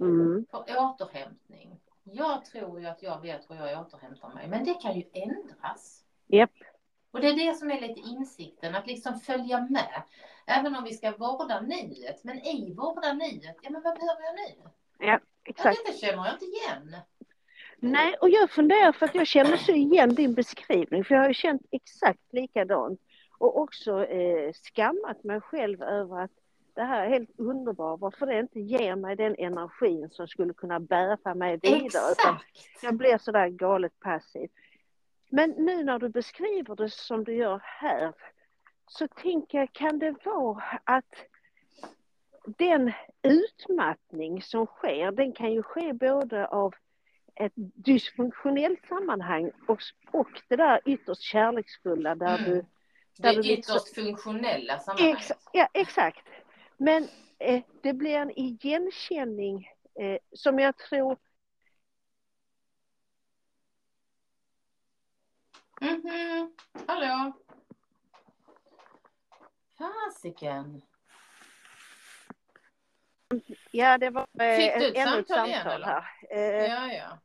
Mm. 0.00 0.46
för 0.50 0.64
återhämtning. 0.78 1.80
Jag 2.02 2.44
tror 2.44 2.80
ju 2.80 2.86
att 2.86 3.02
jag 3.02 3.20
vet 3.20 3.50
hur 3.50 3.56
jag 3.56 3.86
återhämtar 3.86 4.34
mig, 4.34 4.48
men 4.48 4.64
det 4.64 4.74
kan 4.74 4.94
ju 4.96 5.04
ändras. 5.12 6.04
Japp. 6.26 6.50
Och 7.16 7.22
det 7.22 7.28
är 7.28 7.46
det 7.46 7.54
som 7.54 7.70
är 7.70 7.80
lite 7.80 8.00
insikten, 8.00 8.74
att 8.74 8.86
liksom 8.86 9.20
följa 9.20 9.60
med. 9.70 10.02
Även 10.46 10.76
om 10.76 10.84
vi 10.84 10.92
ska 10.92 11.10
vårda 11.10 11.60
nuet, 11.60 12.24
men 12.24 12.36
i 12.38 12.74
vårda 12.74 13.12
nuet, 13.12 13.56
ja 13.62 13.70
men 13.70 13.82
vad 13.82 13.94
behöver 13.98 14.22
jag 14.22 14.34
nu? 14.34 14.70
Ja, 14.98 15.20
Exakt. 15.44 15.78
detta 15.84 15.98
känner 15.98 16.24
jag 16.24 16.34
inte 16.34 16.44
igen. 16.44 16.96
Nej, 17.78 18.14
och 18.20 18.30
jag 18.30 18.50
funderar 18.50 18.92
för 18.92 19.06
att 19.06 19.14
jag 19.14 19.26
känner 19.26 19.56
så 19.56 19.72
igen 19.72 20.14
din 20.14 20.34
beskrivning, 20.34 21.04
för 21.04 21.14
jag 21.14 21.22
har 21.22 21.28
ju 21.28 21.34
känt 21.34 21.62
exakt 21.70 22.32
likadant. 22.32 23.00
Och 23.38 23.60
också 23.60 24.04
eh, 24.04 24.52
skammat 24.52 25.24
mig 25.24 25.40
själv 25.40 25.82
över 25.82 26.20
att 26.20 26.30
det 26.74 26.82
här 26.82 27.06
är 27.06 27.10
helt 27.10 27.30
underbart, 27.38 28.00
varför 28.00 28.26
det 28.26 28.40
inte 28.40 28.60
ger 28.60 28.96
mig 28.96 29.16
den 29.16 29.34
energin 29.38 30.08
som 30.10 30.28
skulle 30.28 30.54
kunna 30.54 30.80
bära 30.80 31.34
mig 31.34 31.58
vidare. 31.62 32.12
Utan 32.12 32.34
Exakt! 32.34 32.82
jag 32.82 32.94
blir 32.94 33.18
sådär 33.18 33.48
galet 33.48 34.00
passiv. 34.00 34.50
Men 35.28 35.50
nu 35.50 35.84
när 35.84 35.98
du 35.98 36.08
beskriver 36.08 36.76
det 36.76 36.90
som 36.90 37.24
du 37.24 37.34
gör 37.34 37.60
här, 37.64 38.12
så 38.86 39.08
tänker 39.08 39.58
jag, 39.58 39.72
kan 39.72 39.98
det 39.98 40.14
vara 40.24 40.62
att 40.84 41.14
den 42.58 42.92
utmattning 43.22 44.42
som 44.42 44.66
sker, 44.66 45.12
den 45.12 45.32
kan 45.32 45.52
ju 45.52 45.62
ske 45.62 45.92
både 45.92 46.46
av 46.46 46.74
ett 47.34 47.52
dysfunktionellt 47.56 48.86
sammanhang 48.88 49.50
och, 49.68 49.78
och 50.12 50.28
det 50.48 50.56
där 50.56 50.80
ytterst 50.84 51.22
kärleksfulla 51.22 52.14
där 52.14 52.38
Mm. 52.38 52.50
du... 52.50 52.54
Det 53.18 53.22
Där 53.22 53.34
du 53.34 53.42
liksom- 53.42 53.76
ytterst 53.76 53.94
funktionella 53.94 54.78
sammanhanget. 54.78 55.18
Ex, 55.18 55.32
ja, 55.52 55.68
exakt. 55.74 56.26
Men 56.76 57.08
eh, 57.38 57.62
det 57.82 57.92
blir 57.92 58.14
en 58.16 58.30
igenkänning 58.38 59.68
eh, 60.00 60.18
som 60.32 60.58
jag 60.58 60.76
tror... 60.76 61.16
Mhm, 65.80 66.52
hallå? 66.86 67.32
Fasiken. 69.78 70.82
Ja, 73.70 73.98
det 73.98 74.10
var 74.10 74.26
eh, 74.40 74.56
Fick 74.56 74.78
du 74.78 74.88
ett 74.88 74.96
ännu 74.96 75.18
ett 75.20 75.28
samtal 75.28 75.48
igen, 75.48 75.82
här. 75.84 76.04
Eh, 76.30 76.40
Ja, 76.66 76.92
ja. 76.92 77.18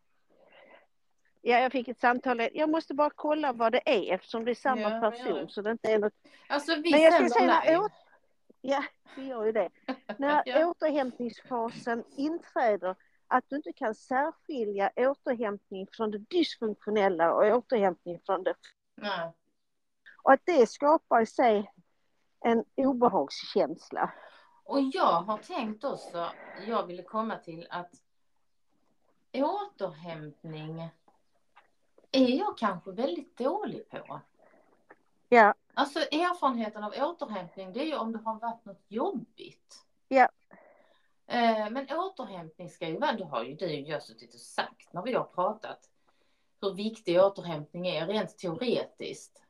Ja, 1.44 1.60
jag 1.60 1.72
fick 1.72 1.88
ett 1.88 2.00
samtal. 2.00 2.50
Jag 2.54 2.70
måste 2.70 2.94
bara 2.94 3.10
kolla 3.10 3.54
vad 3.54 3.72
det 3.72 3.82
är 3.86 4.14
eftersom 4.14 4.46
det 4.46 4.52
är 4.52 4.56
samma 4.56 4.82
Ja, 4.82 5.12
person. 5.12 5.34
det. 5.34 5.50
Så 5.50 5.62
det 5.62 5.72
inte 5.72 5.92
är 5.92 6.00
något... 6.00 6.14
Alltså 6.48 6.76
vi 6.76 6.92
Men 6.92 7.02
jag 7.02 7.14
ska 7.14 7.30
säga 7.40 7.48
när 7.48 7.66
live. 7.66 7.78
åt... 7.78 7.92
Ja, 8.62 8.84
det 9.16 9.22
gör 9.24 9.46
ju 9.46 9.52
det. 9.52 9.70
När 10.18 10.44
Ja. 10.46 10.66
återhämtningsfasen 10.68 12.04
inträder, 12.18 12.96
att 13.32 13.50
du 13.50 13.56
inte 13.56 13.74
kan 13.74 13.96
särskilja 13.96 14.92
återhämtning 14.96 15.88
från 15.92 16.12
det 16.12 16.18
dysfunktionella 16.18 17.34
och 17.34 17.58
återhämtning 17.58 18.20
från 18.26 18.44
det... 18.44 18.56
Nej. 18.96 19.34
Och 20.24 20.32
att 20.32 20.42
det 20.46 20.70
skapar 20.70 21.22
i 21.22 21.26
sig 21.26 21.72
en 22.40 22.66
obehagskänsla. 22.76 24.14
Och 24.64 24.82
jag 24.82 25.22
har 25.22 25.38
tänkt 25.38 25.84
också, 25.84 26.32
jag 26.68 26.88
ville 26.88 27.04
komma 27.04 27.38
till 27.38 27.68
att 27.70 27.92
återhämtning 29.34 30.90
är 32.12 32.38
jag 32.38 32.58
kanske 32.58 32.92
väldigt 32.92 33.38
dålig 33.38 33.90
på. 33.90 34.20
Ja, 35.30 35.54
Alltså 35.74 36.00
erfarenheten 36.00 36.84
av 36.84 36.94
återhämtning 36.98 37.74
det 37.74 37.80
är 37.80 37.86
ju 37.86 37.98
om 37.98 38.12
det 38.12 38.20
har 38.20 38.40
varit 38.40 38.66
något 38.66 38.86
jobbigt. 38.88 39.86
Ja. 40.08 40.30
Eh, 41.28 41.70
Men 41.70 41.88
återhämtning 41.92 42.70
ska 42.70 42.88
ju 42.88 42.98
vara, 42.98 43.14
det 43.14 43.26
har 43.26 43.44
ju 43.44 43.56
du 43.56 43.66
och 43.66 43.90
jag 43.90 44.04
suttit 44.04 44.34
och 44.34 44.40
sagt 44.40 44.94
när 44.94 45.02
vi 45.02 45.14
har 45.14 45.24
pratat 45.24 45.90
hur 46.62 46.74
viktig 46.74 47.22
återhämtning 47.22 47.88
är 47.88 48.08
rent 48.08 48.38
teoretiskt. 48.38 49.44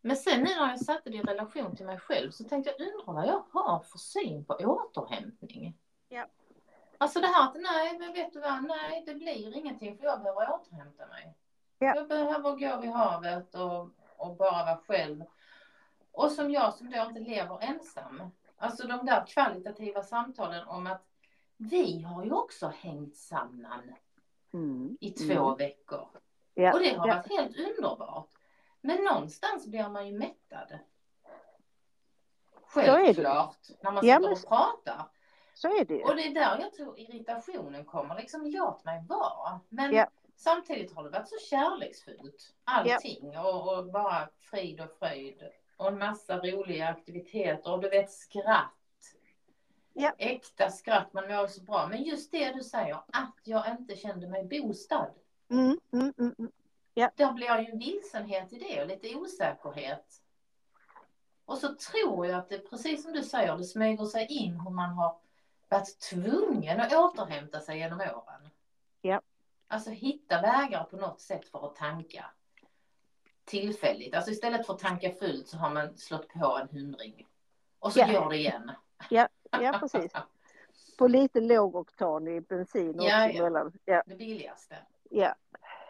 Men 0.00 0.16
sen 0.16 0.38
nu 0.38 0.44
när 0.44 0.70
jag 0.70 0.80
satte 0.80 1.10
det 1.10 1.16
i 1.16 1.22
relation 1.22 1.76
till 1.76 1.86
mig 1.86 1.98
själv 1.98 2.30
så 2.30 2.44
tänkte 2.44 2.74
jag 2.78 2.88
undra 2.88 3.12
vad 3.12 3.26
jag 3.26 3.44
har 3.52 3.80
för 3.80 3.98
syn 3.98 4.44
på 4.44 4.54
återhämtning. 4.54 5.78
Ja. 6.08 6.26
Alltså 6.98 7.20
det 7.20 7.26
här 7.26 7.48
att 7.48 7.54
nej, 7.54 7.98
men 7.98 8.12
vet 8.12 8.32
du 8.32 8.40
vad, 8.40 8.64
nej 8.64 9.02
det 9.06 9.14
blir 9.14 9.56
ingenting 9.56 9.98
för 9.98 10.04
jag 10.04 10.22
behöver 10.22 10.52
återhämta 10.52 11.06
mig. 11.06 11.34
Ja. 11.78 11.94
Jag 11.94 12.08
behöver 12.08 12.50
gå 12.50 12.80
vid 12.80 12.90
havet 12.90 13.54
och, 13.54 13.90
och 14.16 14.36
bara 14.36 14.64
vara 14.64 14.76
själv. 14.76 15.24
Och 16.12 16.30
som 16.30 16.50
jag 16.50 16.74
som 16.74 16.90
då 16.90 16.98
inte 16.98 17.20
lever 17.20 17.58
ensam. 17.62 18.30
Alltså 18.58 18.86
de 18.86 19.06
där 19.06 19.26
kvalitativa 19.26 20.02
samtalen 20.02 20.68
om 20.68 20.86
att 20.86 21.06
vi 21.56 22.02
har 22.02 22.24
ju 22.24 22.32
också 22.32 22.72
hängt 22.76 23.16
samman 23.16 23.94
mm. 24.52 24.98
i 25.00 25.10
två 25.10 25.54
veckor. 25.54 26.08
ja. 26.54 26.72
Och 26.72 26.80
det 26.80 26.94
har 26.94 27.08
ja. 27.08 27.14
varit 27.14 27.30
helt 27.38 27.56
underbart. 27.56 28.28
Men 28.80 29.04
någonstans 29.04 29.66
blir 29.66 29.88
man 29.88 30.06
ju 30.06 30.18
mättad. 30.18 30.78
Självklart. 32.66 33.68
När 33.82 33.92
man 33.92 34.06
Ja, 34.06 34.16
sitter 34.16 34.28
men- 34.28 34.38
och 34.38 34.48
pratar. 34.48 35.10
Så 35.54 35.68
är 35.68 35.84
det. 35.84 36.04
Och 36.04 36.16
det 36.16 36.26
är 36.26 36.34
där 36.34 36.58
jag 36.60 36.72
tror 36.72 36.98
irritationen 36.98 37.84
kommer. 37.84 38.14
Liksom 38.16 38.46
låt 38.46 38.84
mig 38.84 39.04
vara. 39.08 39.60
Men 39.68 39.92
Ja. 39.94 40.06
samtidigt 40.36 40.94
har 40.94 41.04
det 41.04 41.10
varit 41.10 41.28
så 41.28 41.38
kärleksfullt. 41.50 42.54
Allting. 42.64 43.38
Och, 43.38 43.78
och 43.78 43.86
bara 43.92 44.28
frid 44.40 44.80
och 44.80 44.90
fröjd. 44.98 45.42
Och 45.78 45.88
en 45.88 45.98
massa 45.98 46.38
roliga 46.38 46.88
aktiviteter. 46.88 47.72
Och 47.72 47.80
du 47.80 47.88
vet 47.88 48.12
skratt. 48.12 48.72
Ja. 49.92 50.14
Äkta 50.18 50.70
skratt. 50.70 51.12
Man 51.12 51.28
mår 51.28 51.46
så 51.46 51.62
bra. 51.62 51.86
Men 51.86 52.02
just 52.02 52.32
det 52.32 52.52
du 52.52 52.62
säger. 52.62 52.94
Att 53.12 53.40
jag 53.44 53.70
inte 53.70 53.96
kände 53.96 54.28
mig 54.28 54.44
bostad. 54.44 55.14
Mm, 55.50 55.78
mm, 55.92 56.12
mm, 56.18 56.34
mm. 56.38 56.50
Där 56.94 57.32
blir 57.32 57.58
ju 57.58 57.66
en 57.72 57.78
vilsenhet 57.78 58.52
i 58.52 58.58
det 58.58 58.82
och 58.82 58.88
lite 58.88 59.14
osäkerhet. 59.14 60.22
Och 61.44 61.58
så 61.58 61.74
tror 61.74 62.26
jag 62.26 62.38
att 62.38 62.48
det, 62.48 62.70
precis 62.70 63.02
som 63.02 63.12
du 63.12 63.22
säger, 63.22 63.56
det 63.56 63.64
smyger 63.64 64.04
sig 64.04 64.26
in 64.26 64.60
hur 64.60 64.70
man 64.70 64.90
har 64.90 65.16
varit 65.68 66.00
tvungen 66.00 66.80
att 66.80 66.92
återhämta 66.92 67.60
sig 67.60 67.78
genom 67.78 68.00
åren. 68.00 68.50
Ja. 69.00 69.20
Alltså 69.68 69.90
hitta 69.90 70.40
vägar 70.40 70.84
på 70.84 70.96
något 70.96 71.20
sätt 71.20 71.48
för 71.48 71.66
att 71.66 71.76
tanka. 71.76 72.24
Tillfälligt. 73.48 74.14
Alltså 74.14 74.30
istället 74.30 74.66
för 74.66 74.74
att 74.74 74.78
tanka 74.80 75.10
fullt 75.12 75.48
så 75.48 75.56
har 75.56 75.70
man 75.70 75.96
slått 75.96 76.28
på 76.28 76.58
en 76.62 76.68
hundring. 76.78 77.26
Och 77.78 77.92
så 77.92 77.98
Ja. 78.00 78.12
gör 78.12 78.28
det 78.30 78.36
igen. 78.36 78.72
Ja, 79.10 79.28
precis. 79.80 80.12
På 80.98 81.06
lite 81.08 81.40
lågoktanig 81.40 82.46
bensin 82.46 82.94
också. 82.94 83.06
Ja, 83.08 83.28
ja. 83.28 83.42
Mellan. 83.42 83.72
Ja, 83.84 84.02
Det 84.06 84.14
billigaste. 84.14 84.76
ja, 85.10 85.34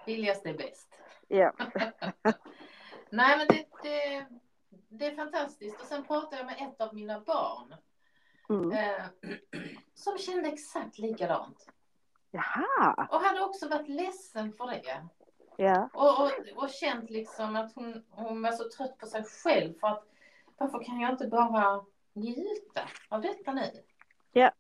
Billigaste 0.07 0.49
är 0.49 0.55
bäst. 0.55 0.89
ja. 1.29 1.53
Nej, 3.11 3.39
men 3.39 3.47
det, 3.47 3.65
det, 3.83 4.27
det 4.89 5.07
är 5.07 5.15
fantastiskt. 5.17 5.81
Och 5.81 5.87
sen 5.87 6.05
pratade 6.05 6.37
jag 6.37 6.47
med 6.47 6.57
ett 6.69 6.81
av 6.81 6.95
mina 6.95 7.21
barn 7.21 7.75
Mm. 8.51 8.73
eh, 8.73 9.05
som 9.95 10.19
kände 10.19 10.49
exakt 10.49 10.99
likadant. 10.99 11.69
Jaha, 12.31 13.09
Och 13.11 13.21
hade 13.21 13.41
också 13.45 13.69
varit 13.69 13.89
ledsen 13.89 14.53
för 14.53 14.67
det. 14.67 15.07
Ja. 15.59 15.89
Och, 15.93 16.21
och, 16.21 16.63
och 16.63 16.71
känt 16.71 17.11
liksom 17.11 17.57
att 17.57 17.75
hon, 17.75 18.05
hon 18.11 18.43
var 18.43 18.53
så 18.53 18.71
trött 18.77 18.99
på 18.99 19.07
sig 19.07 19.25
själv 19.25 19.75
för 19.81 19.89
att 19.89 20.05
varför 20.59 20.85
kan 20.85 21.01
jag 21.01 21.11
inte 21.11 21.27
bara 21.27 21.85
njuta 22.13 22.89
av 23.09 23.23
detta 23.23 23.53
nu? 23.53 23.85
Ja. 24.33 24.53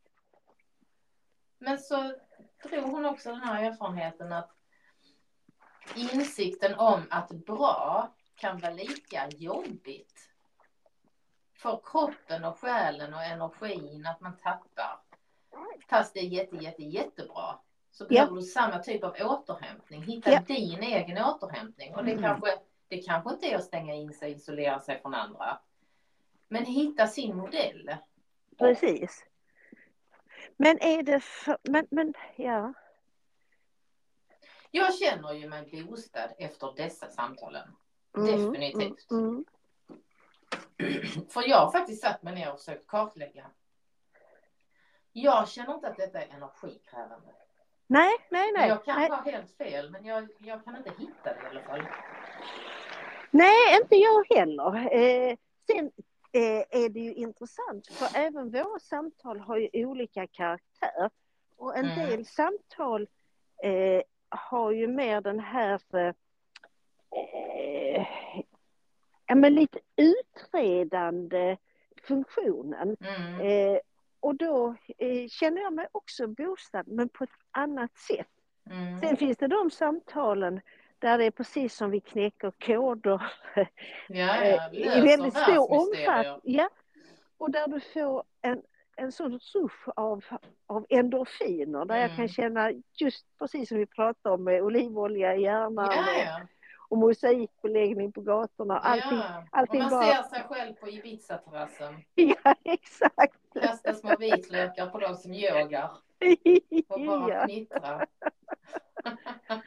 Men 1.59 1.79
så 1.79 2.15
drog 2.63 2.85
hon 2.85 3.05
också 3.05 3.29
den 3.29 3.41
här 3.41 3.65
erfarenheten 3.65 4.33
att 4.33 4.51
insikten 5.97 6.75
om 6.75 7.03
att 7.11 7.31
bra 7.31 8.15
kan 8.35 8.59
vara 8.59 8.73
lika 8.73 9.29
jobbigt 9.29 10.31
för 11.55 11.81
kroppen 11.85 12.45
och 12.45 12.59
själen 12.59 13.15
och 13.15 13.23
energin 13.23 14.07
att 14.07 14.21
man 14.21 14.37
tappar. 14.37 15.01
Fast 15.89 16.15
det 16.15 16.21
är 16.21 16.25
jätte, 16.25 16.57
jätte, 16.57 16.83
jättebra. 16.83 17.59
Så 17.99 18.05
Ja. 18.05 18.09
behöver 18.09 18.35
du 18.35 18.43
samma 18.43 18.79
typ 18.79 19.05
av 19.05 19.15
återhämtning. 19.21 20.03
Hitta 20.03 20.31
Ja. 20.33 20.41
din 20.41 20.83
egen 20.83 21.25
återhämtning. 21.25 21.95
Och 21.95 22.05
det 22.05 22.13
Mm. 22.13 22.23
kanske 22.25 22.59
Det 22.91 23.03
kanske 23.03 23.31
inte 23.31 23.47
är 23.47 23.57
att 23.57 23.65
stänga 23.65 23.95
in 23.95 24.13
sig, 24.13 24.33
isolera 24.33 24.81
sig 24.81 25.01
från 25.03 25.15
andra. 25.15 25.59
Men 26.49 26.65
hitta 26.65 27.07
sin 27.07 27.37
modell. 27.37 27.97
Precis. 28.59 29.25
Men 30.57 30.79
är 30.81 31.03
det 31.03 31.21
för, 31.21 31.59
men, 31.63 31.87
men 31.91 32.15
ja. 32.37 32.73
Jag 34.71 34.95
känner 34.95 35.33
ju 35.33 35.49
mig 35.49 35.85
boostad 35.85 36.29
efter 36.39 36.73
dessa 36.77 37.09
samtalen. 37.11 37.69
Mm, 38.17 38.27
Definitivt. 38.53 39.11
Mm, 39.11 39.45
mm. 40.79 41.27
För 41.29 41.49
jag 41.49 41.57
har 41.59 41.71
faktiskt 41.73 42.03
satt 42.03 42.23
mig 42.23 42.35
ner 42.35 42.53
och 42.53 42.59
försökt 42.59 42.87
kartlägga. 42.87 43.51
Jag 45.13 45.49
känner 45.49 45.75
inte 45.75 45.89
att 45.89 45.97
detta 45.97 46.23
är 46.23 46.29
energikrävande. 46.29 47.33
Nej, 47.91 48.13
nej, 48.31 48.53
nej. 48.53 48.69
jag 48.69 48.85
kan 48.85 48.99
nej. 49.01 49.09
ha 49.11 49.17
helt 49.23 49.51
fel, 49.57 49.91
men 49.91 50.05
jag, 50.05 50.29
jag 50.39 50.65
kan 50.65 50.77
inte 50.77 50.91
hitta 50.99 51.35
det 51.35 51.43
i 51.43 51.47
alla 51.51 51.61
fall. 51.63 51.83
Nej, 53.31 53.77
inte 53.83 53.97
jag 53.97 54.37
heller. 54.39 54.77
Eh, 54.95 55.37
sen 55.67 55.91
eh, 56.33 56.83
är 56.85 56.89
det 56.89 57.01
ju 57.01 57.15
intressant 57.15 57.87
för 57.87 58.19
även 58.19 58.51
våra 58.51 58.79
samtal 58.79 59.41
har 59.41 59.57
ju 59.57 59.87
olika 59.87 60.27
karaktär. 60.27 61.11
Och 61.57 61.77
en 61.77 61.91
Mm. 61.91 62.07
del 62.09 62.27
samtal 62.27 63.09
eh, 63.63 64.03
har 64.29 64.71
ju 64.73 64.87
mer 64.87 65.21
den 65.21 65.41
här 65.41 65.81
eh, 67.11 68.07
ja, 69.27 69.35
men 69.35 69.55
lite 69.55 69.79
utredande 69.97 71.57
funktionen. 72.03 72.97
Mm. 73.01 73.81
Eh, 74.23 74.29
och 74.29 74.35
då 74.37 74.75
eh, 74.99 75.29
känner 75.29 75.63
jag 75.63 75.73
mig 75.73 75.87
också 75.93 76.27
boostad 76.29 76.83
men 76.87 77.09
på 77.09 77.25
ett 77.25 77.31
annat 77.51 77.97
sätt. 77.97 78.29
Mm. 78.71 79.01
Sen 79.01 79.17
finns 79.17 79.37
det 79.37 79.47
de 79.47 79.71
samtalen 79.71 80.61
där 80.99 81.19
det 81.19 81.25
är 81.25 81.31
precis 81.31 81.75
som 81.77 81.91
vi 81.91 82.01
knäcker 82.01 82.53
koder 82.67 83.33
Ja, 84.09 84.43
eh, 84.43 84.55
ja. 84.55 84.71
i 84.73 84.85
Löser 84.85 85.03
väldigt 85.03 85.37
stor 85.37 85.73
omfattning. 85.73 86.55
Ja. 86.57 86.69
Och 87.39 87.51
där 87.51 87.69
du 87.69 87.81
får 87.81 88.23
en, 88.43 88.63
en 88.97 89.13
sån 89.13 89.33
rush 89.33 89.89
av, 89.97 90.25
av 90.67 90.87
endorfiner 90.89 91.85
där 91.85 91.95
jag 91.97 92.05
Mm. 92.05 92.17
kan 92.17 92.29
känna 92.29 92.73
just 93.01 93.27
precis 93.39 93.69
som 93.69 93.79
vi 93.79 93.87
pratade 93.87 94.35
om 94.35 94.45
med 94.45 94.63
olivolja 94.63 95.37
i 95.37 95.43
hjärnan 95.43 95.89
Ja, 95.91 96.41
och, 96.89 96.97
ja. 96.97 97.01
mosaikbeläggning 97.01 98.13
på 98.13 98.21
gatorna. 98.21 98.79
Allting, 98.79 99.19
ja. 99.19 99.45
allting 99.53 99.81
man 99.81 99.91
bara- 99.91 100.03
ser 100.05 100.23
sig 100.23 100.43
själv 100.49 100.75
på 100.75 100.89
Ibiza-terrassen. 100.89 101.95
ja 102.15 102.55
exakt. 102.65 103.39
Kasta 103.61 103.95
små 103.95 104.17
vitlökar 104.17 104.87
på 104.87 104.99
de 104.99 105.15
som 105.15 105.33
yogar 105.35 105.91
och 106.89 107.01
bara 107.07 107.29
ja. 107.35 107.45
fnittrar. 107.45 108.07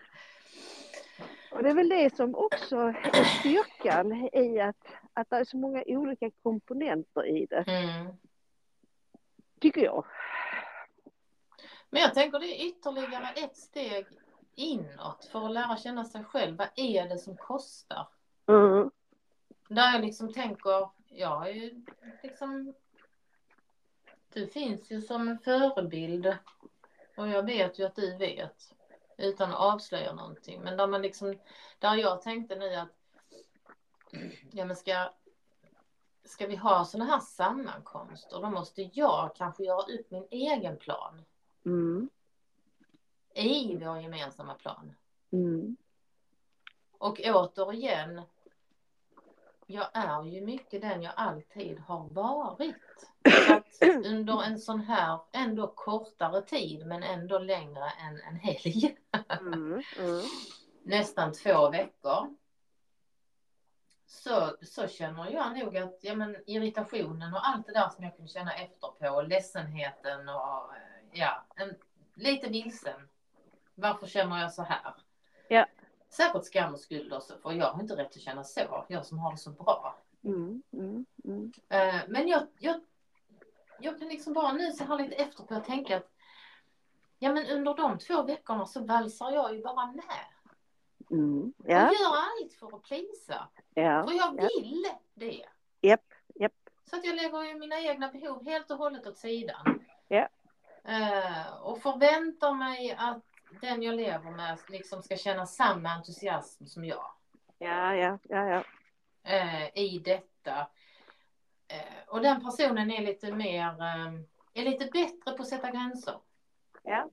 Och 1.51 1.63
det 1.63 1.69
är 1.69 1.73
väl 1.73 1.89
det 1.89 2.15
som 2.15 2.35
också 2.35 2.77
är 2.77 3.23
styrkan 3.39 4.29
i 4.33 4.59
att, 4.59 4.87
att 5.13 5.29
det 5.29 5.35
är 5.35 5.43
så 5.43 5.57
många 5.57 5.83
olika 5.85 6.31
komponenter 6.43 7.25
i 7.27 7.45
det, 7.45 7.63
Mm. 7.67 8.13
tycker 9.59 9.81
jag. 9.81 10.05
Men 11.89 12.01
jag 12.01 12.13
tänker 12.13 12.39
det 12.39 12.61
är 12.61 12.67
ytterligare 12.67 13.27
ett 13.35 13.57
steg 13.57 14.05
inåt 14.61 15.25
för 15.31 15.45
att 15.45 15.51
lära 15.51 15.77
känna 15.77 16.05
sig 16.05 16.23
själv. 16.23 16.57
Vad 16.57 16.67
är 16.75 17.09
det 17.09 17.17
som 17.17 17.37
kostar? 17.37 18.07
Mm. 18.47 18.91
Där 19.67 19.91
jag 19.91 20.01
liksom 20.01 20.33
tänker, 20.33 20.89
jag 21.07 21.49
är 21.49 21.53
ju 21.53 21.85
liksom 22.23 22.73
Du 24.33 24.47
finns 24.47 24.91
ju 24.91 25.01
som 25.01 25.27
en 25.27 25.39
förebild 25.39 26.37
och 27.17 27.27
jag 27.27 27.45
vet 27.45 27.79
ju 27.79 27.85
att 27.85 27.95
du 27.95 28.17
vet 28.17 28.73
utan 29.17 29.49
att 29.49 29.59
avslöja 29.59 30.13
någonting. 30.13 30.61
Men 30.61 30.77
där 30.77 30.87
man 30.87 31.01
liksom, 31.01 31.39
där 31.79 31.95
jag 31.95 32.21
tänkte 32.21 32.55
nu 32.55 32.75
att 32.75 32.89
ja 34.51 34.65
men 34.65 34.75
ska, 34.75 35.09
ska 36.23 36.47
vi 36.47 36.55
ha 36.55 36.85
sådana 36.85 37.11
här 37.11 37.19
sammankomster 37.19 38.41
då 38.41 38.49
måste 38.49 38.89
jag 38.93 39.35
kanske 39.35 39.63
göra 39.63 39.81
upp 39.81 40.11
min 40.11 40.27
egen 40.31 40.77
plan 40.77 41.25
Mm. 41.65 42.09
I 43.35 43.77
vår 43.81 43.99
gemensamma 43.99 44.53
plan. 44.53 44.95
Mm. 45.31 45.75
Och 46.97 47.21
återigen, 47.25 48.21
jag 49.65 49.87
är 49.93 50.23
ju 50.23 50.41
mycket 50.41 50.81
den 50.81 51.01
jag 51.01 51.13
alltid 51.15 51.79
har 51.79 52.09
varit. 52.09 52.75
Att 53.49 53.77
under 54.05 54.43
en 54.43 54.59
sån 54.59 54.79
här 54.81 55.19
ändå 55.31 55.67
kortare 55.67 56.41
tid 56.41 56.85
men 56.85 57.03
ändå 57.03 57.37
längre 57.39 57.89
än 57.89 58.21
en 58.21 58.35
helg, 58.35 58.97
Mm. 59.39 59.81
Mm. 59.99 60.21
nästan 60.83 61.33
två 61.33 61.69
veckor. 61.69 62.35
Så, 64.05 64.57
så 64.61 64.87
känner 64.87 65.31
jag 65.31 65.59
nog 65.59 65.77
att 65.77 65.99
ja, 66.01 66.15
men, 66.15 66.37
irritationen 66.45 67.33
och 67.33 67.47
allt 67.47 67.65
det 67.65 67.73
där 67.73 67.89
som 67.89 68.03
jag 68.03 68.15
kunde 68.15 68.31
känna 68.31 68.53
efterpå, 68.53 69.09
och 69.09 69.27
ledsenheten 69.27 70.29
och 70.29 70.71
ja, 71.11 71.45
en, 71.55 71.75
lite 72.15 72.49
vilsen. 72.49 73.07
Varför 73.81 74.07
känner 74.07 74.41
jag 74.41 74.53
så 74.53 74.63
här? 74.63 74.93
Ja. 75.47 75.65
Säkert 76.09 76.45
skam 76.45 76.73
och 76.73 76.79
skuld 76.79 77.13
också, 77.13 77.37
för 77.37 77.51
jag 77.51 77.71
har 77.71 77.81
inte 77.81 77.95
rätt 77.97 78.15
att 78.15 78.21
känna 78.21 78.43
så, 78.43 78.85
jag 78.87 79.05
som 79.05 79.19
har 79.19 79.31
det 79.31 79.37
så 79.37 79.49
bra. 79.51 79.97
Mm. 80.23 80.63
Mm. 80.73 81.05
Mm. 81.23 81.51
Eh, 81.69 82.01
Men 82.07 82.27
jag, 82.27 82.47
jag, 82.59 82.81
jag 83.79 83.99
kan 83.99 84.07
liksom 84.07 84.33
bara 84.33 84.51
nu 84.51 84.71
så 84.71 84.83
här 84.83 84.97
lite 84.97 85.15
efter 85.15 85.43
på 85.43 85.53
att 85.55 85.65
tänka 85.65 85.97
att 85.97 86.11
ja 87.19 87.33
men 87.33 87.45
under 87.45 87.73
de 87.73 87.97
två 87.99 88.23
veckorna 88.23 88.65
så 88.65 88.85
valsar 88.85 89.31
jag 89.31 89.55
ju 89.55 89.61
bara 89.63 89.85
med. 89.85 90.25
Mm. 91.11 91.53
Och 91.57 91.65
Ja, 91.69 91.77
gör 91.77 92.15
allt 92.15 92.53
för 92.59 92.75
att 92.75 92.83
plisa. 92.83 93.47
ja, 93.73 94.03
För 94.07 94.13
jag 94.15 94.35
ja. 94.39 94.49
vill 94.61 94.85
det. 95.13 95.45
Japp, 95.81 96.13
japp. 96.35 96.53
Så 96.89 96.95
att 96.95 97.05
jag 97.05 97.15
lägger 97.15 97.43
ju 97.43 97.59
mina 97.59 97.79
egna 97.79 98.07
behov 98.11 98.45
helt 98.45 98.71
och 98.71 98.77
hållet 98.77 99.07
åt 99.07 99.17
sidan. 99.17 99.83
Ja. 100.07 100.27
Eh, 100.83 101.53
och 101.63 101.81
förväntar 101.81 102.53
mig 102.53 102.95
att 102.99 103.25
den 103.61 103.83
jag 103.83 103.95
lever 103.95 104.31
med 104.31 104.57
liksom 104.67 105.03
ska 105.03 105.17
känna 105.17 105.45
samma 105.45 105.89
entusiasm 105.89 106.65
som 106.65 106.85
jag. 106.85 107.05
ja, 107.57 107.95
ja, 107.95 108.19
ja, 108.23 108.47
ja. 108.47 108.63
eh, 109.31 109.77
i 109.77 110.01
detta. 110.05 110.67
Eh, 111.67 112.07
och 112.07 112.21
den 112.21 112.43
personen 112.43 112.91
är 112.91 113.01
lite 113.01 113.31
mer, 113.31 113.81
eh, 113.81 114.13
är 114.53 114.63
lite 114.63 114.85
bättre 114.85 115.31
på 115.31 115.43
att 115.43 115.47
sätta 115.47 115.71
gränser. 115.71 116.15
Ja. 116.83 117.09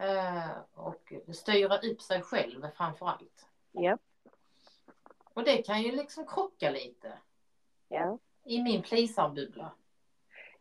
Eh, 0.00 0.50
och 0.74 1.12
styra 1.34 1.78
upp 1.78 2.02
sig 2.02 2.22
själv 2.22 2.66
framför 2.76 3.06
allt. 3.08 3.46
Ja, 3.72 3.98
Och 5.34 5.44
det 5.44 5.62
kan 5.62 5.82
ju 5.82 5.92
liksom 5.92 6.26
krocka 6.26 6.70
lite 6.70 7.12
ja. 7.88 8.18
i 8.44 8.62
min 8.62 8.82
plisarbubbla. 8.82 9.72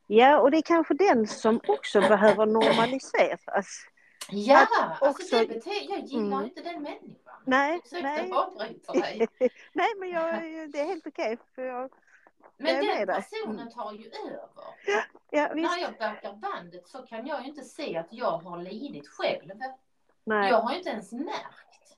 Ja, 0.07 0.39
och 0.39 0.51
det 0.51 0.57
är 0.57 0.61
kanske 0.61 0.93
den 0.93 1.27
som 1.27 1.61
också 1.67 1.99
behöver 2.01 2.45
normaliseras. 2.45 3.85
Ja, 4.29 4.61
Att 4.63 5.01
alltså 5.01 5.23
också- 5.23 5.45
det 5.45 5.81
jag 5.89 5.99
gillar 5.99 6.37
Mm. 6.37 6.43
inte 6.43 6.61
den 6.61 6.81
människan. 6.81 7.35
Nej, 7.45 7.77
Ursäkta 7.85 8.01
nej. 8.09 8.31
avbryter 8.31 8.93
dig. 8.93 9.27
Nej, 9.73 9.87
men 9.97 10.09
jag, 10.09 10.25
det 10.71 10.79
är 10.79 10.85
helt 10.85 11.07
okej. 11.07 11.37
för 11.55 11.61
jag, 11.61 11.91
Men 12.57 12.85
Jag 12.85 13.07
den 13.07 13.15
personen 13.21 13.71
tar 13.71 13.91
ju 13.93 14.11
över. 14.25 14.65
ja, 15.31 15.51
visst. 15.55 15.71
När 15.71 15.77
jag 15.81 15.97
backar 15.97 16.33
bandet 16.33 16.87
så 16.87 17.01
kan 17.01 17.27
jag 17.27 17.41
ju 17.41 17.47
inte 17.47 17.63
se 17.63 17.97
att 17.97 18.13
jag 18.13 18.37
har 18.37 18.57
lidit 18.57 19.07
själv. 19.07 19.51
Nej. 20.23 20.49
Jag 20.49 20.61
har 20.61 20.71
ju 20.71 20.77
inte 20.77 20.89
ens 20.89 21.11
märkt 21.11 21.97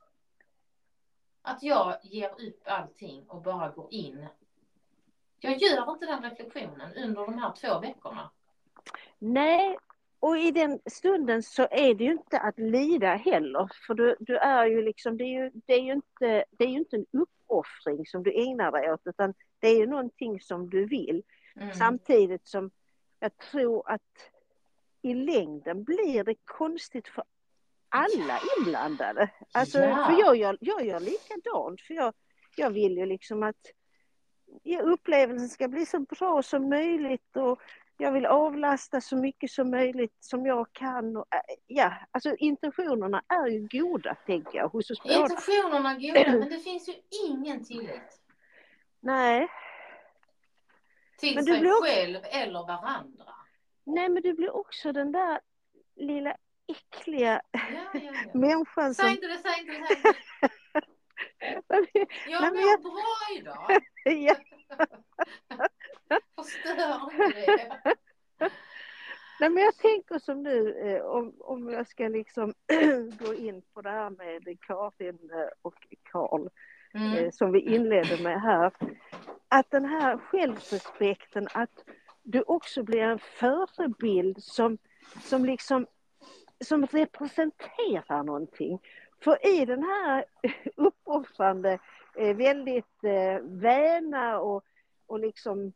att 1.41 1.63
jag 1.63 1.97
ger 2.03 2.29
upp 2.29 2.61
allting 2.67 3.25
och 3.29 3.41
bara 3.41 3.69
går 3.69 3.93
in. 3.93 4.27
Jag 5.39 5.57
gör 5.57 5.91
inte 5.91 6.05
den 6.05 6.23
reflektionen 6.23 6.93
under 6.93 7.21
de 7.25 7.37
här 7.37 7.51
två 7.51 7.79
veckorna. 7.79 8.29
Nej, 9.19 9.77
och 10.23 10.37
i 10.37 10.51
den 10.51 10.79
stunden 10.85 11.43
så 11.43 11.67
är 11.71 11.93
det 11.93 12.03
ju 12.03 12.11
inte 12.11 12.39
att 12.39 12.59
lida 12.59 13.15
heller. 13.15 13.69
För 13.87 13.93
du, 13.93 14.15
du 14.19 14.37
är 14.37 14.65
ju 14.65 14.81
liksom, 14.81 15.17
det 15.17 15.23
är 15.23 15.43
ju, 15.43 15.51
det 15.53 15.73
är 15.73 15.81
ju 15.81 15.93
inte, 15.93 16.45
det 16.51 16.63
är 16.63 16.67
ju 16.67 16.77
inte 16.77 16.95
en 16.95 17.05
uppoffring 17.11 18.05
som 18.05 18.23
du 18.23 18.33
ägnar 18.33 18.71
dig 18.71 18.93
åt 18.93 19.01
utan 19.05 19.33
det 19.59 19.67
är 19.67 19.77
ju 19.77 19.87
någonting 19.87 20.41
som 20.41 20.69
du 20.69 20.85
vill. 20.85 21.23
Mm. 21.55 21.73
Samtidigt 21.73 22.47
som 22.47 22.71
jag 23.19 23.37
tror 23.37 23.89
att 23.89 24.31
i 25.01 25.13
längden 25.13 25.83
blir 25.83 26.23
det 26.23 26.35
konstigt 26.45 27.07
för 27.07 27.23
alla 27.89 28.39
inblandade. 28.57 29.31
Alltså, 29.51 29.79
Ja. 29.79 30.05
för 30.09 30.19
jag 30.19 30.35
gör, 30.35 30.57
jag 30.61 30.85
gör 30.85 30.99
likadant. 30.99 31.81
För 31.81 31.93
jag, 31.93 32.13
jag 32.55 32.69
vill 32.69 32.97
ju 32.97 33.05
liksom 33.05 33.43
att 33.43 33.71
ja, 34.63 34.81
upplevelsen 34.81 35.49
ska 35.49 35.67
bli 35.67 35.85
så 35.85 35.99
bra 35.99 36.43
som 36.43 36.69
möjligt 36.69 37.37
och 37.37 37.61
jag 37.97 38.11
vill 38.11 38.25
avlasta 38.25 39.01
så 39.01 39.15
mycket 39.17 39.51
som 39.51 39.71
möjligt 39.71 40.17
som 40.19 40.45
jag 40.45 40.67
kan. 40.73 41.17
Och, 41.17 41.25
äh, 41.35 41.55
ja, 41.67 41.93
alltså 42.11 42.35
intentionerna 42.35 43.23
är 43.27 43.47
ju 43.47 43.67
goda, 43.71 44.15
tänker 44.25 44.57
jag, 44.57 44.67
hos 44.69 44.91
oss. 44.91 45.05
Intentionerna 45.05 45.91
är 45.91 45.99
goda 45.99 46.39
men 46.39 46.49
det 46.49 46.59
finns 46.59 46.89
ju 46.89 46.93
ingen 47.27 47.65
tillit 47.65 48.19
Nej, 48.99 49.47
till 51.17 51.35
Men 51.35 51.43
sig 51.45 51.59
blir 51.59 51.81
själv 51.81 52.19
eller 52.31 52.67
varandra. 52.67 53.33
nej, 53.83 54.09
men 54.09 54.23
du 54.23 54.33
blir 54.33 54.55
också 54.55 54.91
den 54.91 55.11
där 55.11 55.39
lilla 55.95 56.35
äckliga 56.67 57.41
Ja, 57.51 57.59
ja, 57.93 57.99
ja. 58.01 58.39
människan 58.39 58.95
Säg 58.95 59.05
som... 59.05 59.13
inte 59.13 59.27
det, 59.27 59.37
säg 59.37 59.59
inte 59.59 59.71
det, 59.73 59.87
säg 59.87 59.95
inte 59.95 60.09
det. 61.93 62.07
Jag 62.31 62.53
mår 62.53 62.77
bra 62.81 63.37
idag. 63.39 63.81
ja. 64.05 64.35
Förstör 66.35 67.11
inte 67.13 67.39
det. 67.39 67.95
Nej, 69.39 69.49
men 69.49 69.63
jag 69.63 69.77
tänker 69.77 70.19
som 70.19 70.43
nu, 70.43 70.77
eh, 70.77 71.01
om, 71.05 71.33
om 71.39 71.69
jag 71.69 71.87
ska 71.87 72.07
liksom 72.07 72.53
gå 73.19 73.33
in 73.33 73.61
på 73.73 73.81
det 73.81 73.89
här 73.89 74.09
med 74.09 74.57
Karin 74.61 75.31
och 75.61 75.87
Karl, 76.11 76.49
Mm. 76.95 77.13
eh, 77.13 77.31
som 77.31 77.51
vi 77.51 77.59
inledde 77.59 78.23
med 78.23 78.41
här. 78.41 78.71
Att 79.47 79.71
den 79.71 79.85
här 79.85 80.17
självrespekten, 80.17 81.47
att 81.53 81.83
du 82.23 82.41
också 82.41 82.83
blir 82.83 83.01
en 83.01 83.19
förebild 83.19 84.43
som, 84.43 84.77
som 85.23 85.45
liksom 85.45 85.87
som 86.59 86.85
representerar 86.85 88.23
någonting. 88.23 88.79
För 89.23 89.47
i 89.47 89.65
den 89.65 89.83
här 89.83 90.25
uppoffrande, 90.75 91.79
eh, 92.15 92.35
väldigt 92.35 93.03
väna 93.41 94.39
och, 94.39 94.63
och 95.07 95.19
liksom 95.19 95.73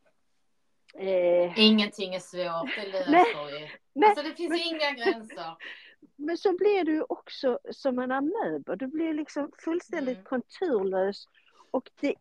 eh, 0.98 1.60
Ingenting 1.60 2.16
är 2.16 2.20
svårt, 2.20 2.76
det 2.76 2.91
löser 2.91 3.52
vi. 3.52 3.72
nej, 3.93 4.10
Alltså 4.10 4.24
det 4.24 4.36
finns 4.36 4.50
men- 4.50 4.60
inga 4.60 4.91
gränser. 4.91 5.56
Men 6.16 6.38
så 6.38 6.58
blir 6.58 6.84
du 6.84 7.06
också 7.10 7.60
som 7.72 8.00
en 8.00 8.12
amöba. 8.12 8.76
Du 8.76 8.88
blir 8.88 9.14
liksom 9.14 9.52
fullständigt 9.60 10.18
Mm. 10.18 10.26
konturlös. 10.26 11.28
Och 11.72 11.89
det, 12.02 12.16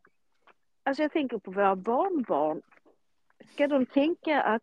alltså 0.82 1.02
jag 1.02 1.12
tänker 1.12 1.38
på 1.38 1.50
våra 1.50 1.76
barnbarn. 1.76 2.62
Ska 3.52 3.66
de 3.66 3.86
tänka 3.86 4.42
att 4.42 4.62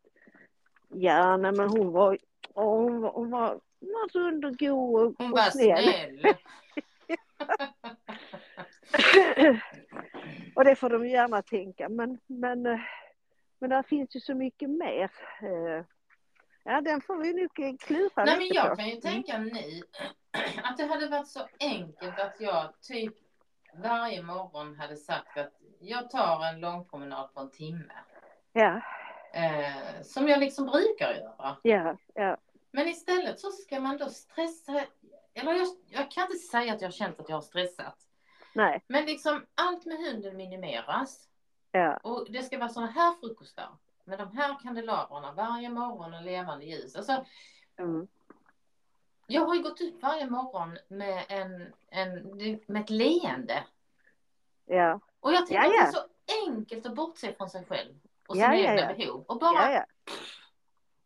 ja, 0.90 1.38
nej 1.38 1.52
men 1.52 1.70
hon 1.70 1.92
var, 1.92 2.18
hon 2.54 3.02
var, 3.02 3.12
hon 3.12 3.30
var, 3.32 3.60
hon 3.80 3.92
var 3.94 4.08
rund 4.22 4.46
och 4.46 4.58
god 4.58 5.02
och, 5.02 5.16
Hon 5.18 5.32
och 5.32 5.38
var 5.38 5.50
snäll. 5.50 5.84
snäll. 6.20 6.28
och 10.56 10.66
det 10.66 10.76
får 10.76 10.90
de 10.90 11.08
gärna 11.08 11.42
tänka. 11.42 11.90
Men, 11.90 12.20
men, 12.28 12.66
eh, 12.66 12.80
men 13.64 13.70
där 13.70 13.84
finns 13.84 14.16
ju 14.16 14.20
så 14.20 14.36
mycket 14.36 14.70
mer. 14.70 15.12
Eh, 15.42 15.86
Ja, 16.66 16.82
den 16.82 17.02
får 17.02 17.18
vi 17.18 17.34
nog 17.34 17.80
klura 17.80 18.26
Nej 18.26 18.38
men 18.38 18.48
jag 18.54 18.70
på. 18.70 18.76
kan 18.76 18.90
ju 18.90 18.96
tänka 18.96 19.38
nu 19.38 19.82
att 20.64 20.78
det 20.78 20.86
hade 20.86 21.08
varit 21.08 21.28
så 21.28 21.48
enkelt 21.60 22.20
att 22.20 22.36
jag 22.40 22.82
typ 22.82 23.14
varje 23.84 24.24
morgon 24.24 24.76
hade 24.76 24.96
sagt 24.98 25.38
att 25.38 25.54
jag 25.80 26.10
tar 26.10 26.46
en 26.46 26.60
långpromenad 26.60 27.34
på 27.34 27.40
en 27.40 27.50
timme. 27.52 27.94
Ja, 28.54 28.82
Eh, 29.34 30.02
som 30.04 30.28
jag 30.28 30.40
liksom 30.40 30.66
brukar 30.66 31.14
göra. 31.14 31.58
ja, 31.64 31.98
ja. 32.14 32.38
Men 32.72 32.88
istället 32.88 33.40
så 33.40 33.52
ska 33.52 33.80
man 33.80 33.98
då 33.98 34.06
stressa. 34.10 34.82
Eller 35.34 35.54
jag, 35.54 35.68
jag 35.88 36.12
kan 36.12 36.24
inte 36.24 36.38
säga 36.38 36.74
att 36.74 36.82
jag 36.82 36.88
har 36.88 36.92
känt 36.94 37.20
att 37.20 37.30
jag 37.30 37.36
har 37.38 37.42
stressat. 37.42 37.98
Nej, 38.56 38.84
Men 38.88 39.06
liksom 39.06 39.46
allt 39.56 39.86
med 39.86 39.98
hunden 39.98 40.38
minimeras. 40.38 41.30
Ja, 41.80 41.98
Och 42.04 42.28
det 42.30 42.44
ska 42.44 42.58
vara 42.58 42.70
sådana 42.70 42.92
här 42.92 43.14
frukostar. 43.14 43.70
Med 44.04 44.20
de 44.20 44.38
här 44.38 44.60
kandelabrarna 44.64 45.32
varje 45.32 45.70
morgon 45.70 46.14
och 46.14 46.22
levande 46.22 46.66
ljus. 46.66 46.96
Alltså, 46.96 47.26
mm, 47.78 48.08
jag 49.28 49.46
har 49.46 49.56
ju 49.56 49.62
gått 49.64 49.82
upp 49.82 50.02
varje 50.02 50.30
morgon 50.30 50.78
med, 50.88 51.24
en, 51.30 51.74
en, 51.90 52.38
med 52.68 52.82
ett 52.82 52.90
leende. 52.90 53.64
ja, 54.66 55.00
Och 55.20 55.34
jag 55.34 55.48
tänker 55.48 55.64
Ja, 55.64 55.68
att 55.68 55.72
det 55.72 55.78
ja. 55.78 55.88
är 55.88 55.92
så 55.92 56.48
enkelt 56.48 56.86
att 56.86 56.96
bortse 56.96 57.34
från 57.34 57.50
sig 57.50 57.66
själv. 57.66 57.94
Och 58.28 58.38
Ja, 58.38 58.42
sina 58.52 58.58
ja, 58.58 58.72
egna 58.72 58.82
ja. 58.92 58.96
behov. 58.98 59.26
Och 59.28 59.40
bara 59.40 59.72
ja, 59.74 59.86
ja. 59.86 59.86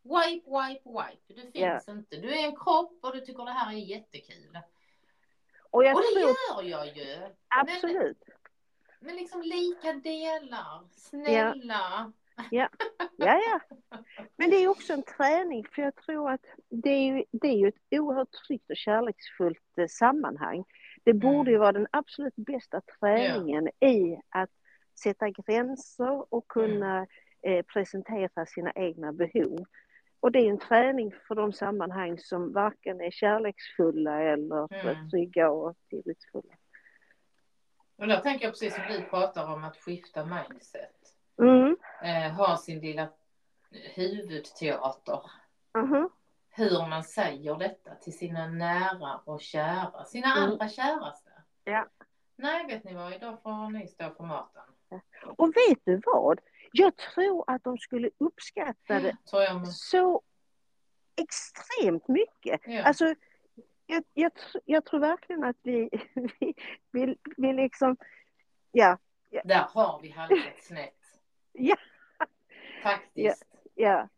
wipe, 0.02 0.50
wipe, 0.50 0.88
wipe. 0.90 1.34
Du 1.42 1.42
finns 1.52 1.84
Ja. 1.86 1.92
inte. 1.92 2.16
Du 2.16 2.34
är 2.38 2.44
en 2.46 2.56
kropp 2.56 2.98
och 3.02 3.12
du 3.12 3.20
tycker 3.20 3.44
det 3.44 3.50
här 3.50 3.72
är 3.72 3.76
jättekul. 3.78 4.58
Och 5.70 5.84
jag 5.84 5.94
och 5.96 6.02
det 6.02 6.20
tror 6.20 6.62
gör 6.64 6.78
jag 6.78 6.96
ju. 6.96 7.28
absolut. 7.48 8.22
Men 8.26 8.36
liksom 9.00 9.42
lika 9.42 9.92
delar. 9.92 10.84
Snälla. 10.90 12.12
Ja, 12.50 12.68
ja. 13.16 13.60
Men 14.36 14.50
det 14.50 14.56
är 14.56 14.68
också 14.68 14.92
en 14.92 15.02
träning 15.02 15.64
för 15.74 15.82
jag 15.82 15.94
tror 15.96 16.30
att 16.30 16.44
det 16.68 16.90
är 16.90 17.16
ju, 17.16 17.24
det 17.32 17.48
är 17.48 17.56
ju 17.56 17.68
ett 17.68 17.74
oerhört 17.90 18.32
tryggt 18.46 18.70
och 18.70 18.76
kärleksfullt 18.76 19.78
eh, 19.78 19.86
sammanhang. 19.86 20.64
Det 21.04 21.12
borde 21.12 21.50
ju 21.50 21.54
Mm. 21.56 21.60
vara 21.60 21.72
den 21.72 21.86
absolut 21.92 22.36
bästa 22.36 22.80
träningen 23.00 23.68
i 23.68 24.20
att 24.28 24.50
sätta 25.02 25.30
gränser 25.30 26.34
och 26.34 26.48
kunna 26.48 27.06
eh, 27.42 27.62
presentera 27.64 28.46
sina 28.46 28.72
egna 28.74 29.12
behov. 29.12 29.64
Och 30.20 30.32
det 30.32 30.38
är 30.38 30.50
en 30.50 30.58
träning 30.58 31.14
för 31.28 31.34
de 31.34 31.52
sammanhang 31.52 32.18
som 32.18 32.52
varken 32.52 33.00
är 33.00 33.10
kärleksfulla 33.10 34.20
eller 34.22 34.82
Mm. 34.90 35.10
trygga 35.10 35.50
och 35.50 35.76
tillitsfulla. 35.90 36.54
Och 37.98 38.06
där 38.08 38.20
tänker 38.20 38.44
jag 38.44 38.52
precis 38.52 38.74
som 38.74 38.84
du 38.88 39.02
pratar 39.02 39.52
om 39.52 39.64
att 39.64 39.76
skifta 39.76 40.24
mindset. 40.24 41.14
Mm. 41.42 41.76
Eh, 42.02 42.32
ha 42.32 42.56
sin 42.56 42.80
lilla 42.80 43.08
huvudteater. 43.70 45.20
mhm. 45.74 46.10
Hur 46.50 46.88
man 46.88 47.04
säger 47.04 47.54
detta 47.54 47.94
till 47.94 48.18
sina 48.18 48.46
nära 48.46 49.16
och 49.24 49.40
kära. 49.40 50.04
Sina 50.04 50.32
Mm. 50.36 50.42
allra 50.44 50.68
käraste. 50.68 51.30
Ja. 51.64 51.86
Nej, 52.36 52.66
vet 52.66 52.84
ni 52.84 52.94
vad? 52.94 53.14
Idag 53.14 53.42
får 53.42 53.70
ni 53.70 53.86
stå 53.88 54.10
för 54.10 54.24
maten. 54.24 54.62
Och 55.36 55.48
vet 55.48 55.78
du 55.84 56.00
vad? 56.06 56.40
Jag 56.72 56.96
tror 56.96 57.44
att 57.46 57.64
de 57.64 57.78
skulle 57.78 58.10
uppskatta 58.18 59.00
det 59.00 59.16
så 59.72 60.22
extremt 61.16 62.08
mycket. 62.08 62.60
Ja. 62.64 62.82
Alltså, 62.82 63.14
jag, 63.88 64.04
jag, 64.14 64.32
jag 64.64 64.84
tror 64.84 65.00
verkligen 65.00 65.44
att 65.44 65.56
vi, 65.62 65.88
vi, 66.40 66.54
vi, 66.92 67.16
vi 67.36 67.52
liksom, 67.52 67.96
ja, 68.72 68.98
Där 69.44 69.66
har 69.74 70.00
vi 70.02 70.10
halkat 70.10 70.62
snett. 70.62 70.94
Ja. 71.52 71.76
Faktiskt. 72.82 73.44
ja, 73.74 74.08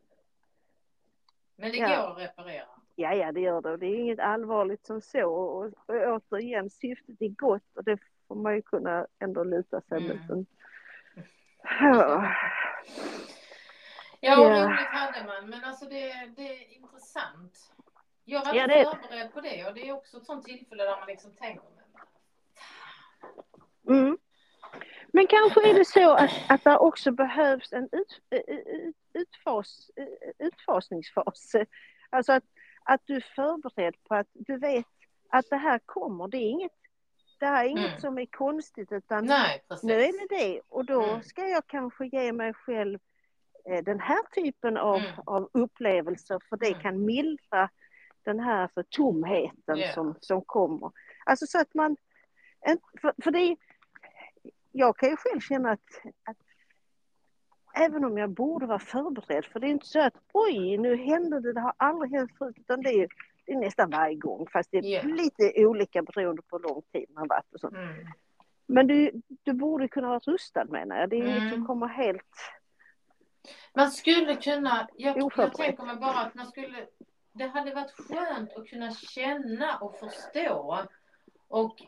Men 1.56 1.70
det 1.70 1.76
Ja. 1.76 1.88
går 2.02 2.10
att 2.12 2.18
reparera. 2.18 2.66
ja, 2.94 3.14
ja 3.14 3.32
det 3.32 3.40
gör 3.40 3.62
det. 3.62 3.70
Och 3.70 3.78
Det 3.78 3.86
är 3.86 3.94
inget 3.98 4.18
allvarligt 4.20 4.86
som 4.86 5.00
så. 5.00 5.24
Och, 5.32 5.64
och 5.64 6.22
återigen, 6.32 6.70
syftet 6.70 7.22
är 7.22 7.28
gott 7.28 7.76
och 7.76 7.84
det 7.84 7.98
får 8.28 8.34
man 8.34 8.54
ju 8.54 8.62
kunna 8.62 9.06
ändå 9.18 9.44
luta 9.44 9.80
sig 9.80 9.98
Mm. 9.98 10.26
mot. 10.28 10.48
Ja. 11.62 12.34
Ja, 14.20 14.34
Ja. 14.42 14.64
roligt 14.66 14.86
hade 14.86 15.24
man. 15.26 15.50
Men 15.50 15.64
alltså 15.64 15.84
det, 15.84 16.32
det 16.36 16.42
är 16.42 16.72
intressant. 16.76 17.72
Jag 18.24 18.44
var 18.44 18.54
Ja, 18.54 18.62
inte 18.62 18.74
det- 18.78 18.84
förberedd 18.84 19.32
på 19.32 19.40
det. 19.40 19.66
Och 19.66 19.74
det 19.74 19.88
är 19.88 19.92
också 19.92 20.16
ett 20.16 20.26
sånt 20.26 20.44
tillfälle 20.44 20.84
där 20.84 20.96
man 20.98 21.06
liksom 21.08 21.32
tänker. 21.32 21.64
Men, 23.82 23.96
Mm. 23.98 24.18
Men 25.12 25.26
kanske 25.26 25.70
är 25.70 25.74
det 25.74 25.84
så 25.84 26.12
att, 26.12 26.30
att 26.48 26.64
det 26.64 26.76
också 26.78 27.10
behövs 27.12 27.72
en 27.72 27.88
ut, 27.92 28.20
ut, 28.30 28.96
utfas, 29.12 29.90
utfasningsfas. 30.38 31.52
Alltså 32.10 32.32
att, 32.32 32.44
att 32.84 33.00
du 33.04 33.16
är 33.16 33.26
förberedd 33.36 33.94
på 34.08 34.14
att 34.14 34.26
du 34.32 34.58
vet 34.58 34.86
att 35.28 35.44
det 35.50 35.56
här 35.56 35.80
kommer. 35.86 36.28
Det 36.28 36.36
är 36.36 36.50
inget, 36.50 36.72
det 37.38 37.46
här 37.46 37.64
är 37.64 37.68
inget 37.68 37.88
Mm. 37.88 38.00
som 38.00 38.18
är 38.18 38.26
konstigt 38.26 38.92
utan 38.92 39.24
nej, 39.26 39.62
nu 39.82 39.92
är 40.02 40.28
det 40.28 40.36
det 40.36 40.60
och 40.68 40.84
då 40.84 41.02
Mm. 41.02 41.22
ska 41.22 41.48
jag 41.48 41.66
kanske 41.66 42.06
ge 42.06 42.32
mig 42.32 42.54
själv 42.54 42.98
eh, 43.64 43.84
den 43.84 44.00
här 44.00 44.22
typen 44.34 44.76
av, 44.76 44.96
Mm. 45.00 45.12
av 45.26 45.50
upplevelser 45.52 46.40
för 46.48 46.56
det 46.56 46.66
Mm. 46.68 46.80
kan 46.80 47.04
mildra 47.04 47.68
den 48.24 48.40
här 48.40 48.68
för 48.74 48.82
tomheten 48.82 49.78
Ja. 49.78 49.92
som, 49.94 50.14
som 50.20 50.42
kommer. 50.42 50.92
Alltså 51.26 51.46
så 51.46 51.60
att 51.60 51.74
man, 51.74 51.96
för, 53.00 53.14
för 53.22 53.30
det 53.30 53.38
är, 53.38 53.56
jag 54.72 54.96
kan 54.96 55.08
ju 55.10 55.16
själv 55.16 55.40
känna 55.40 55.70
att, 55.70 55.80
att 56.24 56.36
även 57.74 58.04
om 58.04 58.18
jag 58.18 58.30
borde 58.30 58.66
vara 58.66 58.78
förberedd, 58.78 59.44
för 59.44 59.60
det 59.60 59.66
är 59.66 59.70
inte 59.70 59.86
så 59.86 60.00
att 60.00 60.14
oj, 60.32 60.78
nu 60.78 60.96
hände 60.96 61.40
det, 61.40 61.52
det 61.52 61.60
har 61.60 61.74
aldrig 61.76 62.12
hänt 62.12 62.30
förut, 62.38 62.56
utan 62.58 62.80
det 62.82 62.90
är, 62.90 63.08
det 63.46 63.52
är 63.52 63.56
nästan 63.58 63.90
varje 63.90 64.14
gång, 64.16 64.46
fast 64.52 64.70
det 64.70 64.78
är 64.78 64.82
Ja. 64.84 65.02
lite 65.02 65.66
olika 65.66 66.02
beroende 66.02 66.42
på 66.42 66.56
hur 66.56 66.62
lång 66.68 66.82
tid 66.92 67.06
man 67.10 67.28
varit 67.28 67.54
och 67.54 67.60
sånt. 67.60 67.74
Mm. 67.76 68.06
Men 68.66 68.86
du, 68.86 69.10
du 69.42 69.52
borde 69.52 69.88
kunna 69.88 70.08
vara 70.08 70.18
rustad 70.18 70.64
menar 70.64 70.96
jag. 71.00 71.10
Det 71.10 71.16
är 71.16 71.22
inget 71.22 71.38
Mm. 71.42 71.50
som 71.50 71.66
kommer 71.66 71.86
helt... 71.86 72.26
Man 73.74 73.90
skulle 73.90 74.36
kunna, 74.36 74.88
jag, 74.96 75.18
jag 75.36 75.54
tänker 75.56 75.84
mig 75.84 75.96
bara 75.96 76.20
att 76.20 76.34
man 76.34 76.46
skulle, 76.46 76.86
det 77.32 77.46
hade 77.46 77.74
varit 77.74 77.90
skönt 77.90 78.56
att 78.56 78.68
kunna 78.68 78.94
känna 78.94 79.78
och 79.78 79.98
förstå 79.98 80.86
och 81.48 81.82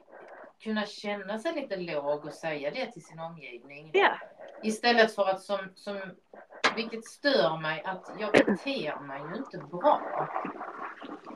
kunna 0.60 0.86
känna 0.86 1.38
sig 1.38 1.52
lite 1.52 1.76
låg 1.76 2.24
och 2.24 2.34
säga 2.34 2.70
det 2.70 2.92
till 2.92 3.04
sin 3.04 3.20
omgivning. 3.20 3.90
Ja, 3.92 4.18
Istället 4.62 5.14
för 5.14 5.28
att 5.28 5.40
som, 5.40 5.58
som 5.74 6.00
vilket 6.76 7.04
stör 7.04 7.56
mig, 7.56 7.82
att 7.84 8.10
jag 8.18 8.32
beter 8.32 9.00
mig 9.00 9.20
ju 9.20 9.36
inte 9.36 9.58
bra 9.58 10.00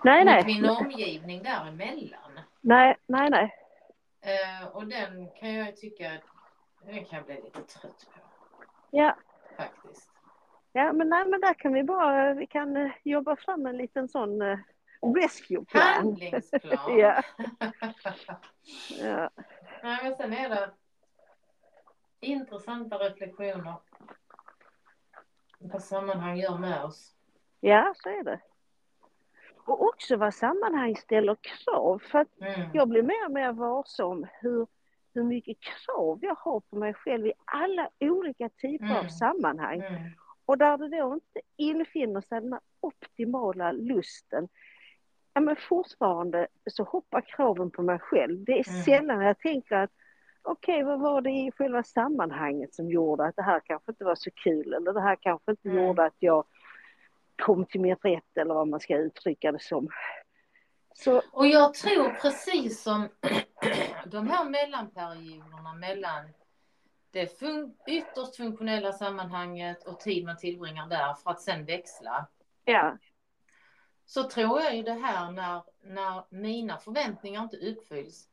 nej, 0.04 0.24
mot 0.24 0.34
nej. 0.34 0.44
min 0.46 0.70
omgivning 0.70 1.42
däremellan. 1.42 2.40
Nej, 2.61 2.96
nej, 3.07 3.30
nej. 3.30 3.54
Eh, 4.20 4.68
och 4.68 4.86
den 4.86 5.30
kan 5.30 5.54
jag 5.54 5.76
tycka, 5.76 6.11
den 6.82 7.04
kan 7.04 7.16
jag 7.16 7.24
bli 7.24 7.34
lite 7.34 7.62
trött 7.62 8.07
på 8.14 8.20
Ja, 8.90 9.16
faktiskt. 9.57 10.11
Ja 10.77 10.93
men, 10.93 11.09
nej, 11.09 11.27
men 11.29 11.41
där 11.41 11.55
kan 11.55 11.72
vi 11.72 11.83
bara 11.85 12.35
vi 12.35 12.47
kan 12.47 12.77
eh, 12.77 12.91
jobba 13.03 13.37
fram 13.37 13.66
en 13.66 13.77
liten 13.77 14.09
sån 14.09 14.43
uh, 14.43 14.59
rescue 15.16 15.64
plan. 15.64 15.83
Handlingsplan. 15.83 16.79
Ja. 16.99 17.22
Ja. 19.01 19.31
Nej, 19.83 19.99
men 20.03 20.16
sen 20.16 20.33
är 20.33 20.49
det, 20.49 20.70
intressanta 22.20 22.97
reflektioner. 22.99 23.74
Vad 25.59 25.83
sammanhang 25.83 26.37
gör 26.37 26.59
med 26.59 26.85
oss. 26.85 27.14
Ja, 27.61 27.95
så 27.97 28.09
är 28.09 28.24
det. 28.24 28.41
Och 29.66 29.83
också 29.83 30.16
vad 30.16 30.35
sammanhang 30.35 30.97
ställer 30.97 31.37
krav. 31.41 31.99
För 31.99 32.18
att 32.18 32.41
Mm. 32.41 32.70
jag 32.72 32.89
blir 32.89 33.03
mer 33.03 33.24
och 33.27 33.31
mer 33.33 33.53
varse 33.53 34.03
om 34.03 34.27
hur, 34.41 34.66
hur 35.14 35.22
mycket 35.24 35.57
krav 35.61 36.18
jag 36.22 36.35
har 36.35 36.61
på 36.61 36.77
mig 36.77 36.95
själv 36.95 37.27
i 37.27 37.33
alla 37.45 37.89
olika 38.01 38.49
typer 38.49 38.85
av 38.91 38.91
Mm. 38.99 39.11
sammanhang. 39.11 39.81
Mm. 39.81 40.03
Och 40.47 40.59
där 40.59 40.76
det 40.78 40.88
då 41.01 41.14
inte 41.14 41.40
infinner 41.57 42.20
sig 42.20 42.40
den 42.40 42.59
optimala 42.80 43.72
lusten. 43.72 44.49
Ja, 45.34 45.40
men 45.40 45.57
fortfarande 45.57 46.47
så 46.70 46.82
hoppar 46.82 47.20
kraven 47.20 47.70
på 47.70 47.82
mig 47.82 47.99
själv. 47.99 48.44
Det 48.44 48.53
är 48.53 48.68
Mm. 48.70 48.82
sällan 48.84 49.20
jag 49.20 49.38
tänker 49.38 49.76
att 49.76 49.90
okej, 50.42 50.82
vad 50.82 51.01
var 51.01 51.20
det 51.20 51.30
i 51.30 51.51
själva 51.57 51.82
sammanhanget 51.82 52.74
som 52.74 52.90
gjorde 52.90 53.24
att 53.26 53.36
det 53.36 53.42
här 53.42 53.61
kanske 53.64 53.90
inte 53.92 54.05
var 54.05 54.14
så 54.14 54.30
kul 54.30 54.74
eller 54.74 54.92
det 54.92 55.01
här 55.01 55.16
kanske 55.20 55.51
inte 55.51 55.68
Mm. 55.68 55.84
gjorde 55.84 56.05
att 56.05 56.16
jag 56.18 56.44
kom 57.42 57.64
till 57.64 57.80
min 57.80 57.97
rätt 57.97 58.36
eller 58.36 58.55
vad 58.55 58.68
man 58.68 58.80
ska 58.80 58.97
uttrycka 58.97 59.53
det 59.53 59.62
som. 59.62 59.88
Så 60.94 61.22
Och 61.32 61.47
jag 61.47 61.74
tror 61.74 62.09
precis 62.22 62.82
som 62.82 63.09
de 64.07 64.28
här 64.28 64.44
mellanperioderna 64.51 65.74
mellan 65.80 66.24
det 67.21 67.39
fun 67.39 67.75
ytterst 67.87 68.37
funktionella 68.37 68.93
sammanhanget 68.93 69.87
och 69.87 70.01
tid 70.01 70.25
man 70.25 70.37
tillbringar 70.37 70.87
där 70.87 71.14
för 71.14 71.31
att 71.31 71.41
sen 71.41 71.64
växla. 71.64 72.27
ja, 72.64 72.97
Så 74.05 74.23
tror 74.23 74.61
jag 74.62 74.77
ju 74.77 74.83
det 74.83 74.93
här 74.93 75.31
när, 75.31 75.62
när 75.83 76.25
mina 76.29 76.79
förväntningar 76.79 77.43
inte 77.43 77.57
uppfylls 77.57 78.29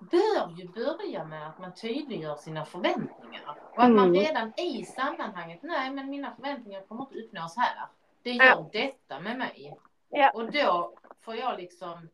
bör 0.00 0.50
ju 0.56 0.68
börja 0.68 1.24
med 1.24 1.48
att 1.48 1.58
man 1.58 1.74
tydliggör 1.74 2.34
sina 2.36 2.64
förväntningar. 2.64 3.56
Och 3.76 3.82
att 3.82 3.90
man 3.90 4.08
Mm. 4.08 4.14
redan 4.20 4.52
i 4.60 4.84
sammanhanget, 4.84 5.62
nej 5.62 5.90
men 5.90 6.10
mina 6.10 6.34
förväntningar 6.36 6.82
kommer 6.82 7.02
inte 7.02 7.18
uppnås 7.18 7.56
här. 7.56 7.86
Det 8.22 8.30
gör 8.30 8.44
Ja. 8.44 8.68
detta 8.72 9.20
med 9.20 9.38
mig. 9.38 9.76
Ja. 10.08 10.30
Och 10.34 10.52
då 10.52 10.94
får 11.20 11.36
jag 11.36 11.58
liksom 11.58 12.08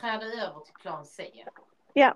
träda 0.00 0.26
över 0.26 0.60
till 0.60 0.74
plan 0.74 1.06
C. 1.06 1.44
ja. 1.92 2.14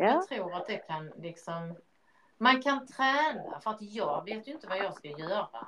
Jag 0.00 0.28
tror 0.28 0.54
att 0.54 0.66
det 0.66 0.76
kan 0.76 1.12
liksom 1.16 1.74
man 2.36 2.62
kan 2.62 2.86
träna 2.86 3.60
för 3.60 3.70
att 3.70 3.82
jag 3.82 4.24
vet 4.24 4.48
ju 4.48 4.52
inte 4.52 4.66
vad 4.66 4.78
jag 4.78 4.94
ska 4.94 5.08
göra 5.08 5.66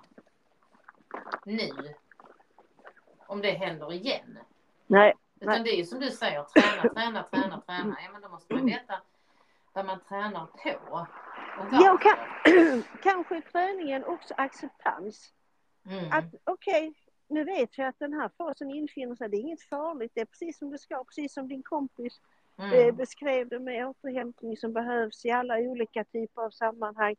nu. 1.44 1.70
Om 3.26 3.40
det 3.40 3.50
händer 3.50 3.92
igen. 3.92 4.38
Nej, 4.86 5.14
Utan 5.40 5.54
Nej. 5.54 5.62
det 5.64 5.70
är 5.70 5.76
ju 5.76 5.84
som 5.84 6.00
du 6.00 6.10
säger, 6.10 6.42
träna, 6.42 6.94
träna, 6.94 7.22
träna, 7.22 7.60
träna. 7.60 7.96
Ja 8.04 8.12
men 8.12 8.22
då 8.22 8.28
måste 8.28 8.54
man 8.54 8.66
veta 8.66 9.00
vad 9.72 9.86
man 9.86 10.00
tränar 10.00 10.46
på. 10.46 10.80
Ja, 10.82 11.06
och 11.58 11.66
varför. 11.72 12.82
kanske 13.02 13.40
träningen 13.40 14.04
också 14.04 14.34
acceptans. 14.36 15.32
Mm. 15.86 16.12
Att 16.12 16.34
okej, 16.44 16.94
nu 17.28 17.44
vet 17.44 17.78
jag 17.78 17.88
att 17.88 17.98
den 17.98 18.12
här 18.12 18.30
fasen 18.38 18.70
infinner 18.70 19.16
sig. 19.16 19.28
Det 19.28 19.36
är 19.36 19.40
inget 19.40 19.62
farligt. 19.62 20.12
Det 20.14 20.20
är 20.20 20.24
precis 20.24 20.58
som 20.58 20.70
det 20.70 20.78
ska, 20.78 21.04
precis 21.04 21.34
som 21.34 21.48
din 21.48 21.62
kompis 21.62 22.20
Mm. 22.62 22.96
beskrev 22.96 23.48
det 23.48 23.58
med 23.58 23.86
återhämtning 23.88 24.56
som 24.56 24.72
behövs 24.72 25.24
i 25.24 25.30
alla 25.30 25.58
olika 25.58 26.04
typer 26.04 26.42
av 26.42 26.50
sammanhang. 26.50 27.16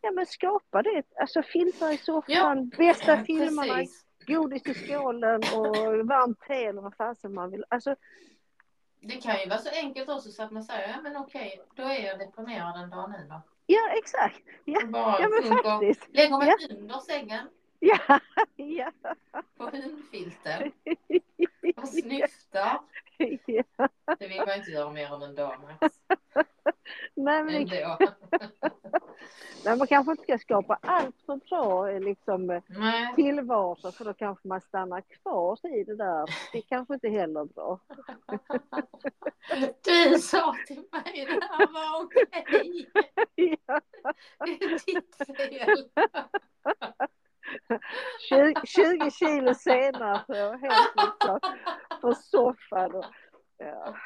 Ja 0.00 0.10
men 0.10 0.26
skapa 0.26 0.82
det. 0.82 1.02
Alltså 1.20 1.42
filtar 1.42 1.92
i 1.92 1.96
soffan, 1.98 2.68
bästa 2.68 3.24
filmerna, 3.24 3.74
Precis. 3.74 4.04
godis 4.26 4.66
i 4.66 4.74
skålen 4.74 5.36
och 5.54 6.06
varmt 6.06 6.40
te 6.40 6.64
eller 6.64 6.82
vad 6.82 6.94
fasen 6.96 7.34
man 7.34 7.50
vill. 7.50 7.64
Alltså 7.68 7.96
Det 9.00 9.16
kan 9.16 9.40
ju 9.40 9.48
vara 9.48 9.58
så 9.58 9.70
enkelt 9.70 10.08
också 10.08 10.30
så 10.30 10.42
att 10.42 10.50
man 10.52 10.62
säger, 10.64 10.88
ja 10.88 11.00
men 11.02 11.16
okej, 11.16 11.60
då 11.74 11.82
är 11.82 12.06
jag 12.06 12.18
deprimerad 12.18 12.82
en 12.82 12.90
dag 12.90 13.10
nu 13.10 13.26
då. 13.28 13.40
ja 13.66 13.88
exakt. 13.98 14.42
Ja, 14.64 14.80
bara 14.86 15.20
ja 15.20 15.28
men 15.28 15.58
faktiskt. 15.62 16.08
lägger 16.14 16.38
mig 16.38 16.48
Ja. 16.68 16.76
under 16.76 16.98
sängen 16.98 17.48
Ja, 17.80 17.98
ja, 18.56 18.90
på 19.56 19.64
hundfilten 19.64 20.72
och 21.76 21.88
snyftar. 21.88 22.80
ja. 23.46 23.88
Det 24.18 24.28
vill 24.28 24.42
man 24.46 24.56
inte 24.56 24.70
göra 24.70 24.90
mer 24.90 25.14
än 25.14 25.22
en 25.22 25.34
dag 25.34 25.54
Max. 25.80 25.96
Nej, 27.14 27.44
men, 27.44 27.54
Ändå. 27.54 27.98
nej, 29.64 29.76
man 29.78 29.86
kanske 29.86 30.10
inte 30.10 30.22
ska 30.22 30.38
skapa 30.38 30.78
allt 30.82 31.16
för 31.26 31.36
bra 31.36 31.90
liksom, 31.90 32.46
Nej. 32.66 33.14
tillvaro 33.14 33.92
för 33.92 34.04
då 34.04 34.14
kanske 34.14 34.48
man 34.48 34.60
stannar 34.60 35.00
kvar 35.00 35.58
i 35.78 35.84
det 35.84 35.96
där. 35.96 36.26
Det 36.52 36.58
är 36.58 36.62
kanske 36.62 36.94
inte 36.94 37.08
heller 37.08 37.44
bra. 37.44 37.80
Du 39.84 40.18
sa 40.18 40.54
till 40.66 40.84
mig 40.92 41.26
det 41.26 41.46
här 41.46 41.72
var 41.72 42.04
okej. 42.04 42.90
Ja, 43.66 43.80
Det 44.38 44.64
är 44.64 44.86
ditt 44.86 45.16
fel. 45.36 45.88
20, 48.28 48.66
20 48.66 49.10
kilo 49.10 49.54
senare 49.54 50.20
så 50.26 50.34
jag 50.34 50.58
helt 50.58 50.94
liksom 50.96 51.40
på 52.00 52.14
soffan. 52.14 52.94
Och, 52.94 53.04
ja. 53.58 53.96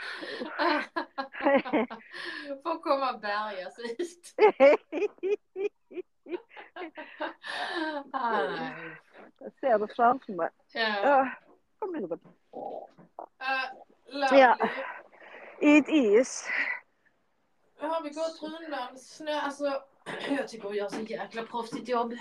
Får 2.62 2.82
komma 2.82 3.12
och 3.14 3.20
bärgas 3.20 3.78
ut. 3.78 4.34
Jag 9.38 9.52
ser 9.52 9.78
det 9.78 9.94
framför 9.94 10.32
mig. 10.32 10.48
Ja. 10.72 11.28
Kom 11.78 11.92
nu. 11.92 12.00
Robert. 12.00 12.20
Uh. 12.24 12.30
Ja. 14.38 14.56
It 15.60 15.88
is. 15.88 16.48
Nu 17.80 17.88
har 17.88 18.02
vi 18.02 18.10
gått 18.10 18.42
rundan 18.42 18.98
snö. 18.98 19.32
Alltså, 19.32 19.82
jag 20.28 20.48
tycker 20.48 20.68
vi 20.68 20.78
gör 20.78 20.88
så 20.88 21.00
jäkla 21.00 21.42
proffsigt 21.42 21.88
jobb. 21.88 22.14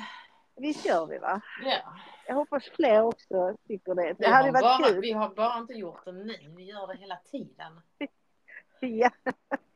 Visst 0.59 0.85
gör 0.85 1.05
vi 1.05 1.17
va? 1.17 1.41
Ja. 1.63 1.93
Jag 2.27 2.35
hoppas 2.35 2.63
fler 2.69 3.01
också 3.01 3.57
tycker 3.67 3.95
det. 3.95 4.07
Det 4.13 4.15
Vi 4.19 4.25
hade 4.27 4.51
varit 4.51 4.61
bara, 4.61 4.89
kul. 4.89 5.01
vi 5.01 5.11
har 5.11 5.29
bara 5.29 5.57
inte 5.59 5.73
gjort 5.73 6.05
det 6.05 6.11
nu. 6.11 6.37
Vi 6.57 6.63
gör 6.63 6.87
det 6.87 6.97
hela 6.97 7.15
tiden. 7.15 7.81
Ja, 8.79 9.09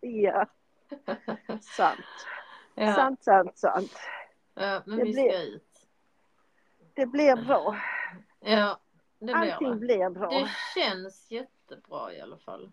ja. 0.01 0.45
Sant. 1.61 1.99
Ja. 2.75 2.93
Sant, 2.93 3.23
sant, 3.23 3.57
sant. 3.57 3.99
Ja, 4.53 4.81
men 4.86 4.97
Det 4.97 5.03
vi 5.03 5.11
blir- 5.13 5.29
ska 5.29 5.41
ut. 5.41 5.88
Det 6.93 7.05
blir 7.05 7.36
bra. 7.36 7.77
Ja, 8.39 8.79
det 9.19 9.25
blir 9.25 9.36
Allting 9.36 9.69
det. 9.71 9.75
blir 9.75 10.09
bra. 10.09 10.29
Det 10.29 10.49
känns 10.75 11.31
jättebra 11.31 12.13
i 12.13 12.21
alla 12.21 12.38
fall. 12.38 12.71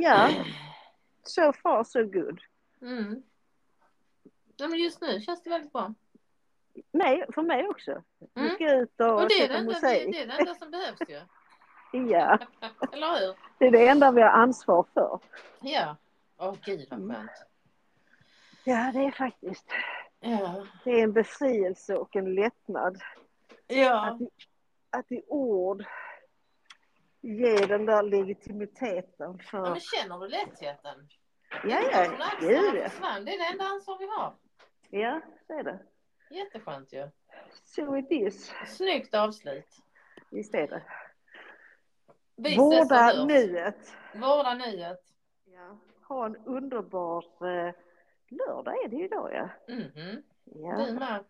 Ja, 0.00 0.30
so 1.22 1.52
far 1.52 1.84
so 1.84 2.04
good. 2.04 2.40
Mm. 2.82 3.22
Ja, 4.60 4.68
men 4.68 4.78
just 4.78 5.00
nu 5.00 5.20
känns 5.20 5.42
det 5.42 5.50
väldigt 5.50 5.72
bra. 5.72 5.94
Nej, 6.92 7.24
för 7.34 7.42
mig 7.42 7.68
också. 7.68 8.02
Mm. 8.36 8.54
ska 8.54 8.74
ut 8.74 9.00
och, 9.00 9.22
Och 9.22 9.28
det 9.28 9.44
är, 9.44 9.48
det, 9.48 9.54
enda, 9.54 9.72
det, 9.72 9.88
det 9.88 10.22
är 10.22 10.26
det 10.26 10.32
enda 10.38 10.54
som 10.54 10.70
behövs 10.70 11.00
ju. 11.08 11.20
Ja, 11.92 12.38
Eller 12.92 13.20
hur? 13.20 13.36
det 13.58 13.66
är 13.66 13.70
det 13.70 13.88
enda 13.88 14.12
vi 14.12 14.22
har 14.22 14.28
ansvar 14.28 14.86
för. 14.94 15.20
Ja. 15.60 15.96
Åh 16.38 16.54
gud 16.64 16.86
vad 16.90 17.00
Mm. 17.00 17.16
skönt. 17.16 17.30
Ja, 18.64 18.90
det 18.94 18.98
är 19.04 19.10
faktiskt. 19.10 19.66
Ja. 20.20 20.66
Det 20.84 20.90
är 20.90 21.02
en 21.04 21.12
befrielse 21.12 21.96
och 21.96 22.16
en 22.16 22.34
lättnad. 22.34 23.02
Ja. 23.66 24.06
Att, 24.06 24.20
att 25.00 25.12
i 25.12 25.22
ord 25.28 25.84
ge 27.20 27.66
den 27.66 27.86
där 27.86 28.02
legitimiteten 28.02 29.38
ja. 29.38 29.44
för... 29.50 29.70
Men 29.70 29.80
känner 29.80 30.18
du 30.18 30.28
lättheten? 30.28 31.08
Ja, 31.64 31.80
ja, 31.92 32.30
gud 32.40 32.74
ja. 32.74 33.20
Det 33.20 33.34
är 33.34 33.38
det 33.38 33.52
enda 33.52 33.64
ansvar 33.64 33.98
vi 33.98 34.06
har. 34.06 34.34
Ja, 34.90 35.20
så 35.46 35.58
är 35.58 35.62
det. 35.62 35.78
Jätteskönt 36.30 36.92
ju. 36.92 37.08
So 37.64 37.96
it 37.96 38.10
is. 38.10 38.52
Snyggt 38.66 39.14
avslut. 39.14 39.76
Visst 40.30 40.54
är 40.54 40.68
det. 40.68 40.82
Vi 42.36 42.56
Vårda 42.56 43.24
nuet. 43.24 43.96
Vårda 44.14 44.54
nuet. 44.54 45.02
Ja. 45.44 45.78
Ha 46.08 46.26
en 46.26 46.36
underbar 46.36 47.24
eh, 47.40 47.74
lördag 48.28 48.84
är 48.84 48.88
det 48.88 48.96
ju 48.96 49.04
idag 49.04 49.30
ja. 49.32 49.74
Mhm. 49.74 50.22
Du 50.44 50.60
ja. 50.62 50.92
med. 50.92 51.24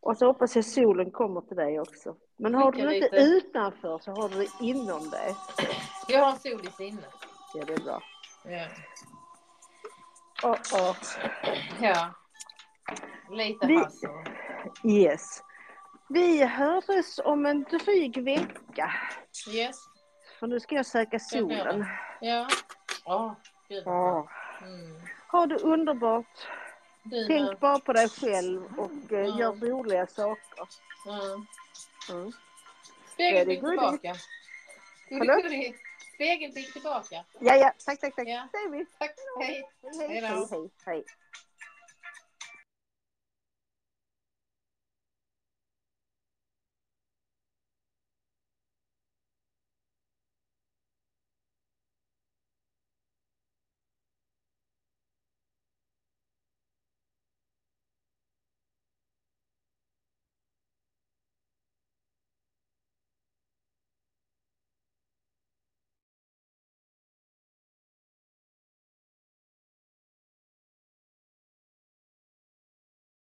Och 0.00 0.16
så 0.16 0.26
hoppas 0.26 0.56
jag 0.56 0.64
solen 0.64 1.10
kommer 1.10 1.40
till 1.40 1.56
dig 1.56 1.80
också. 1.80 2.16
Men 2.36 2.54
har 2.54 2.72
du 2.72 2.86
det 2.86 2.96
inte 2.96 3.16
utanför 3.16 3.98
så 3.98 4.10
har 4.10 4.28
du 4.28 4.36
det 4.36 4.48
inom 4.60 5.10
dig. 5.10 5.36
Jag 6.08 6.24
har 6.24 6.36
sol 6.36 6.66
i 6.66 6.70
sinnet. 6.70 7.14
Ja, 7.54 7.64
det 7.64 7.72
är 7.72 7.84
bra. 7.84 8.02
Ja. 8.44 8.66
Oh, 10.42 10.52
oh. 10.52 10.96
ja. 11.80 12.14
Lite 13.30 13.66
Vi-. 13.66 13.86
Yes. 15.02 15.42
Vi 16.08 16.44
hörs 16.44 17.18
om 17.24 17.46
en 17.46 17.62
dryg 17.62 18.24
vecka. 18.24 18.92
Yes. 19.50 19.76
För 20.38 20.46
nu 20.46 20.60
ska 20.60 20.74
jag 20.74 20.86
söka 20.86 21.18
solen. 21.18 21.86
Ja. 22.20 22.48
Åh, 23.04 23.32
gud 23.68 23.84
bra. 23.84 24.30
Mm. 24.62 25.00
Ha 25.32 25.46
det 25.46 25.58
underbart. 25.58 26.48
Du 27.02 27.26
Tänk 27.26 27.60
bara 27.60 27.78
på 27.78 27.92
dig 27.92 28.08
själv 28.08 28.78
och 28.78 29.12
eh, 29.12 29.26
Ja. 29.26 29.38
gör 29.38 29.52
roliga 29.52 30.06
saker. 30.06 30.64
Mm. 32.10 32.32
Very 33.18 33.56
good. 33.56 33.70
tillbaka. 33.70 34.14
Goody. 35.10 35.72
spegelbild 36.14 36.72
tillbaka. 36.72 37.24
Ja, 37.40 37.54
ja, 37.56 37.72
tack, 37.86 38.00
tack, 38.00 38.16
tack. 38.16 38.28
Ja. 38.28 38.48
Det 38.52 38.58
är 38.58 38.70
vi. 38.70 38.86
Tack, 38.98 39.14
hej. 39.40 39.64
Hej, 39.82 40.08
hej, 40.08 40.20
hej, 40.50 40.70
hej. 40.86 41.04